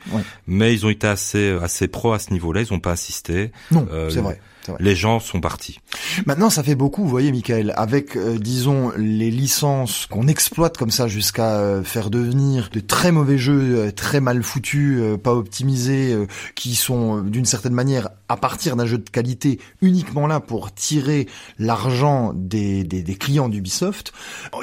Mais 0.48 0.74
ils 0.74 0.86
ont 0.86 0.90
été 0.90 1.08
assez 1.08 1.58
assez 1.62 1.88
pro 1.88 2.14
à 2.14 2.20
ce 2.20 2.32
niveau-là. 2.32 2.62
Ils 2.62 2.74
n'ont 2.74 2.80
pas 2.80 2.92
assisté. 2.92 3.52
Non, 3.72 3.88
euh, 3.92 4.10
c'est 4.10 4.22
vrai. 4.22 4.40
Les 4.80 4.96
gens 4.96 5.20
sont 5.20 5.40
partis. 5.40 5.80
Maintenant, 6.26 6.50
ça 6.50 6.64
fait 6.64 6.76
beaucoup, 6.76 7.04
vous 7.04 7.10
voyez, 7.10 7.32
Michael, 7.32 7.74
avec, 7.76 8.16
euh, 8.16 8.38
disons, 8.38 8.92
les 8.98 9.32
licences 9.32 10.08
qu'on 10.08 10.28
exploite 10.28 10.78
comme 10.78 10.92
ça 10.92 11.08
jusqu'à 11.08 11.60
euh, 11.60 11.84
faire 11.84 12.10
devenir 12.10 12.70
de 12.72 12.80
très 12.80 13.12
mauvais 13.12 13.38
jeux, 13.38 13.78
euh, 13.78 13.92
très 13.92 14.20
mal 14.20 14.44
foutus, 14.44 15.02
pas 15.24 15.34
optimisés, 15.34 16.16
qui 16.56 16.76
sont 16.76 17.22
d'une 17.22 17.46
certaine 17.46 17.74
manière 17.74 18.10
à 18.30 18.38
partir 18.38 18.76
d'un 18.76 18.86
jeu 18.86 18.98
de 18.98 19.10
qualité 19.10 19.60
uniquement 19.82 20.28
là 20.28 20.40
pour 20.40 20.74
tirer 20.74 21.28
l'argent 21.60 22.34
des, 22.36 22.84
des, 22.84 23.02
des, 23.02 23.16
clients 23.16 23.50
d'Ubisoft. 23.50 24.12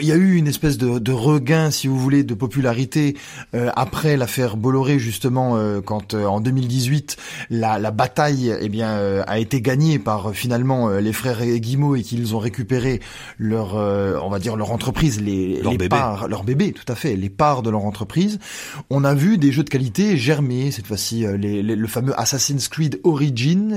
Il 0.01 0.07
y 0.07 0.13
a 0.13 0.17
eu 0.17 0.35
une 0.35 0.47
espèce 0.47 0.79
de, 0.79 0.99
de 0.99 1.13
regain, 1.13 1.71
si 1.71 1.89
vous 1.89 1.99
voulez, 1.99 2.25
de 2.25 2.35
popularité 2.35 3.17
après 3.53 4.17
l'affaire 4.17 4.57
Bolloré, 4.57 4.99
justement, 4.99 5.59
quand 5.85 6.15
en 6.15 6.41
2018 6.41 7.17
la, 7.51 7.79
la 7.79 7.91
bataille, 7.91 8.55
eh 8.61 8.69
bien, 8.69 9.23
a 9.27 9.39
été 9.39 9.61
gagnée 9.61 9.99
par 9.99 10.31
euh, 10.31 10.33
finalement 10.33 10.89
euh, 10.89 11.01
les 11.01 11.13
frères 11.13 11.45
Guimau 11.45 11.97
et 11.97 12.03
qu'ils 12.03 12.35
ont 12.35 12.39
récupéré 12.39 13.01
leur, 13.39 13.77
euh, 13.77 14.19
on 14.23 14.31
va 14.31 14.39
dire 14.39 14.57
leur 14.57 14.73
entreprise, 14.73 15.21
les, 15.21 15.61
leur 15.63 15.73
bébé. 15.73 15.89
parts, 15.89 16.29
leur 16.29 16.45
bébé, 16.45 16.73
tout 16.73 16.91
à 16.91 16.95
fait, 16.95 17.17
les 17.17 17.31
parts 17.31 17.63
de 17.63 17.71
leur 17.71 17.85
entreprise. 17.85 18.39
On 18.91 19.05
a 19.05 19.15
vu 19.15 19.39
des 19.39 19.53
jeux 19.53 19.65
de 19.65 19.71
qualité 19.71 20.17
germer 20.17 20.71
cette 20.71 20.87
fois-ci. 20.87 21.25
Les, 21.39 21.63
le 21.63 21.87
fameux 21.89 22.19
Assassin's 22.19 22.69
Creed 22.69 23.01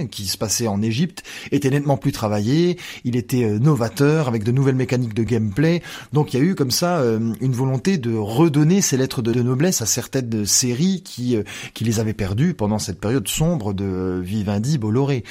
Qui 0.09 0.25
se 0.25 0.38
passait 0.38 0.67
en 0.67 0.82
Égypte 0.82 1.23
était 1.51 1.69
nettement 1.69 1.97
plus 1.97 2.11
travaillé. 2.11 2.78
Il 3.03 3.15
était 3.15 3.59
novateur 3.59 4.28
avec 4.28 4.43
de 4.43 4.51
nouvelles 4.51 4.75
mécaniques 4.75 5.13
de 5.13 5.23
gameplay. 5.23 5.82
Donc 6.13 6.34
il 6.34 6.39
y 6.39 6.43
a 6.43 6.45
eu 6.45 6.55
comme 6.55 6.71
ça 6.71 7.01
une 7.41 7.53
volonté 7.53 7.97
de 7.97 8.15
redonner 8.15 8.82
ces 8.82 8.97
lettres 8.97 9.21
de, 9.21 9.41
noblesse 9.41 9.82
à 9.82 9.86
certaines 9.86 10.45
séries 10.45 11.01
qui 11.03 11.38
qui 11.73 11.84
les 11.84 11.99
avaient 11.99 12.13
perdues 12.13 12.53
pendant 12.53 12.80
cette 12.80 12.99
période 12.99 13.28
sombre 13.28 13.73
de 13.73 14.21
Vivendi, 14.23 14.78
Bolloré. 14.78 15.23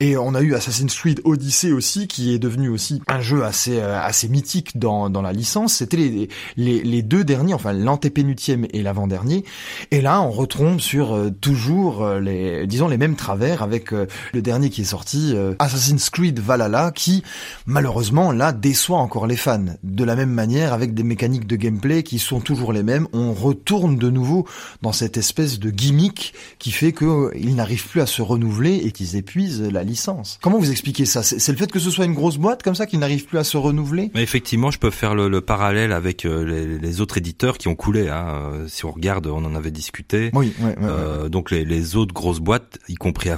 Et 0.00 0.16
on 0.16 0.34
a 0.34 0.40
eu 0.42 0.54
Assassin's 0.54 0.94
Creed 0.94 1.20
Odyssey 1.24 1.72
aussi, 1.72 2.08
qui 2.08 2.34
est 2.34 2.38
devenu 2.38 2.68
aussi 2.68 3.02
un 3.08 3.20
jeu 3.20 3.44
assez 3.44 3.78
euh, 3.78 4.00
assez 4.00 4.28
mythique 4.28 4.78
dans, 4.78 5.10
dans 5.10 5.22
la 5.22 5.32
licence. 5.32 5.74
C'était 5.74 5.96
les, 5.96 6.28
les, 6.56 6.82
les 6.82 7.02
deux 7.02 7.24
derniers, 7.24 7.54
enfin 7.54 7.72
l'antépénultième 7.72 8.66
et 8.72 8.82
l'avant-dernier. 8.82 9.44
Et 9.90 10.00
là, 10.00 10.22
on 10.22 10.30
retombe 10.30 10.80
sur 10.80 11.14
euh, 11.14 11.30
toujours 11.30 12.02
euh, 12.02 12.20
les 12.20 12.66
disons 12.66 12.88
les 12.88 12.98
mêmes 12.98 13.16
travers 13.16 13.62
avec 13.62 13.91
avec 13.92 14.12
euh, 14.12 14.12
le 14.32 14.42
dernier 14.42 14.70
qui 14.70 14.82
est 14.82 14.84
sorti, 14.84 15.32
euh, 15.34 15.54
Assassin's 15.58 16.10
Creed 16.10 16.40
Valhalla, 16.40 16.90
qui 16.94 17.22
malheureusement 17.66 18.32
là 18.32 18.52
déçoit 18.52 18.98
encore 18.98 19.26
les 19.26 19.36
fans. 19.36 19.64
De 19.82 20.04
la 20.04 20.16
même 20.16 20.30
manière, 20.30 20.72
avec 20.72 20.94
des 20.94 21.02
mécaniques 21.02 21.46
de 21.46 21.56
gameplay 21.56 22.02
qui 22.02 22.18
sont 22.18 22.40
toujours 22.40 22.72
les 22.72 22.82
mêmes, 22.82 23.06
on 23.12 23.32
retourne 23.32 23.96
de 23.96 24.10
nouveau 24.10 24.46
dans 24.82 24.92
cette 24.92 25.16
espèce 25.16 25.58
de 25.58 25.70
gimmick 25.70 26.34
qui 26.58 26.70
fait 26.70 26.92
qu'ils 26.92 27.54
n'arrivent 27.54 27.88
plus 27.88 28.00
à 28.00 28.06
se 28.06 28.22
renouveler 28.22 28.76
et 28.76 28.92
qu'ils 28.92 29.16
épuisent 29.16 29.62
la 29.62 29.84
licence. 29.84 30.38
Comment 30.42 30.58
vous 30.58 30.70
expliquez 30.70 31.04
ça? 31.04 31.22
C'est 31.22 31.52
le 31.52 31.58
fait 31.58 31.70
que 31.70 31.78
ce 31.78 31.90
soit 31.90 32.04
une 32.04 32.14
grosse 32.14 32.38
boîte 32.38 32.62
comme 32.62 32.74
ça 32.74 32.86
qu'ils 32.86 32.98
n'arrivent 32.98 33.26
plus 33.26 33.38
à 33.38 33.44
se 33.44 33.56
renouveler? 33.56 34.10
Mais 34.14 34.22
Effectivement, 34.22 34.70
je 34.70 34.78
peux 34.78 34.90
faire 34.90 35.14
le, 35.14 35.40
parallèle 35.40 35.92
avec 35.92 36.22
les, 36.22 36.78
les, 36.78 37.00
autres 37.00 37.18
éditeurs 37.18 37.58
qui 37.58 37.68
ont 37.68 37.74
coulé. 37.74 38.08
Hein. 38.08 38.52
Si 38.68 38.84
on 38.84 38.92
regarde, 38.92 39.26
on 39.26 39.44
en 39.44 39.54
avait 39.54 39.70
discuté. 39.70 40.30
Oui. 40.32 40.52
Euh, 40.82 41.28
donc 41.28 41.50
les, 41.50 41.64
les, 41.64 41.96
autres 41.96 42.14
grosses 42.14 42.40
boîtes, 42.40 42.78
y 42.88 42.94
compris 42.94 43.30
à 43.30 43.36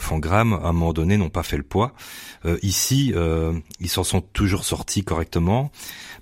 À 0.52 0.68
un 0.68 0.72
moment 0.72 0.92
donné, 0.92 1.16
n'ont 1.16 1.30
pas 1.30 1.42
fait 1.42 1.56
le 1.56 1.62
poids. 1.62 1.92
Euh, 2.44 2.58
ici, 2.62 3.12
euh, 3.14 3.52
ils 3.80 3.88
s'en 3.88 4.04
sont 4.04 4.20
toujours 4.20 4.64
sortis 4.64 5.02
correctement. 5.02 5.70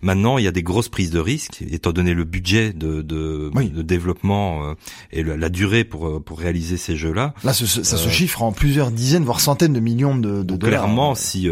Maintenant, 0.01 0.39
il 0.39 0.45
y 0.45 0.49
a 0.49 0.53
des 0.53 0.63
grosses 0.63 0.89
prises 0.89 1.11
de 1.11 1.21
risques, 1.21 1.63
étant 1.71 1.93
donné 1.93 2.13
le 2.15 2.25
budget 2.25 2.73
de, 2.73 3.03
de, 3.03 3.51
de 3.55 3.83
développement 3.83 4.71
euh, 4.71 4.75
et 5.13 5.23
la, 5.23 5.49
durée 5.49 5.85
pour 5.85 6.09
euh, 6.09 6.21
pour 6.21 6.41
réaliser 6.41 6.77
ces 6.77 6.97
jeux-là. 6.97 7.35
Là, 7.45 7.53
ça, 7.53 7.67
ça 7.67 7.97
se 7.97 8.09
chiffre 8.09 8.43
en 8.43 8.53
plusieurs 8.53 8.91
dizaines, 8.91 9.25
voire 9.25 9.41
centaines 9.41 9.73
de 9.73 9.81
millions 9.81 10.17
de, 10.17 10.43
de 10.43 10.57
dollars. 10.57 10.81
Clairement, 10.81 11.15
si 11.15 11.49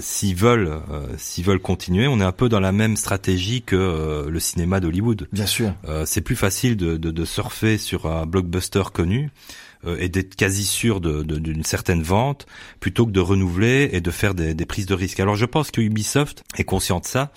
s'ils 0.00 0.36
veulent 0.36 0.80
s'ils 1.16 1.44
veulent 1.44 1.60
continuer, 1.60 2.06
on 2.06 2.20
est 2.20 2.24
un 2.24 2.32
peu 2.32 2.48
dans 2.48 2.60
la 2.60 2.72
même 2.72 2.96
stratégie 2.96 3.62
que 3.62 4.26
le 4.28 4.40
cinéma 4.40 4.80
d'Hollywood. 4.80 5.28
Bien 5.32 5.46
sûr. 5.46 5.72
c'est 6.04 6.20
plus 6.20 6.36
facile 6.36 6.76
de, 6.76 6.96
de, 6.96 7.10
de 7.10 7.24
surfer 7.24 7.78
sur 7.78 8.06
un 8.06 8.26
blockbuster 8.26 8.82
connu 8.92 9.16
euh, 9.26 9.30
et 9.98 10.08
d'être 10.08 10.34
quasi 10.36 10.64
sûr 10.64 11.00
d'une 11.00 11.64
certaine 11.64 12.02
vente 12.02 12.46
plutôt 12.80 13.06
que 13.06 13.10
de 13.10 13.20
renouveler 13.20 13.90
et 13.92 14.00
de 14.00 14.10
faire 14.10 14.34
des, 14.34 14.54
prises 14.66 14.86
de 14.86 14.94
risque. 14.94 15.20
Alors 15.20 15.36
je 15.36 15.44
pense 15.44 15.70
que 15.70 15.80
Ubisoft 15.80 16.44
est 16.56 16.64
conscient 16.64 17.00
de 17.00 17.06
ça 17.06 17.32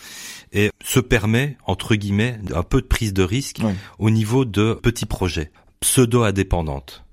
et 0.52 0.72
se 0.84 1.00
permet 1.00 1.58
entre 1.66 1.96
guillemets 1.96 2.40
un 2.54 2.64
peu 2.64 2.82
de 2.82 2.88
prise 2.88 3.14
de 3.14 3.24
risque 3.24 3.62
au 3.98 4.10
niveau 4.10 4.46
de 4.46 4.74
petits 4.74 5.06
projets 5.06 5.52
pseudo-indépendantes. 5.80 7.04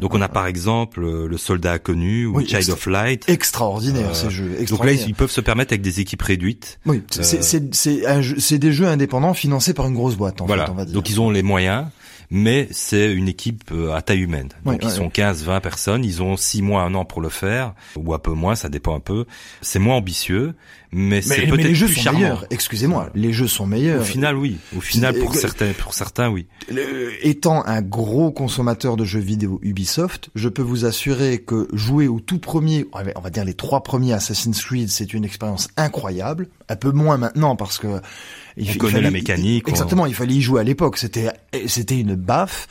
Donc 0.00 0.14
on 0.14 0.20
a 0.20 0.28
par 0.28 0.46
exemple 0.46 1.02
euh, 1.02 1.26
le 1.26 1.36
Soldat 1.36 1.72
Inconnu 1.72 2.26
ou 2.26 2.40
Child 2.44 2.70
of 2.70 2.86
Light. 2.86 3.28
Extraordinaire 3.28 4.10
euh, 4.10 4.14
ces 4.14 4.30
jeux. 4.30 4.64
Donc 4.68 4.84
là 4.84 4.92
ils 4.92 5.14
peuvent 5.14 5.30
se 5.30 5.40
permettre 5.40 5.72
avec 5.72 5.82
des 5.82 6.00
équipes 6.00 6.22
réduites. 6.22 6.78
Oui, 6.86 7.02
c'est 7.10 8.58
des 8.58 8.72
jeux 8.72 8.86
indépendants 8.86 9.34
financés 9.34 9.74
par 9.74 9.86
une 9.86 9.94
grosse 9.94 10.16
boîte. 10.16 10.40
En 10.40 10.46
voilà. 10.46 10.66
fait, 10.66 10.72
on 10.72 10.74
va 10.74 10.84
dire. 10.84 10.94
Donc 10.94 11.10
ils 11.10 11.20
ont 11.20 11.30
les 11.30 11.42
moyens 11.42 11.86
mais 12.32 12.66
c'est 12.70 13.12
une 13.12 13.28
équipe 13.28 13.64
euh, 13.72 13.92
à 13.92 14.00
taille 14.00 14.20
humaine. 14.20 14.48
Donc 14.64 14.80
ils 14.82 14.90
sont 14.90 15.10
15, 15.10 15.44
20 15.44 15.60
personnes, 15.60 16.02
ils 16.02 16.22
ont 16.22 16.38
6 16.38 16.62
mois, 16.62 16.82
un 16.82 16.94
an 16.94 17.04
pour 17.04 17.20
le 17.20 17.28
faire, 17.28 17.74
ou 17.94 18.14
un 18.14 18.18
peu 18.18 18.32
moins, 18.32 18.54
ça 18.54 18.70
dépend 18.70 18.96
un 18.96 19.00
peu. 19.00 19.26
C'est 19.60 19.78
moins 19.78 19.96
ambitieux, 19.96 20.54
mais, 20.92 21.20
c'est 21.20 21.46
peut-être 21.46 21.62
les 21.62 21.74
jeux 21.74 21.86
plus 21.86 21.96
sont 21.96 22.02
charmant. 22.02 22.20
meilleurs. 22.20 22.46
Excusez-moi, 22.48 23.10
les 23.14 23.34
jeux 23.34 23.48
sont 23.48 23.66
meilleurs. 23.66 24.00
Au 24.00 24.04
final, 24.04 24.36
oui. 24.36 24.56
Au 24.74 24.80
final, 24.80 25.18
pour 25.18 25.34
certains, 25.34 25.72
pour 25.72 25.92
certains, 25.92 26.30
oui. 26.30 26.46
étant 27.20 27.66
un 27.66 27.82
gros 27.82 28.30
consommateur 28.30 28.96
de 28.96 29.04
jeux 29.04 29.20
vidéo 29.20 29.60
Ubisoft, 29.62 30.30
je 30.34 30.48
peux 30.48 30.62
vous 30.62 30.86
assurer 30.86 31.38
que 31.38 31.68
jouer 31.74 32.08
au 32.08 32.18
tout 32.18 32.38
premier, 32.38 32.86
on 33.14 33.20
va 33.20 33.30
dire 33.30 33.44
les 33.44 33.54
trois 33.54 33.82
premiers 33.82 34.14
Assassin's 34.14 34.64
Creed, 34.64 34.88
c'est 34.88 35.12
une 35.12 35.26
expérience 35.26 35.68
incroyable. 35.76 36.48
Un 36.70 36.76
peu 36.76 36.92
moins 36.92 37.18
maintenant 37.18 37.56
parce 37.56 37.78
que 37.78 38.00
il, 38.56 38.70
on 38.70 38.78
connaît 38.78 39.00
la 39.00 39.10
mécanique. 39.10 39.68
exactement, 39.68 40.06
il 40.06 40.14
fallait 40.14 40.34
y 40.34 40.42
jouer 40.42 40.60
à 40.60 40.64
l'époque. 40.64 40.98
C'était 40.98 41.30
c'était 41.66 41.98
une 41.98 42.14
baffe. 42.14 42.68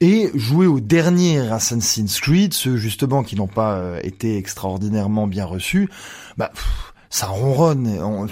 Et 0.00 0.30
jouer 0.34 0.66
au 0.66 0.80
dernier 0.80 1.40
Assassin's 1.40 2.20
Creed, 2.20 2.54
ceux 2.54 2.76
justement 2.76 3.22
qui 3.22 3.36
n'ont 3.36 3.46
pas 3.46 3.74
euh, 3.74 4.00
été 4.02 4.38
extraordinairement 4.38 5.26
bien 5.26 5.44
reçus, 5.44 5.90
bah 6.38 6.50
ça 7.10 7.26
ronronne. 7.26 7.98
en 8.00 8.28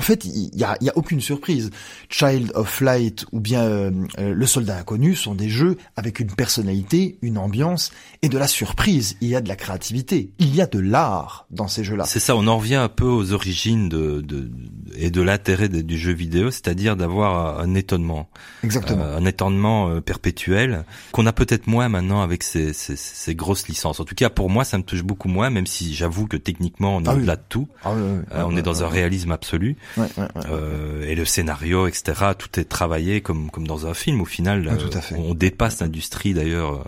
fait, 0.00 0.24
il 0.24 0.50
y 0.54 0.64
a, 0.64 0.76
y 0.80 0.88
a, 0.88 0.92
aucune 0.96 1.20
surprise. 1.20 1.70
Child 2.08 2.50
of 2.56 2.80
Light 2.80 3.24
ou 3.30 3.38
bien 3.38 3.62
euh, 3.62 3.90
euh, 4.18 4.34
Le 4.34 4.46
Soldat 4.46 4.78
Inconnu 4.78 5.14
sont 5.14 5.36
des 5.36 5.48
jeux 5.48 5.76
avec 5.96 6.18
une 6.18 6.32
personnalité, 6.32 7.18
une 7.22 7.38
ambiance 7.38 7.92
et 8.20 8.28
de 8.28 8.36
la 8.36 8.48
surprise. 8.48 9.16
Il 9.20 9.28
y 9.28 9.36
a 9.36 9.40
de 9.40 9.48
la 9.48 9.54
créativité. 9.54 10.32
Il 10.40 10.54
y 10.54 10.60
a 10.60 10.66
de 10.66 10.80
l'art 10.80 11.46
dans 11.50 11.68
ces 11.68 11.84
jeux-là. 11.84 12.04
C'est 12.04 12.18
ça. 12.18 12.34
On 12.34 12.48
en 12.48 12.58
revient 12.58 12.74
un 12.74 12.88
peu 12.88 13.06
aux 13.06 13.32
origines 13.32 13.88
de, 13.88 14.20
de 14.20 14.50
et 14.96 15.10
de 15.10 15.22
l'intérêt 15.22 15.68
du 15.68 15.96
jeu 15.96 16.12
vidéo, 16.12 16.50
c'est-à-dire 16.50 16.96
d'avoir 16.96 17.60
un 17.60 17.74
étonnement. 17.74 18.28
Exactement. 18.64 19.04
Euh, 19.04 19.18
un 19.18 19.24
étonnement 19.24 20.00
perpétuel 20.00 20.84
qu'on 21.12 21.26
a 21.26 21.32
peut-être 21.32 21.66
moins 21.66 21.88
maintenant 21.88 22.22
avec 22.22 22.42
ces, 22.42 22.72
ces, 22.72 22.96
ces, 22.96 23.34
grosses 23.34 23.68
licences. 23.68 24.00
En 24.00 24.04
tout 24.04 24.14
cas, 24.14 24.30
pour 24.30 24.50
moi, 24.50 24.64
ça 24.64 24.78
me 24.78 24.82
touche 24.82 25.02
beaucoup 25.02 25.28
moins, 25.28 25.48
même 25.48 25.66
si 25.66 25.94
j'avoue 25.94 26.26
que 26.26 26.36
techniquement, 26.36 26.96
on 26.96 27.04
est 27.04 27.08
ah 27.08 27.14
au-delà 27.14 27.36
tout. 27.52 27.68
Ah 27.84 27.90
euh, 27.90 28.22
on 28.32 28.56
est 28.56 28.62
dans 28.62 28.82
un 28.82 28.88
réalisme 28.88 29.30
absolu. 29.30 29.76
Euh, 29.98 31.06
et 31.06 31.14
le 31.14 31.26
scénario, 31.26 31.86
etc. 31.86 32.32
Tout 32.38 32.58
est 32.58 32.64
travaillé 32.64 33.20
comme 33.20 33.50
comme 33.50 33.66
dans 33.66 33.86
un 33.86 33.92
film. 33.92 34.22
Au 34.22 34.24
final, 34.24 34.66
euh, 34.68 35.00
on 35.18 35.34
dépasse 35.34 35.80
l'industrie 35.80 36.32
d'ailleurs. 36.32 36.84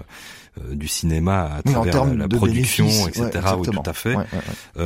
du 0.71 0.87
cinéma 0.87 1.51
à 1.57 1.63
travers 1.65 2.05
la, 2.15 2.29
production, 2.29 2.87
etc. 3.09 3.41
oui, 3.59 3.69
tout 3.69 3.83
à 3.85 3.93
fait. 3.93 4.17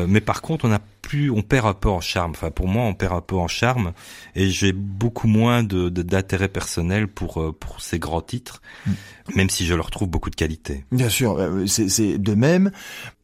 mais 0.08 0.22
par 0.22 0.40
contre, 0.40 0.64
on 0.64 0.72
a 0.72 0.80
plus, 1.02 1.30
on 1.30 1.42
perd 1.42 1.66
un 1.66 1.74
peu 1.74 1.90
en 1.90 2.00
charme. 2.00 2.30
Enfin, 2.30 2.50
pour 2.50 2.68
moi, 2.68 2.84
on 2.84 2.94
perd 2.94 3.12
un 3.12 3.20
peu 3.20 3.36
en 3.36 3.48
charme, 3.48 3.92
et 4.34 4.48
j'ai 4.48 4.72
beaucoup 4.72 5.28
moins 5.28 5.62
de 5.62 5.90
d'intérêt 5.90 6.48
personnel 6.48 7.06
pour 7.06 7.54
pour 7.60 7.82
ces 7.82 7.98
grands 7.98 8.22
titres, 8.22 8.62
mm. 8.86 8.92
même 9.36 9.50
si 9.50 9.66
je 9.66 9.74
leur 9.74 9.90
trouve 9.90 10.08
beaucoup 10.08 10.30
de 10.30 10.36
qualité. 10.36 10.86
Bien 10.90 11.10
sûr, 11.10 11.38
c'est 11.66 12.16
de 12.16 12.34
même. 12.34 12.70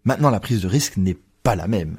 Maintenant, 0.05 0.31
la 0.31 0.41
prise 0.41 0.61
de 0.61 0.69
risque 0.69 0.99
n'est 0.99 1.17
pas 1.43 1.57
la 1.57 1.67
même. 1.67 1.97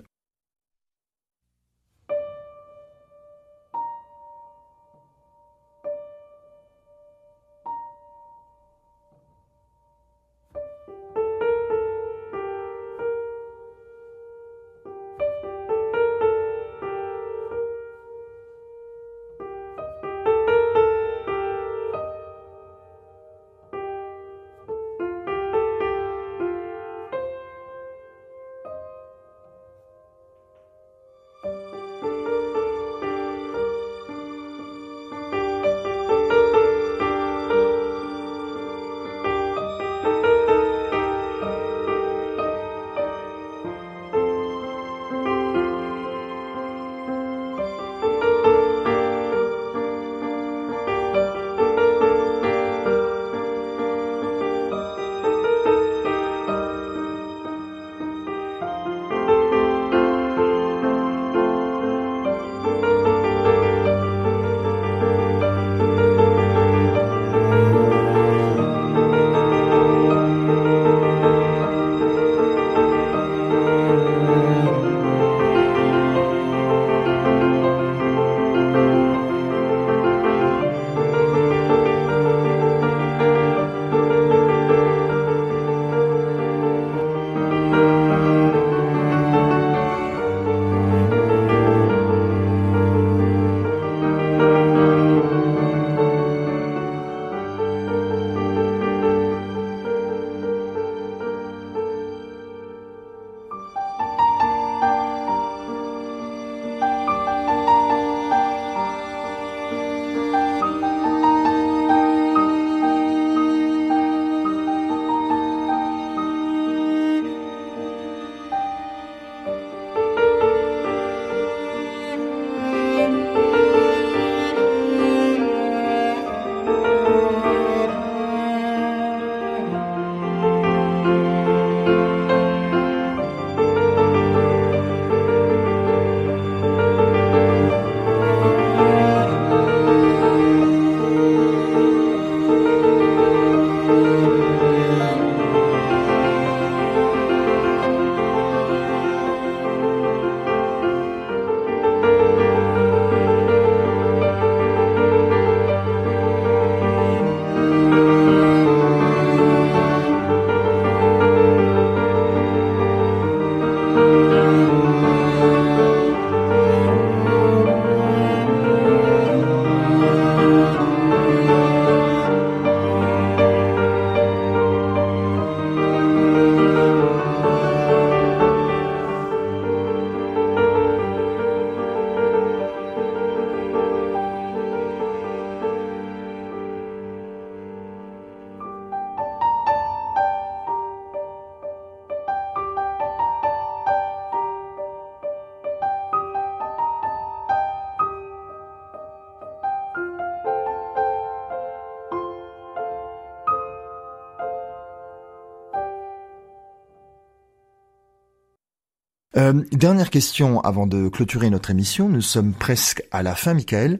Euh, 209.45 209.53
dernière 209.71 210.09
question 210.09 210.59
avant 210.61 210.87
de 210.87 211.07
clôturer 211.07 211.51
notre 211.51 211.69
émission. 211.69 212.09
Nous 212.09 212.21
sommes 212.21 212.53
presque 212.53 213.03
à 213.11 213.21
la 213.21 213.35
fin, 213.35 213.53
Michael. 213.53 213.99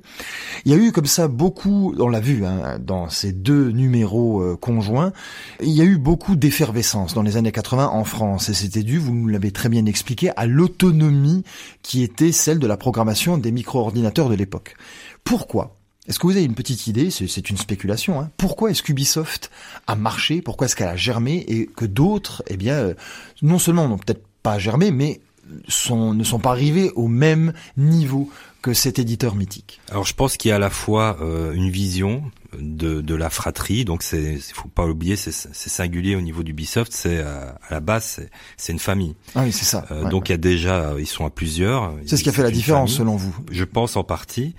Il 0.66 0.72
y 0.72 0.76
a 0.76 0.78
eu 0.78 0.92
comme 0.92 1.06
ça 1.06 1.28
beaucoup, 1.28 1.94
on 2.00 2.08
l'a 2.08 2.20
vu 2.20 2.46
hein, 2.46 2.80
dans 2.80 3.10
ces 3.10 3.32
deux 3.32 3.70
numéros 3.70 4.42
euh, 4.42 4.58
conjoints, 4.58 5.14
il 5.62 5.70
y 5.70 5.82
a 5.82 5.84
eu 5.84 5.98
beaucoup 5.98 6.36
d'effervescence 6.36 7.14
dans 7.14 7.22
les 7.22 7.38
années 7.38 7.52
80 7.52 7.90
en 7.90 8.04
France 8.04 8.50
et 8.50 8.56
c'était 8.56 8.82
dû, 8.82 8.98
vous 8.98 9.14
nous 9.14 9.28
l'avez 9.28 9.52
très 9.52 9.70
bien 9.70 9.86
expliqué, 9.86 10.32
à 10.36 10.48
l'autonomie 10.48 11.44
qui 11.84 12.02
était 12.02 12.32
celle 12.32 12.58
de 12.58 12.68
la 12.68 12.78
programmation 12.78 13.38
des 13.38 13.52
micro-ordinateurs 13.52 14.30
de 14.30 14.36
l'époque. 14.36 14.76
Pourquoi? 15.24 15.78
Est-ce 16.08 16.18
que 16.18 16.28
vous 16.28 16.38
avez 16.38 16.46
une 16.46 16.56
petite 16.56 16.88
idée, 16.88 17.10
c'est 17.10 17.50
une 17.50 17.58
spéculation, 17.58 18.20
hein, 18.20 18.30
pourquoi 18.38 18.72
est-ce 18.72 18.84
qu'Ubisoft 18.84 19.52
a 19.86 19.96
marché, 19.96 20.42
pourquoi 20.42 20.66
est-ce 20.66 20.76
qu'elle 20.76 20.88
a 20.88 20.96
germé? 20.96 21.44
Et 21.48 21.66
que 21.68 21.86
d'autres, 21.86 22.44
eh 22.48 22.58
bien, 22.58 22.76
euh, 22.76 22.94
non 23.42 23.58
seulement 23.58 23.88
n'ont 23.88 23.98
peut-être 23.98 24.24
pas 24.44 24.60
germé, 24.60 24.92
mais 24.92 25.20
sont, 25.68 26.14
ne 26.14 26.24
sont 26.24 26.40
pas 26.40 26.52
arrivés 26.52 26.92
au 26.96 27.08
même 27.08 27.54
niveau 27.78 28.30
que 28.62 28.74
cet 28.74 28.98
éditeur 28.98 29.36
mythique 29.36 29.80
Alors 29.92 30.06
je 30.06 30.16
pense 30.16 30.38
qu'il 30.38 30.50
y 30.50 30.52
a 30.52 30.56
à 30.56 30.60
la 30.60 30.72
fois 30.72 31.18
euh, 31.22 31.54
une 31.54 31.70
vision 31.70 32.24
de, 32.58 33.02
de 33.02 33.14
la 33.14 33.30
fratrie, 33.30 33.86
donc 33.86 34.02
c'est 34.02 34.40
faut 34.54 34.70
pas 34.70 34.88
oublier, 34.88 35.16
c'est 35.18 35.32
singulier 35.54 36.16
au 36.16 36.22
niveau 36.22 36.42
d'Ubisoft, 36.42 36.92
c'est 36.92 37.20
euh, 37.20 37.52
à 37.70 37.74
la 37.74 37.80
base 37.80 38.22
c'est 38.58 38.72
une 38.72 38.80
famille. 38.80 39.14
Ah 39.36 39.44
oui, 39.44 39.52
c'est 39.52 39.66
ça. 39.66 39.86
Euh, 39.92 40.10
donc 40.10 40.30
il 40.30 40.32
y 40.32 40.36
a 40.36 40.38
déjà, 40.38 40.94
ils 40.98 41.06
sont 41.06 41.26
à 41.26 41.30
plusieurs. 41.30 41.94
C'est 42.08 42.18
ce 42.18 42.24
qui 42.24 42.30
a 42.30 42.32
fait 42.32 42.44
la 42.44 42.50
différence 42.50 42.94
selon 42.94 43.18
vous 43.18 43.36
Je 43.52 43.66
pense 43.66 43.98
en 43.98 44.04
partie. 44.04 44.56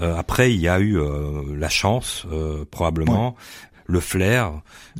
après 0.00 0.54
il 0.54 0.60
y 0.60 0.68
a 0.68 0.80
eu 0.80 0.98
la 1.54 1.68
chance 1.68 2.26
probablement 2.70 3.36
le 3.86 4.00
flair 4.00 4.52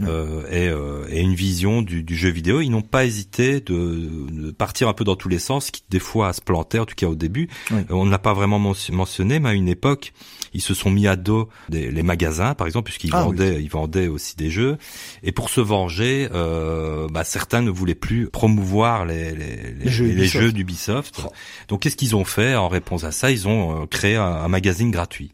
euh, 0.02 0.42
euh, 0.50 1.06
et, 1.10 1.20
une 1.20 1.34
vision 1.34 1.82
du, 1.82 2.04
jeu 2.16 2.30
vidéo. 2.30 2.60
Ils 2.60 2.70
n'ont 2.70 2.82
pas 2.82 3.04
hésité 3.04 3.60
de, 3.60 4.50
partir 4.52 4.88
un 4.88 4.92
peu 4.92 5.04
dans 5.04 5.16
tous 5.16 5.28
les 5.28 5.38
sens, 5.38 5.70
qui 5.70 5.82
des 5.90 5.98
fois 5.98 6.28
à 6.28 6.32
se 6.32 6.40
planter, 6.40 6.78
en 6.78 6.86
tout 6.86 6.94
cas 6.94 7.06
au 7.06 7.14
début. 7.14 7.48
Euh, 7.72 7.82
on 7.90 8.04
ne 8.04 8.10
l'a 8.10 8.18
pas 8.18 8.34
vraiment 8.34 8.58
mentionné, 8.58 9.38
mais 9.38 9.50
à 9.50 9.52
une 9.52 9.68
époque, 9.68 10.12
ils 10.54 10.60
se 10.60 10.74
sont 10.74 10.90
mis 10.90 11.06
à 11.06 11.16
dos 11.16 11.48
des, 11.68 11.90
les 11.90 12.02
magasins, 12.02 12.54
par 12.54 12.66
exemple, 12.66 12.86
puisqu'ils 12.86 13.14
ah 13.14 13.22
vendaient, 13.22 13.62
ils 13.62 13.70
vendaient 13.70 14.08
aussi 14.08 14.36
des 14.36 14.50
jeux. 14.50 14.76
Et 15.22 15.32
pour 15.32 15.50
se 15.50 15.60
venger, 15.60 16.28
bah, 16.30 17.24
certains 17.24 17.62
ne 17.62 17.70
voulaient 17.70 17.94
plus 17.94 18.28
promouvoir 18.28 19.06
les, 19.06 19.34
les, 19.34 19.90
jeux, 20.26 20.52
d'Ubisoft. 20.52 21.22
Oh. 21.24 21.32
Donc, 21.68 21.80
qu'est-ce 21.80 21.96
qu'ils 21.96 22.16
ont 22.16 22.24
fait 22.24 22.54
en 22.54 22.68
réponse 22.68 23.04
à 23.04 23.12
ça? 23.12 23.30
Ils 23.30 23.48
ont 23.48 23.86
créé 23.86 24.16
un 24.16 24.48
magazine 24.48 24.90
gratuit. 24.90 25.32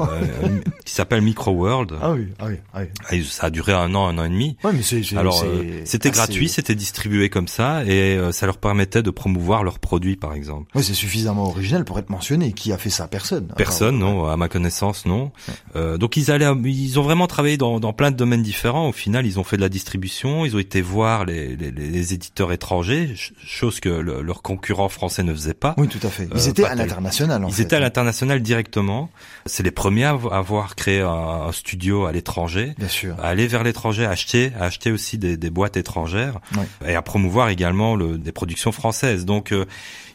Euh, 0.00 0.60
qui 0.84 0.94
s'appelle 0.94 1.20
Micro 1.20 1.50
World. 1.50 1.94
Ah 2.00 2.12
oui, 2.12 2.28
ah 2.38 2.46
oui, 2.48 2.56
ah 2.74 2.80
oui. 3.10 3.24
Ça 3.24 3.46
a 3.46 3.50
duré 3.50 3.72
un 3.72 3.94
an, 3.94 4.06
un 4.06 4.18
an 4.18 4.24
et 4.24 4.28
demi. 4.28 4.56
Ouais, 4.62 4.72
mais 4.72 4.82
c'est, 4.82 5.02
Alors, 5.16 5.42
euh, 5.44 5.82
c'était 5.84 6.10
gratuit, 6.10 6.48
c'était 6.48 6.74
distribué 6.74 7.28
comme 7.28 7.48
ça, 7.48 7.84
et 7.84 8.16
euh, 8.16 8.32
ça 8.32 8.46
leur 8.46 8.58
permettait 8.58 9.02
de 9.02 9.10
promouvoir 9.10 9.64
leurs 9.64 9.78
produits, 9.80 10.16
par 10.16 10.34
exemple. 10.34 10.70
Oui, 10.74 10.84
c'est 10.84 10.94
suffisamment 10.94 11.48
original 11.48 11.84
pour 11.84 11.98
être 11.98 12.10
mentionné. 12.10 12.52
Qui 12.52 12.72
a 12.72 12.78
fait 12.78 12.90
ça? 12.90 13.08
Personne. 13.08 13.48
Personne, 13.56 13.98
non. 13.98 14.26
À 14.26 14.36
ma 14.36 14.48
connaissance, 14.48 15.06
non. 15.06 15.32
donc 15.74 16.16
ils 16.16 16.30
allaient, 16.30 16.52
ils 16.64 16.98
ont 16.98 17.02
vraiment 17.02 17.26
travaillé 17.26 17.56
dans, 17.56 17.80
dans 17.80 17.92
plein 17.92 18.10
de 18.10 18.16
domaines 18.16 18.42
différents. 18.42 18.88
Au 18.88 18.92
final, 18.92 19.26
ils 19.26 19.38
ont 19.40 19.44
fait 19.44 19.56
de 19.56 19.62
la 19.62 19.68
distribution, 19.68 20.44
ils 20.44 20.54
ont 20.54 20.60
été 20.60 20.82
voir 20.82 21.24
les, 21.24 21.56
les, 21.56 21.70
les 21.70 22.14
éditeurs 22.14 22.52
étrangers, 22.52 23.14
chose 23.44 23.80
que 23.80 23.88
leurs 23.88 24.42
concurrents 24.42 24.88
français 24.88 25.22
ne 25.22 25.32
faisaient 25.32 25.54
pas. 25.54 25.74
Oui, 25.78 25.88
tout 25.88 26.04
à 26.06 26.10
fait. 26.10 26.28
Ils 26.34 26.48
étaient 26.48 26.64
à 26.64 26.74
l'international. 26.74 27.44
Ils 27.48 27.60
étaient 27.60 27.76
à 27.76 27.80
l'international 27.80 28.40
directement. 28.40 29.10
C'est 29.54 29.62
les 29.62 29.70
premiers 29.70 30.06
à 30.06 30.18
avoir 30.32 30.74
créé 30.74 31.00
un, 31.00 31.52
studio 31.52 32.06
à 32.06 32.12
l'étranger, 32.12 32.74
Bien 32.76 32.88
sûr. 32.88 33.14
à 33.22 33.28
aller 33.28 33.46
vers 33.46 33.62
l'étranger, 33.62 34.04
acheter, 34.04 34.50
acheter 34.58 34.90
aussi 34.90 35.16
des, 35.16 35.36
des 35.36 35.48
boîtes 35.48 35.76
étrangères 35.76 36.40
et 36.84 36.96
à 36.96 37.02
promouvoir 37.02 37.50
également 37.50 37.94
le, 37.94 38.18
des 38.18 38.32
productions 38.32 38.72
françaises. 38.72 39.24
Donc 39.24 39.52
euh, 39.52 39.64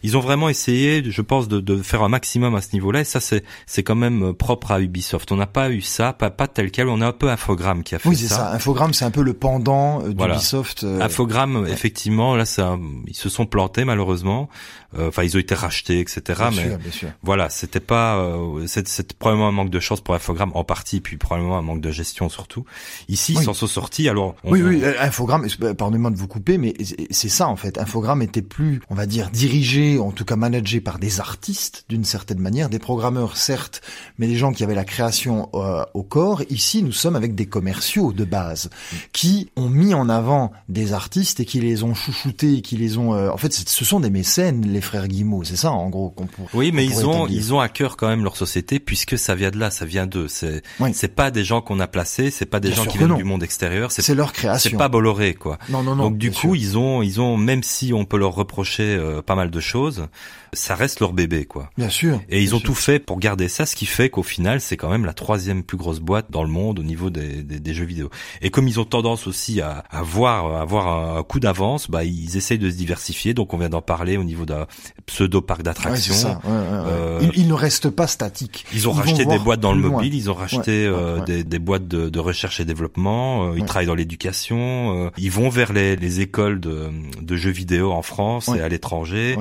ils 0.03 0.17
ont 0.17 0.21
vraiment 0.21 0.49
essayé, 0.49 1.03
je 1.09 1.21
pense, 1.21 1.47
de, 1.47 1.59
de 1.59 1.81
faire 1.81 2.03
un 2.03 2.09
maximum 2.09 2.55
à 2.55 2.61
ce 2.61 2.69
niveau-là. 2.73 3.01
Et 3.01 3.05
ça, 3.05 3.19
c'est 3.19 3.43
c'est 3.65 3.83
quand 3.83 3.95
même 3.95 4.33
propre 4.33 4.71
à 4.71 4.81
Ubisoft. 4.81 5.31
On 5.31 5.35
n'a 5.35 5.47
pas 5.47 5.69
eu 5.69 5.81
ça, 5.81 6.13
pas 6.13 6.29
pas 6.29 6.47
tel 6.47 6.71
quel. 6.71 6.87
On 6.87 7.01
a 7.01 7.07
un 7.07 7.11
peu 7.11 7.29
Infogrames 7.29 7.83
qui 7.83 7.95
a 7.95 7.99
fait 7.99 8.09
oui, 8.09 8.15
ça. 8.15 8.35
ça. 8.35 8.51
Infogrames, 8.53 8.93
c'est 8.93 9.05
un 9.05 9.11
peu 9.11 9.21
le 9.21 9.33
pendant 9.33 10.01
euh, 10.01 10.13
d'Ubisoft. 10.13 10.83
Voilà. 10.83 11.03
Euh, 11.03 11.05
Infogrames, 11.05 11.67
effectivement, 11.67 12.35
là, 12.35 12.45
ça, 12.45 12.77
ils 13.07 13.15
se 13.15 13.29
sont 13.29 13.45
plantés 13.45 13.85
malheureusement. 13.85 14.49
Euh, 14.97 15.09
enfin, 15.09 15.23
ils 15.23 15.35
ont 15.35 15.39
été 15.39 15.53
rachetés, 15.53 15.99
etc. 15.99 16.21
Bien 16.27 16.49
mais 16.49 16.69
sûr, 16.69 16.77
bien 16.79 16.91
sûr. 16.91 17.09
voilà, 17.21 17.49
c'était 17.49 17.79
pas, 17.79 18.25
c'est 18.65 19.13
probablement 19.13 19.47
un 19.47 19.51
manque 19.51 19.69
de 19.69 19.79
chance 19.79 20.01
pour 20.01 20.15
Infogrames 20.15 20.51
en 20.55 20.63
partie, 20.63 20.99
puis 20.99 21.17
probablement 21.17 21.59
un 21.59 21.61
manque 21.61 21.81
de 21.81 21.91
gestion 21.91 22.27
surtout. 22.27 22.65
Ici, 23.07 23.33
ils 23.33 23.43
s'en 23.43 23.53
sont 23.53 23.67
sortis. 23.67 24.09
Alors, 24.09 24.35
oui, 24.43 24.61
oui, 24.61 24.81
Infogrames. 24.99 25.47
Pardonnez-moi 25.77 26.11
de 26.11 26.15
vous 26.15 26.27
couper, 26.27 26.57
mais 26.57 26.73
c'est 27.11 27.29
ça 27.29 27.47
en 27.47 27.55
fait. 27.55 27.77
Infogrames 27.77 28.21
était 28.21 28.41
plus, 28.41 28.81
on 28.89 28.95
va 28.95 29.05
dire, 29.05 29.29
dirigé 29.29 29.88
en 29.97 30.11
tout 30.11 30.25
cas 30.25 30.35
managé 30.35 30.81
par 30.81 30.99
des 30.99 31.19
artistes 31.19 31.85
d'une 31.89 32.03
certaine 32.03 32.39
manière, 32.39 32.69
des 32.69 32.79
programmeurs 32.79 33.37
certes, 33.37 33.81
mais 34.17 34.27
des 34.27 34.35
gens 34.35 34.51
qui 34.51 34.63
avaient 34.63 34.75
la 34.75 34.85
création 34.85 35.49
euh, 35.53 35.83
au 35.93 36.03
corps. 36.03 36.43
Ici, 36.49 36.83
nous 36.83 36.91
sommes 36.91 37.15
avec 37.15 37.35
des 37.35 37.45
commerciaux 37.45 38.13
de 38.13 38.25
base 38.25 38.69
qui 39.13 39.49
ont 39.55 39.69
mis 39.69 39.93
en 39.93 40.09
avant 40.09 40.51
des 40.67 40.93
artistes 40.93 41.39
et 41.39 41.45
qui 41.45 41.59
les 41.61 41.83
ont 41.83 41.93
chouchoutés, 41.93 42.61
qui 42.61 42.77
les 42.77 42.97
ont. 42.97 43.13
Euh, 43.13 43.29
en 43.31 43.37
fait, 43.37 43.53
ce 43.53 43.85
sont 43.85 43.99
des 43.99 44.09
mécènes, 44.09 44.71
les 44.71 44.81
frères 44.81 45.07
Guimau. 45.07 45.43
C'est 45.43 45.55
ça, 45.55 45.71
en 45.71 45.89
gros. 45.89 46.09
qu'on 46.09 46.27
pourrait. 46.27 46.49
Oui, 46.53 46.71
mais 46.73 46.85
ils 46.85 47.05
ont 47.05 47.27
ils 47.27 47.53
ont 47.53 47.59
à 47.59 47.69
cœur 47.69 47.97
quand 47.97 48.07
même 48.07 48.23
leur 48.23 48.35
société 48.35 48.79
puisque 48.79 49.17
ça 49.17 49.35
vient 49.35 49.51
de 49.51 49.57
là, 49.57 49.71
ça 49.71 49.85
vient 49.85 50.05
d'eux. 50.05 50.27
C'est 50.27 50.61
c'est 50.93 51.15
pas 51.15 51.31
des 51.31 51.43
gens 51.43 51.61
qu'on 51.61 51.79
a 51.79 51.87
placés, 51.87 52.31
c'est 52.31 52.45
pas 52.45 52.59
des 52.59 52.71
gens 52.71 52.85
qui 52.85 52.97
viennent 52.97 53.15
du 53.15 53.23
monde 53.23 53.43
extérieur. 53.43 53.91
C'est 53.91 54.15
leur 54.15 54.33
création. 54.33 54.69
C'est 54.71 54.77
pas 54.77 54.89
Bolloré, 54.89 55.33
quoi. 55.33 55.57
Non, 55.69 55.83
non, 55.83 55.95
non. 55.95 56.05
Donc 56.05 56.17
du 56.17 56.31
coup, 56.31 56.55
ils 56.55 56.77
ont 56.77 57.01
ils 57.01 57.21
ont 57.21 57.37
même 57.37 57.63
si 57.63 57.93
on 57.93 58.05
peut 58.05 58.17
leur 58.17 58.33
reprocher 58.33 58.95
euh, 58.95 59.21
pas 59.21 59.35
mal 59.35 59.49
de 59.51 59.59
choses 59.59 59.78
chose 59.79 60.09
ça 60.53 60.75
reste 60.75 60.99
leur 60.99 61.13
bébé, 61.13 61.45
quoi. 61.45 61.69
Bien 61.77 61.89
sûr. 61.89 62.21
Et 62.29 62.41
ils 62.41 62.55
ont 62.55 62.59
tout 62.59 62.75
fait 62.75 62.99
pour 62.99 63.19
garder 63.19 63.47
ça, 63.47 63.65
ce 63.65 63.75
qui 63.75 63.85
fait 63.85 64.09
qu'au 64.09 64.23
final, 64.23 64.61
c'est 64.61 64.77
quand 64.77 64.89
même 64.89 65.05
la 65.05 65.13
troisième 65.13 65.63
plus 65.63 65.77
grosse 65.77 65.99
boîte 65.99 66.27
dans 66.29 66.43
le 66.43 66.49
monde 66.49 66.79
au 66.79 66.83
niveau 66.83 67.09
des, 67.09 67.43
des, 67.43 67.73
jeux 67.73 67.85
vidéo. 67.85 68.09
Et 68.41 68.49
comme 68.49 68.67
ils 68.67 68.79
ont 68.79 68.85
tendance 68.85 69.27
aussi 69.27 69.61
à, 69.61 69.83
à 69.89 70.01
voir, 70.01 70.47
à 70.53 70.61
avoir 70.61 71.17
un 71.17 71.23
coup 71.23 71.39
d'avance, 71.39 71.89
bah 71.89 72.03
ils 72.03 72.37
essayent 72.37 72.59
de 72.59 72.69
se 72.69 72.75
diversifier. 72.75 73.33
Donc 73.33 73.53
on 73.53 73.57
vient 73.57 73.69
d'en 73.69 73.81
parler 73.81 74.17
au 74.17 74.23
niveau 74.23 74.45
d'un 74.45 74.67
pseudo 75.05 75.41
parc 75.41 75.63
d'attractions. 75.63 76.29
Ouais, 76.29 76.37
euh, 76.45 77.19
ils, 77.33 77.47
ne 77.47 77.53
restent 77.53 77.89
pas 77.89 78.07
statiques. 78.07 78.65
Ils 78.73 78.87
ont 78.87 78.91
racheté 78.91 79.25
des 79.25 79.39
boîtes 79.39 79.59
dans 79.59 79.73
le 79.73 79.81
mobile, 79.81 80.13
ils 80.13 80.29
ont 80.29 80.33
racheté 80.33 80.85
euh, 80.85 81.23
des, 81.25 81.43
des, 81.43 81.59
boîtes 81.59 81.87
de, 81.87 82.09
de, 82.09 82.19
recherche 82.19 82.59
et 82.59 82.65
développement. 82.65 83.49
Euh, 83.49 83.53
ils 83.57 83.65
travaillent 83.65 83.87
dans 83.87 83.95
l'éducation. 83.95 85.05
Euh, 85.05 85.09
ils 85.17 85.31
vont 85.31 85.49
vers 85.49 85.73
les, 85.73 85.95
les 85.95 86.21
écoles 86.21 86.59
de, 86.59 86.89
de, 87.21 87.35
jeux 87.35 87.51
vidéo 87.51 87.91
en 87.91 88.01
France 88.01 88.49
et 88.49 88.61
à 88.61 88.69
l'étranger. 88.69 89.37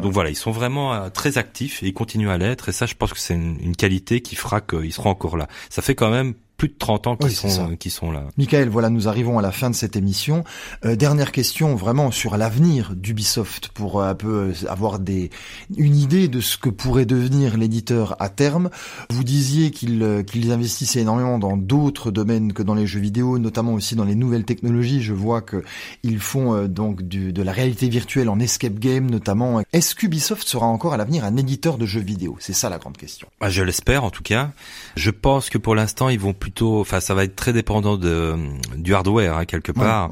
Donc 0.00 0.12
voilà, 0.12 0.30
ils 0.30 0.36
sont 0.36 0.49
vraiment 0.50 0.94
euh, 0.94 1.08
très 1.08 1.38
actifs 1.38 1.82
et 1.82 1.88
ils 1.88 1.94
continuent 1.94 2.30
à 2.30 2.38
l'être. 2.38 2.68
Et 2.68 2.72
ça, 2.72 2.86
je 2.86 2.94
pense 2.94 3.12
que 3.12 3.18
c'est 3.18 3.34
une, 3.34 3.58
une 3.60 3.76
qualité 3.76 4.20
qui 4.20 4.36
fera 4.36 4.60
qu'ils 4.60 4.92
seront 4.92 5.10
encore 5.10 5.36
là. 5.36 5.48
Ça 5.68 5.82
fait 5.82 5.94
quand 5.94 6.10
même 6.10 6.34
plus 6.60 6.68
de 6.68 6.74
30 6.78 7.06
ans 7.06 7.16
qui 7.16 7.30
sont 7.30 7.74
qui 7.76 7.88
sont 7.88 8.12
là. 8.12 8.24
Michael, 8.36 8.68
voilà, 8.68 8.90
nous 8.90 9.08
arrivons 9.08 9.38
à 9.38 9.42
la 9.42 9.50
fin 9.50 9.70
de 9.70 9.74
cette 9.74 9.96
émission. 9.96 10.44
Euh, 10.84 10.94
dernière 10.94 11.32
question, 11.32 11.74
vraiment 11.74 12.10
sur 12.10 12.36
l'avenir 12.36 12.92
d'Ubisoft 12.94 13.68
pour 13.68 13.98
euh, 13.98 14.10
un 14.10 14.14
peu 14.14 14.50
euh, 14.50 14.68
avoir 14.68 14.98
des 14.98 15.30
une 15.78 15.96
idée 15.96 16.28
de 16.28 16.42
ce 16.42 16.58
que 16.58 16.68
pourrait 16.68 17.06
devenir 17.06 17.56
l'éditeur 17.56 18.14
à 18.20 18.28
terme. 18.28 18.68
Vous 19.08 19.24
disiez 19.24 19.70
qu'ils 19.70 20.22
qu'ils 20.26 20.52
investissaient 20.52 21.00
énormément 21.00 21.38
dans 21.38 21.56
d'autres 21.56 22.10
domaines 22.10 22.52
que 22.52 22.62
dans 22.62 22.74
les 22.74 22.86
jeux 22.86 23.00
vidéo, 23.00 23.38
notamment 23.38 23.72
aussi 23.72 23.96
dans 23.96 24.04
les 24.04 24.14
nouvelles 24.14 24.44
technologies. 24.44 25.00
Je 25.00 25.14
vois 25.14 25.40
que 25.40 25.64
ils 26.02 26.20
font 26.20 26.66
donc 26.66 27.00
du, 27.00 27.32
de 27.32 27.42
la 27.42 27.52
réalité 27.52 27.88
virtuelle 27.88 28.28
en 28.28 28.38
escape 28.38 28.78
game 28.78 29.10
notamment. 29.10 29.62
Est-ce 29.72 29.94
qu'Ubisoft 29.94 30.46
sera 30.46 30.66
encore 30.66 30.92
à 30.92 30.98
l'avenir 30.98 31.24
un 31.24 31.38
éditeur 31.38 31.78
de 31.78 31.86
jeux 31.86 32.02
vidéo? 32.02 32.36
C'est 32.38 32.52
ça 32.52 32.68
la 32.68 32.76
grande 32.76 32.98
question. 32.98 33.28
Ah, 33.40 33.48
je 33.48 33.62
l'espère 33.62 34.04
en 34.04 34.10
tout 34.10 34.22
cas. 34.22 34.50
Je 34.94 35.10
pense 35.10 35.48
que 35.48 35.56
pour 35.56 35.74
l'instant 35.74 36.10
ils 36.10 36.20
vont 36.20 36.34
plus 36.34 36.49
enfin 36.80 37.00
ça 37.00 37.14
va 37.14 37.24
être 37.24 37.36
très 37.36 37.52
dépendant 37.52 37.96
de 37.96 38.34
du 38.76 38.94
hardware 38.94 39.36
hein, 39.36 39.44
quelque 39.44 39.72
part. 39.72 40.10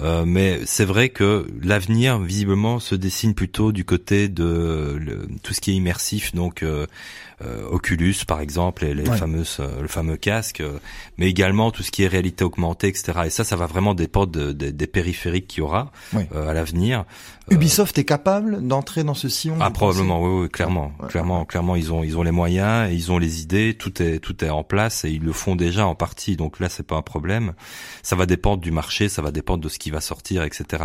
euh, 0.00 0.24
mais 0.26 0.60
c'est 0.64 0.84
vrai 0.84 1.08
que 1.08 1.46
l'avenir 1.62 2.18
visiblement 2.18 2.78
se 2.78 2.94
dessine 2.94 3.34
plutôt 3.34 3.72
du 3.72 3.84
côté 3.84 4.28
de 4.28 5.28
tout 5.42 5.54
ce 5.54 5.60
qui 5.60 5.70
est 5.72 5.74
immersif, 5.74 6.34
donc 6.34 6.62
euh, 6.62 6.86
Oculus 7.70 8.16
par 8.26 8.40
exemple, 8.40 8.84
et 8.84 8.94
les 8.94 9.04
fameuses, 9.04 9.58
euh, 9.60 9.82
le 9.82 9.88
fameux 9.88 10.16
casque, 10.16 10.62
mais 11.18 11.28
également 11.28 11.70
tout 11.70 11.82
ce 11.82 11.90
qui 11.90 12.02
est 12.02 12.08
réalité 12.08 12.44
augmentée, 12.44 12.88
etc. 12.88 13.12
Et 13.26 13.30
ça, 13.30 13.44
ça 13.44 13.56
va 13.56 13.66
vraiment 13.66 13.94
dépendre 13.94 14.52
des 14.52 14.86
périphériques 14.86 15.46
qu'il 15.46 15.58
y 15.58 15.62
aura 15.62 15.92
à 16.34 16.54
l'avenir. 16.54 17.04
Ubisoft 17.50 17.96
est 17.98 18.04
capable 18.04 18.66
d'entrer 18.66 19.04
dans 19.04 19.14
ce 19.14 19.28
sillon. 19.28 19.56
Ah 19.60 19.70
probablement, 19.70 20.20
oui, 20.20 20.42
oui, 20.42 20.48
clairement, 20.48 20.92
clairement, 21.08 21.44
clairement, 21.44 21.76
ils 21.76 21.92
ont 21.92 22.02
ils 22.02 22.18
ont 22.18 22.22
les 22.22 22.32
moyens, 22.32 22.90
et 22.90 22.94
ils 22.94 23.12
ont 23.12 23.18
les 23.18 23.42
idées, 23.42 23.74
tout 23.78 24.02
est 24.02 24.18
tout 24.18 24.44
est 24.44 24.50
en 24.50 24.64
place 24.64 25.04
et 25.04 25.10
ils 25.10 25.22
le 25.22 25.32
font 25.32 25.56
déjà 25.56 25.86
en 25.86 25.94
partie. 25.94 26.36
Donc 26.36 26.58
là, 26.58 26.68
c'est 26.68 26.86
pas 26.86 26.96
un 26.96 27.02
problème. 27.02 27.52
Ça 28.02 28.16
va 28.16 28.26
dépendre 28.26 28.62
du 28.62 28.70
marché, 28.70 29.08
ça 29.08 29.22
va 29.22 29.30
dépendre 29.30 29.62
de 29.62 29.68
ce 29.68 29.78
qui 29.78 29.90
va 29.90 30.00
sortir, 30.00 30.42
etc. 30.42 30.84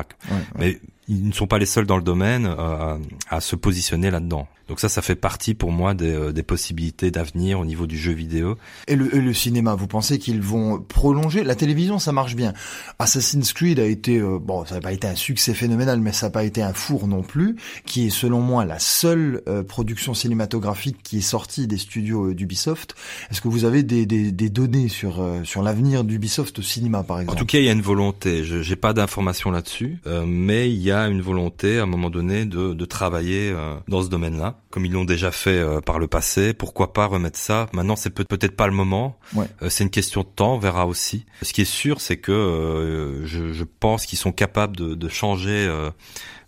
Mais 0.58 0.80
ils 1.08 1.28
ne 1.28 1.34
sont 1.34 1.47
pas 1.47 1.58
les 1.58 1.66
seuls 1.66 1.86
dans 1.86 1.97
le 1.97 2.04
domaine 2.04 2.45
euh, 2.45 2.97
à 3.30 3.41
se 3.41 3.56
positionner 3.56 4.12
là-dedans. 4.12 4.47
Donc 4.68 4.80
ça, 4.80 4.88
ça 4.88 5.02
fait 5.02 5.16
partie 5.16 5.54
pour 5.54 5.74
moi 5.74 5.93
des, 5.93 6.14
euh, 6.14 6.32
des 6.32 6.43
possibilités 6.43 7.12
d'avenir 7.12 7.60
au 7.60 7.66
niveau 7.66 7.88
du 7.88 7.97
jeu 7.97 8.14
vidéo. 8.14 8.58
Et 8.88 8.95
le, 8.95 9.08
le 9.08 9.34
cinéma, 9.34 9.76
vous 9.76 9.88
pensez 9.88 10.18
qu'ils 10.18 10.41
vont 10.41 10.80
prolonger? 10.80 11.43
La 11.43 11.56
télévision, 11.56 11.99
ça 11.99 12.14
marche 12.14 12.38
bien. 12.38 12.54
Assassin's 12.97 13.52
Creed 13.52 13.80
a 13.80 13.86
été, 13.86 14.20
euh, 14.20 14.39
bon, 14.39 14.64
ça 14.66 14.76
n'a 14.76 14.82
pas 14.82 14.93
été 14.93 15.08
un 15.08 15.16
succès 15.16 15.54
phénoménal, 15.54 15.99
mais 15.99 16.14
ça 16.14 16.28
n'a 16.28 16.32
pas 16.32 16.45
été 16.45 16.62
un 16.62 16.72
four 16.72 17.08
non 17.08 17.22
plus, 17.22 17.58
qui 17.86 18.08
est 18.08 18.12
selon 18.12 18.39
moi 18.39 18.64
la 18.64 18.80
seule 18.80 19.41
euh, 19.49 19.62
production 19.64 20.14
cinématographique 20.14 21.04
qui 21.04 21.18
est 21.18 21.22
sortie 21.22 21.68
des 21.68 21.78
studios 21.78 22.34
d'Ubisoft. 22.34 22.95
Est-ce 23.30 23.41
que 23.41 23.49
vous 23.49 23.66
avez 23.66 23.84
des, 23.84 24.06
des, 24.06 24.32
des 24.32 24.49
données 24.49 24.88
sur, 24.88 25.22
sur 25.43 25.64
l'avenir 25.64 26.06
d'Ubisoft 26.06 26.60
au 26.60 26.62
cinéma, 26.62 27.04
par 27.04 27.20
exemple? 27.20 27.38
En 27.38 27.39
tout 27.41 27.47
cas, 27.47 27.58
il 27.58 27.66
y 27.66 27.70
a 27.70 27.74
une 27.74 27.82
volonté. 27.82 28.45
Je 28.45 28.70
n'ai 28.70 28.76
pas 28.78 28.93
d'informations 28.93 29.52
là-dessus, 29.52 29.99
mais 30.26 30.72
il 30.72 30.82
y 30.82 30.90
a 30.90 30.90
une 30.91 31.21
volonté, 31.21 31.79
à 31.79 31.83
un 31.83 31.87
moment 31.87 32.09
donné, 32.09 32.45
de, 32.45 32.73
de 32.73 32.85
travailler 32.85 33.55
dans 33.87 34.01
ce 34.01 34.09
domaine-là 34.09 34.61
comme 34.71 34.85
ils 34.85 34.91
l'ont 34.91 35.05
déjà 35.05 35.31
fait 35.31 35.59
euh, 35.59 35.81
par 35.81 35.99
le 35.99 36.07
passé. 36.07 36.53
Pourquoi 36.53 36.93
pas 36.93 37.05
remettre 37.05 37.37
ça? 37.37 37.67
Maintenant, 37.73 37.95
c'est 37.95 38.09
peut-être 38.09 38.55
pas 38.55 38.67
le 38.67 38.73
moment. 38.73 39.19
Euh, 39.37 39.69
c'est 39.69 39.83
une 39.83 39.89
question 39.89 40.21
de 40.21 40.27
temps, 40.27 40.55
on 40.55 40.57
verra 40.57 40.87
aussi. 40.87 41.25
Ce 41.43 41.53
qui 41.53 41.61
est 41.61 41.65
sûr, 41.65 42.01
c'est 42.01 42.17
que 42.17 42.31
euh, 42.31 43.25
je, 43.27 43.51
je, 43.51 43.63
pense 43.63 44.05
qu'ils 44.05 44.17
sont 44.17 44.31
capables 44.31 44.75
de, 44.75 44.95
de 44.95 45.09
changer 45.09 45.69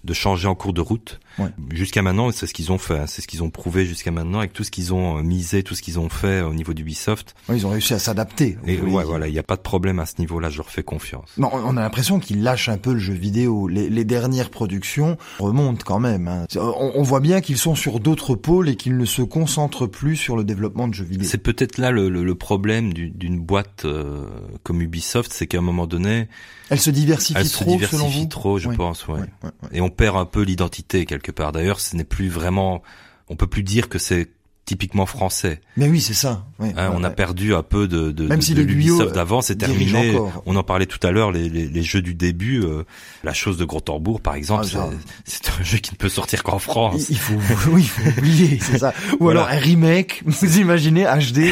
de 0.03 0.13
changer 0.13 0.47
en 0.47 0.55
cours 0.55 0.73
de 0.73 0.81
route. 0.81 1.19
Jusqu'à 1.71 2.01
maintenant, 2.01 2.31
c'est 2.31 2.45
ce 2.45 2.53
qu'ils 2.53 2.71
ont 2.71 2.77
fait, 2.77 2.99
hein. 2.99 3.07
c'est 3.07 3.21
ce 3.21 3.27
qu'ils 3.27 3.41
ont 3.41 3.49
prouvé 3.49 3.85
jusqu'à 3.85 4.11
maintenant 4.11 4.39
avec 4.39 4.53
tout 4.53 4.63
ce 4.63 4.69
qu'ils 4.69 4.93
ont 4.93 5.17
euh, 5.17 5.23
misé, 5.23 5.63
tout 5.63 5.73
ce 5.73 5.81
qu'ils 5.81 5.99
ont 5.99 6.09
fait 6.09 6.41
au 6.41 6.53
niveau 6.53 6.73
d'Ubisoft. 6.73 7.33
Ouais, 7.49 7.57
ils 7.57 7.65
ont 7.65 7.71
réussi 7.71 7.93
à 7.93 7.99
s'adapter. 7.99 8.57
Et 8.67 8.79
ouais, 8.79 9.03
voilà, 9.03 9.27
il 9.27 9.33
n'y 9.33 9.39
a 9.39 9.43
pas 9.43 9.55
de 9.55 9.61
problème 9.61 9.99
à 9.99 10.05
ce 10.05 10.15
niveau-là, 10.19 10.49
je 10.49 10.57
leur 10.57 10.69
fais 10.69 10.83
confiance. 10.83 11.31
Non, 11.37 11.49
on 11.51 11.75
a 11.75 11.81
l'impression 11.81 12.19
qu'ils 12.19 12.43
lâchent 12.43 12.69
un 12.69 12.77
peu 12.77 12.93
le 12.93 12.99
jeu 12.99 13.13
vidéo. 13.13 13.67
Les, 13.67 13.89
les 13.89 14.05
dernières 14.05 14.51
productions 14.51 15.17
remontent 15.39 15.83
quand 15.85 15.99
même. 15.99 16.27
Hein. 16.27 16.45
On, 16.55 16.91
on, 16.95 17.03
voit 17.03 17.19
bien 17.19 17.41
qu'ils 17.41 17.57
sont 17.57 17.75
sur 17.75 17.99
d'autres 17.99 18.35
pôles 18.35 18.69
et 18.69 18.75
qu'ils 18.75 18.97
ne 18.97 19.05
se 19.05 19.21
concentrent 19.21 19.87
plus 19.87 20.15
sur 20.15 20.37
le 20.37 20.43
développement 20.43 20.87
de 20.87 20.93
jeux 20.93 21.05
vidéo. 21.05 21.27
C'est 21.27 21.37
peut-être 21.39 21.77
là 21.77 21.89
le, 21.89 22.09
le, 22.09 22.23
le 22.23 22.35
problème 22.35 22.93
d'une 22.93 23.39
boîte 23.39 23.85
euh, 23.85 24.25
comme 24.63 24.81
Ubisoft, 24.81 25.31
c'est 25.33 25.47
qu'à 25.47 25.57
un 25.57 25.61
moment 25.61 25.87
donné, 25.87 26.27
elle 26.69 26.79
se 26.79 26.89
diversifie 26.89 27.39
elle 27.39 27.49
trop, 27.49 27.65
se 27.65 27.69
diversifie 27.69 28.29
trop, 28.29 28.57
je 28.57 28.69
pense, 28.69 29.07
ouais. 29.07 29.19
Et 29.71 29.81
on 29.81 29.89
perd 29.93 30.17
un 30.17 30.25
peu 30.25 30.41
l'identité 30.41 31.05
quelque 31.05 31.31
part. 31.31 31.51
D'ailleurs, 31.51 31.79
ce 31.79 31.95
n'est 31.95 32.03
plus 32.03 32.29
vraiment, 32.29 32.83
on 33.29 33.35
peut 33.35 33.47
plus 33.47 33.63
dire 33.63 33.89
que 33.89 33.99
c'est 33.99 34.29
typiquement 34.65 35.05
français. 35.05 35.59
Mais 35.75 35.89
oui, 35.89 35.99
c'est 35.99 36.13
ça. 36.13 36.45
Hein, 36.59 36.91
on 36.95 37.03
a 37.03 37.09
perdu 37.09 37.53
un 37.53 37.63
peu 37.63 37.87
de, 37.87 38.11
de, 38.11 38.27
Même 38.27 38.39
de, 38.39 38.43
si 38.43 38.53
de 38.53 38.61
l'Ubisoft 38.61 39.11
euh, 39.11 39.13
d'avant, 39.13 39.41
c'est 39.41 39.57
terminé. 39.57 40.17
On 40.45 40.55
en 40.55 40.63
parlait 40.63 40.85
tout 40.85 41.05
à 41.05 41.11
l'heure, 41.11 41.31
les, 41.31 41.49
les, 41.49 41.67
les, 41.67 41.83
jeux 41.83 42.01
du 42.01 42.13
début, 42.13 42.63
euh, 42.63 42.83
la 43.23 43.33
chose 43.33 43.57
de 43.57 43.65
Gros 43.65 43.81
Tambour, 43.81 44.21
par 44.21 44.35
exemple, 44.35 44.65
ah, 44.75 44.89
c'est 45.25 45.49
un 45.49 45.63
jeu 45.63 45.79
qui 45.79 45.91
ne 45.91 45.97
peut 45.97 46.09
sortir 46.09 46.43
qu'en 46.43 46.59
France. 46.59 47.07
Il 47.09 47.17
faut, 47.17 47.33
oui, 47.71 47.81
il 47.81 47.89
faut 47.89 48.19
oublier, 48.19 48.59
c'est 48.61 48.77
ça. 48.77 48.93
Ou 49.19 49.29
alors 49.29 49.49
un 49.49 49.57
remake, 49.57 50.23
vous 50.25 50.59
imaginez 50.59 51.03
HD. 51.03 51.51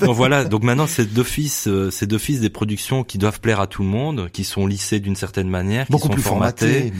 donc 0.00 0.14
voilà, 0.14 0.44
donc 0.44 0.62
maintenant 0.64 0.86
c'est 0.86 1.12
d'office, 1.12 1.66
euh, 1.66 1.90
c'est 1.90 2.06
d'office 2.06 2.40
des 2.40 2.50
productions 2.50 3.04
qui 3.04 3.16
doivent 3.16 3.40
plaire 3.40 3.60
à 3.60 3.66
tout 3.66 3.82
le 3.82 3.88
monde, 3.88 4.28
qui 4.32 4.44
sont 4.44 4.66
lissées 4.66 5.00
d'une 5.00 5.16
certaine 5.16 5.48
manière, 5.48 5.86
qui 5.86 5.92
Beaucoup 5.92 6.08
sont 6.08 6.14
plus 6.14 6.22
formatées. 6.22 6.92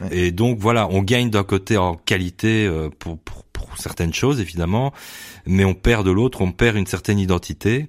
Bah 0.00 0.06
Et 0.12 0.30
donc 0.30 0.58
voilà, 0.60 0.86
on 0.90 1.02
gagne 1.02 1.30
d'un 1.30 1.44
côté 1.44 1.76
en 1.76 1.94
qualité 1.94 2.70
pour, 2.98 3.18
pour, 3.18 3.42
pour 3.44 3.51
certaines 3.76 4.14
choses 4.14 4.40
évidemment, 4.40 4.92
mais 5.46 5.64
on 5.64 5.74
perd 5.74 6.06
de 6.06 6.10
l'autre, 6.10 6.40
on 6.40 6.52
perd 6.52 6.76
une 6.76 6.86
certaine 6.86 7.18
identité. 7.18 7.88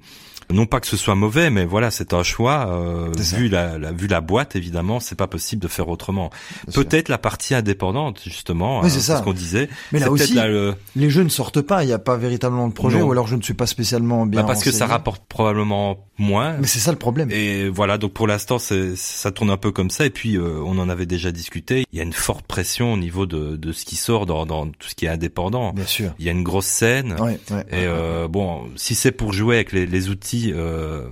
Non 0.51 0.65
pas 0.65 0.79
que 0.79 0.87
ce 0.87 0.97
soit 0.97 1.15
mauvais, 1.15 1.49
mais 1.49 1.65
voilà, 1.65 1.91
c'est 1.91 2.13
un 2.13 2.23
choix. 2.23 2.67
Euh, 2.69 3.09
vu 3.17 3.49
la, 3.49 3.77
la, 3.77 3.91
vu 3.91 4.07
la 4.07 4.21
boîte, 4.21 4.55
évidemment, 4.55 4.99
c'est 4.99 5.15
pas 5.15 5.27
possible 5.27 5.61
de 5.61 5.67
faire 5.67 5.87
autrement. 5.89 6.29
Peut-être 6.73 7.09
la 7.09 7.17
partie 7.17 7.55
indépendante, 7.55 8.21
justement, 8.25 8.81
oui, 8.81 8.89
c'est 8.89 8.99
ça. 8.99 9.17
ce 9.19 9.23
qu'on 9.23 9.33
disait. 9.33 9.69
Mais 9.91 9.99
là 9.99 10.11
aussi, 10.11 10.33
le... 10.35 10.75
les 10.95 11.09
jeux 11.09 11.23
ne 11.23 11.29
sortent 11.29 11.61
pas. 11.61 11.83
Il 11.83 11.87
n'y 11.87 11.93
a 11.93 11.99
pas 11.99 12.17
véritablement 12.17 12.67
de 12.67 12.73
projet, 12.73 12.99
Non. 12.99 13.05
ou 13.07 13.11
alors 13.11 13.27
je 13.27 13.35
ne 13.35 13.41
suis 13.41 13.53
pas 13.53 13.67
spécialement 13.67 14.25
bien. 14.25 14.41
Bah 14.41 14.47
parce 14.47 14.63
que 14.63 14.71
ça 14.71 14.85
rapporte 14.85 15.23
probablement 15.27 15.97
moins. 16.17 16.57
Mais 16.59 16.67
c'est 16.67 16.79
ça 16.79 16.91
le 16.91 16.97
problème. 16.97 17.29
Et 17.31 17.69
voilà, 17.69 17.97
donc 17.97 18.13
pour 18.13 18.27
l'instant, 18.27 18.59
c'est- 18.59 18.95
ça 18.95 19.31
tourne 19.31 19.49
un 19.49 19.57
peu 19.57 19.71
comme 19.71 19.89
ça. 19.89 20.05
Et 20.05 20.09
puis, 20.09 20.37
euh, 20.37 20.59
on 20.65 20.77
en 20.77 20.89
avait 20.89 21.05
déjà 21.05 21.31
discuté. 21.31 21.85
Il 21.91 21.97
y 21.97 21.99
a 21.99 22.03
une 22.03 22.13
forte 22.13 22.45
pression 22.45 22.93
au 22.93 22.97
niveau 22.97 23.25
de, 23.25 23.55
de 23.55 23.71
ce 23.71 23.85
qui 23.85 23.95
sort 23.95 24.25
dans, 24.25 24.45
dans 24.45 24.67
tout 24.67 24.89
ce 24.89 24.95
qui 24.95 25.05
est 25.05 25.09
indépendant. 25.09 25.71
Bien 25.73 25.85
sûr. 25.85 26.13
Il 26.19 26.25
y 26.25 26.29
a 26.29 26.31
une 26.31 26.43
grosse 26.43 26.65
scène. 26.65 27.15
Ouais, 27.19 27.39
ouais, 27.51 27.61
Et 27.71 27.85
euh, 27.87 28.27
bon, 28.27 28.69
si 28.75 28.95
c'est 28.95 29.11
pour 29.11 29.33
jouer 29.33 29.55
avec 29.55 29.71
les, 29.71 29.85
les 29.85 30.09
outils 30.09 30.42
euh, 30.51 31.07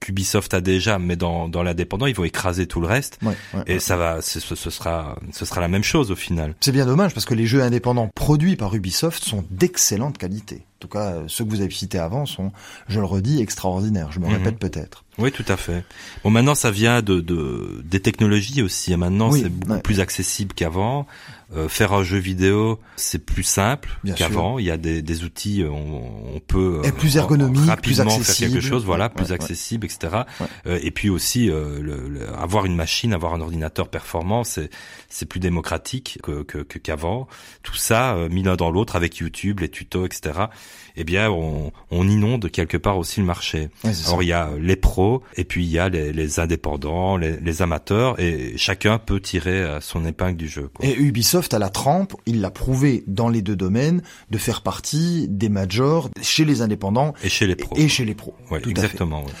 qu'Ubisoft 0.00 0.54
a 0.54 0.60
déjà, 0.60 0.98
mais 0.98 1.16
dans, 1.16 1.48
dans 1.48 1.62
l'indépendant, 1.62 2.06
ils 2.06 2.14
vont 2.14 2.24
écraser 2.24 2.66
tout 2.66 2.80
le 2.80 2.86
reste. 2.86 3.18
ouais, 3.22 3.36
ouais, 3.54 3.62
Et 3.66 3.74
ouais. 3.74 3.78
ça 3.80 3.96
va, 3.96 4.22
ce, 4.22 4.40
ce 4.40 4.70
sera, 4.70 5.18
ce 5.32 5.44
sera 5.44 5.60
la 5.60 5.68
même 5.68 5.84
chose 5.84 6.10
au 6.10 6.16
final. 6.16 6.54
C'est 6.60 6.72
bien 6.72 6.86
dommage 6.86 7.14
parce 7.14 7.26
que 7.26 7.34
les 7.34 7.46
jeux 7.46 7.62
indépendants 7.62 8.08
produits 8.14 8.56
par 8.56 8.74
Ubisoft 8.74 9.22
sont 9.22 9.44
d'excellente 9.50 10.18
qualité. 10.18 10.64
En 10.82 10.88
tout 10.88 10.88
cas, 10.88 11.12
euh, 11.12 11.24
ceux 11.28 11.44
que 11.44 11.50
vous 11.50 11.60
avez 11.60 11.70
cités 11.70 11.98
avant 12.00 12.26
sont, 12.26 12.50
je 12.88 12.98
le 12.98 13.06
redis, 13.06 13.40
extraordinaires. 13.40 14.10
Je 14.10 14.18
me 14.18 14.26
Mhm. 14.26 14.32
répète 14.32 14.58
peut-être. 14.58 15.04
Oui, 15.18 15.30
tout 15.30 15.44
à 15.46 15.56
fait. 15.56 15.84
Bon, 16.24 16.30
maintenant, 16.30 16.56
ça 16.56 16.70
vient 16.72 17.02
de, 17.02 17.20
de 17.20 17.82
des 17.84 18.00
technologies 18.00 18.62
aussi. 18.62 18.96
Maintenant, 18.96 19.30
Oui, 19.30 19.42
c'est 19.44 19.48
beaucoup 19.50 19.72
ouais. 19.74 19.80
plus 19.82 20.00
accessible 20.00 20.54
qu'avant. 20.54 21.06
Euh, 21.54 21.68
faire 21.68 21.92
un 21.92 22.02
jeu 22.02 22.16
vidéo, 22.16 22.80
c'est 22.96 23.18
plus 23.18 23.42
simple 23.42 23.90
qu'avant. 24.16 24.58
Il 24.58 24.64
y 24.64 24.70
a 24.70 24.78
des, 24.78 25.02
des 25.02 25.22
outils, 25.22 25.62
on, 25.70 26.34
on 26.36 26.40
peut 26.40 26.80
Et 26.82 26.92
plus 26.92 27.18
ergonomique, 27.18 27.58
euh, 27.58 27.62
plus 27.62 27.68
rapidement 28.00 28.08
faire 28.08 28.20
accessible. 28.20 28.52
quelque 28.52 28.62
chose, 28.66 28.86
voilà, 28.86 29.04
Ouais, 29.08 29.10
plus 29.14 29.26
ouais, 29.26 29.32
accessible, 29.32 29.84
etc. 29.84 30.22
Euh, 30.66 30.78
et 30.82 30.90
puis 30.90 31.10
aussi, 31.10 31.50
euh, 31.50 31.78
le, 31.82 32.08
le- 32.08 32.34
avoir 32.38 32.64
une 32.64 32.74
machine, 32.74 33.12
avoir 33.12 33.34
un 33.34 33.42
ordinateur 33.42 33.88
performant, 33.88 34.44
c'est 34.44 34.70
c'est 35.10 35.26
plus 35.26 35.40
démocratique 35.40 36.18
que 36.22 36.42
que- 36.42 36.62
que- 36.62 36.78
qu'avant. 36.78 37.28
Tout 37.62 37.74
ça 37.74 38.14
euh, 38.14 38.30
mis 38.30 38.42
l'un 38.42 38.56
dans 38.56 38.70
l'autre 38.70 38.96
avec 38.96 39.18
YouTube, 39.18 39.60
les 39.60 39.68
tutos, 39.68 40.06
etc. 40.06 40.46
Eh 40.96 41.04
bien, 41.04 41.30
on, 41.30 41.72
on 41.90 42.06
inonde 42.08 42.50
quelque 42.50 42.76
part 42.76 42.98
aussi 42.98 43.20
le 43.20 43.26
marché. 43.26 43.68
Ouais. 43.84 43.92
Alors 44.06 44.22
il 44.22 44.26
y 44.28 44.32
a 44.32 44.50
les 44.60 44.76
pros 44.76 45.22
et 45.36 45.44
puis 45.44 45.64
il 45.64 45.70
y 45.70 45.78
a 45.78 45.88
les, 45.88 46.12
les 46.12 46.38
indépendants, 46.40 47.16
les, 47.16 47.38
les 47.40 47.62
amateurs 47.62 48.18
et 48.20 48.54
chacun 48.56 48.98
peut 48.98 49.20
tirer 49.20 49.50
euh, 49.62 49.80
son 49.80 50.04
épingle 50.04 50.36
du 50.36 50.48
jeu. 50.48 50.68
Quoi. 50.74 50.86
Et 50.86 50.94
Ubisoft 50.94 51.54
a 51.54 51.58
la 51.58 51.70
trempe, 51.70 52.14
il 52.26 52.40
l'a 52.40 52.50
prouvé 52.50 53.04
dans 53.06 53.28
les 53.28 53.42
deux 53.42 53.56
domaines, 53.56 54.02
de 54.30 54.38
faire 54.38 54.62
partie 54.62 55.26
des 55.28 55.48
majors 55.48 56.10
chez 56.20 56.44
les 56.44 56.60
indépendants 56.62 57.14
Et 57.24 57.28
chez 57.28 57.46
les 57.46 57.56
pros. 57.56 57.76
et 57.76 57.88
chez 57.88 58.04
les 58.04 58.14
pros. 58.14 58.34
Ouais, 58.50 58.60
Tout 58.60 58.70
à 58.70 58.74
fait. 58.74 58.80
exactement. 58.86 59.22
ouais. 59.24 59.32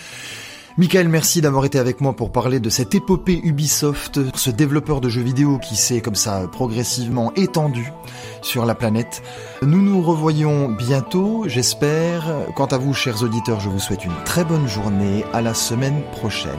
Michael, 0.78 1.08
merci 1.08 1.42
d'avoir 1.42 1.66
été 1.66 1.78
avec 1.78 2.00
moi 2.00 2.14
pour 2.14 2.32
parler 2.32 2.58
de 2.58 2.70
cette 2.70 2.94
épopée 2.94 3.38
Ubisoft, 3.44 4.20
ce 4.34 4.48
développeur 4.48 5.02
de 5.02 5.10
jeux 5.10 5.20
vidéo 5.20 5.58
qui 5.58 5.76
s'est 5.76 6.00
comme 6.00 6.14
ça 6.14 6.48
progressivement 6.50 7.30
étendu 7.34 7.92
sur 8.40 8.64
la 8.64 8.74
planète. 8.74 9.22
Nous 9.60 9.82
nous 9.82 10.00
revoyons 10.00 10.70
bientôt, 10.70 11.44
j'espère. 11.46 12.24
Quant 12.56 12.66
à 12.66 12.78
vous, 12.78 12.94
chers 12.94 13.22
auditeurs, 13.22 13.60
je 13.60 13.68
vous 13.68 13.80
souhaite 13.80 14.06
une 14.06 14.24
très 14.24 14.44
bonne 14.44 14.66
journée. 14.66 15.24
À 15.34 15.42
la 15.42 15.52
semaine 15.52 16.02
prochaine. 16.12 16.52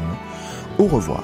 Au 0.78 0.86
revoir. 0.86 1.24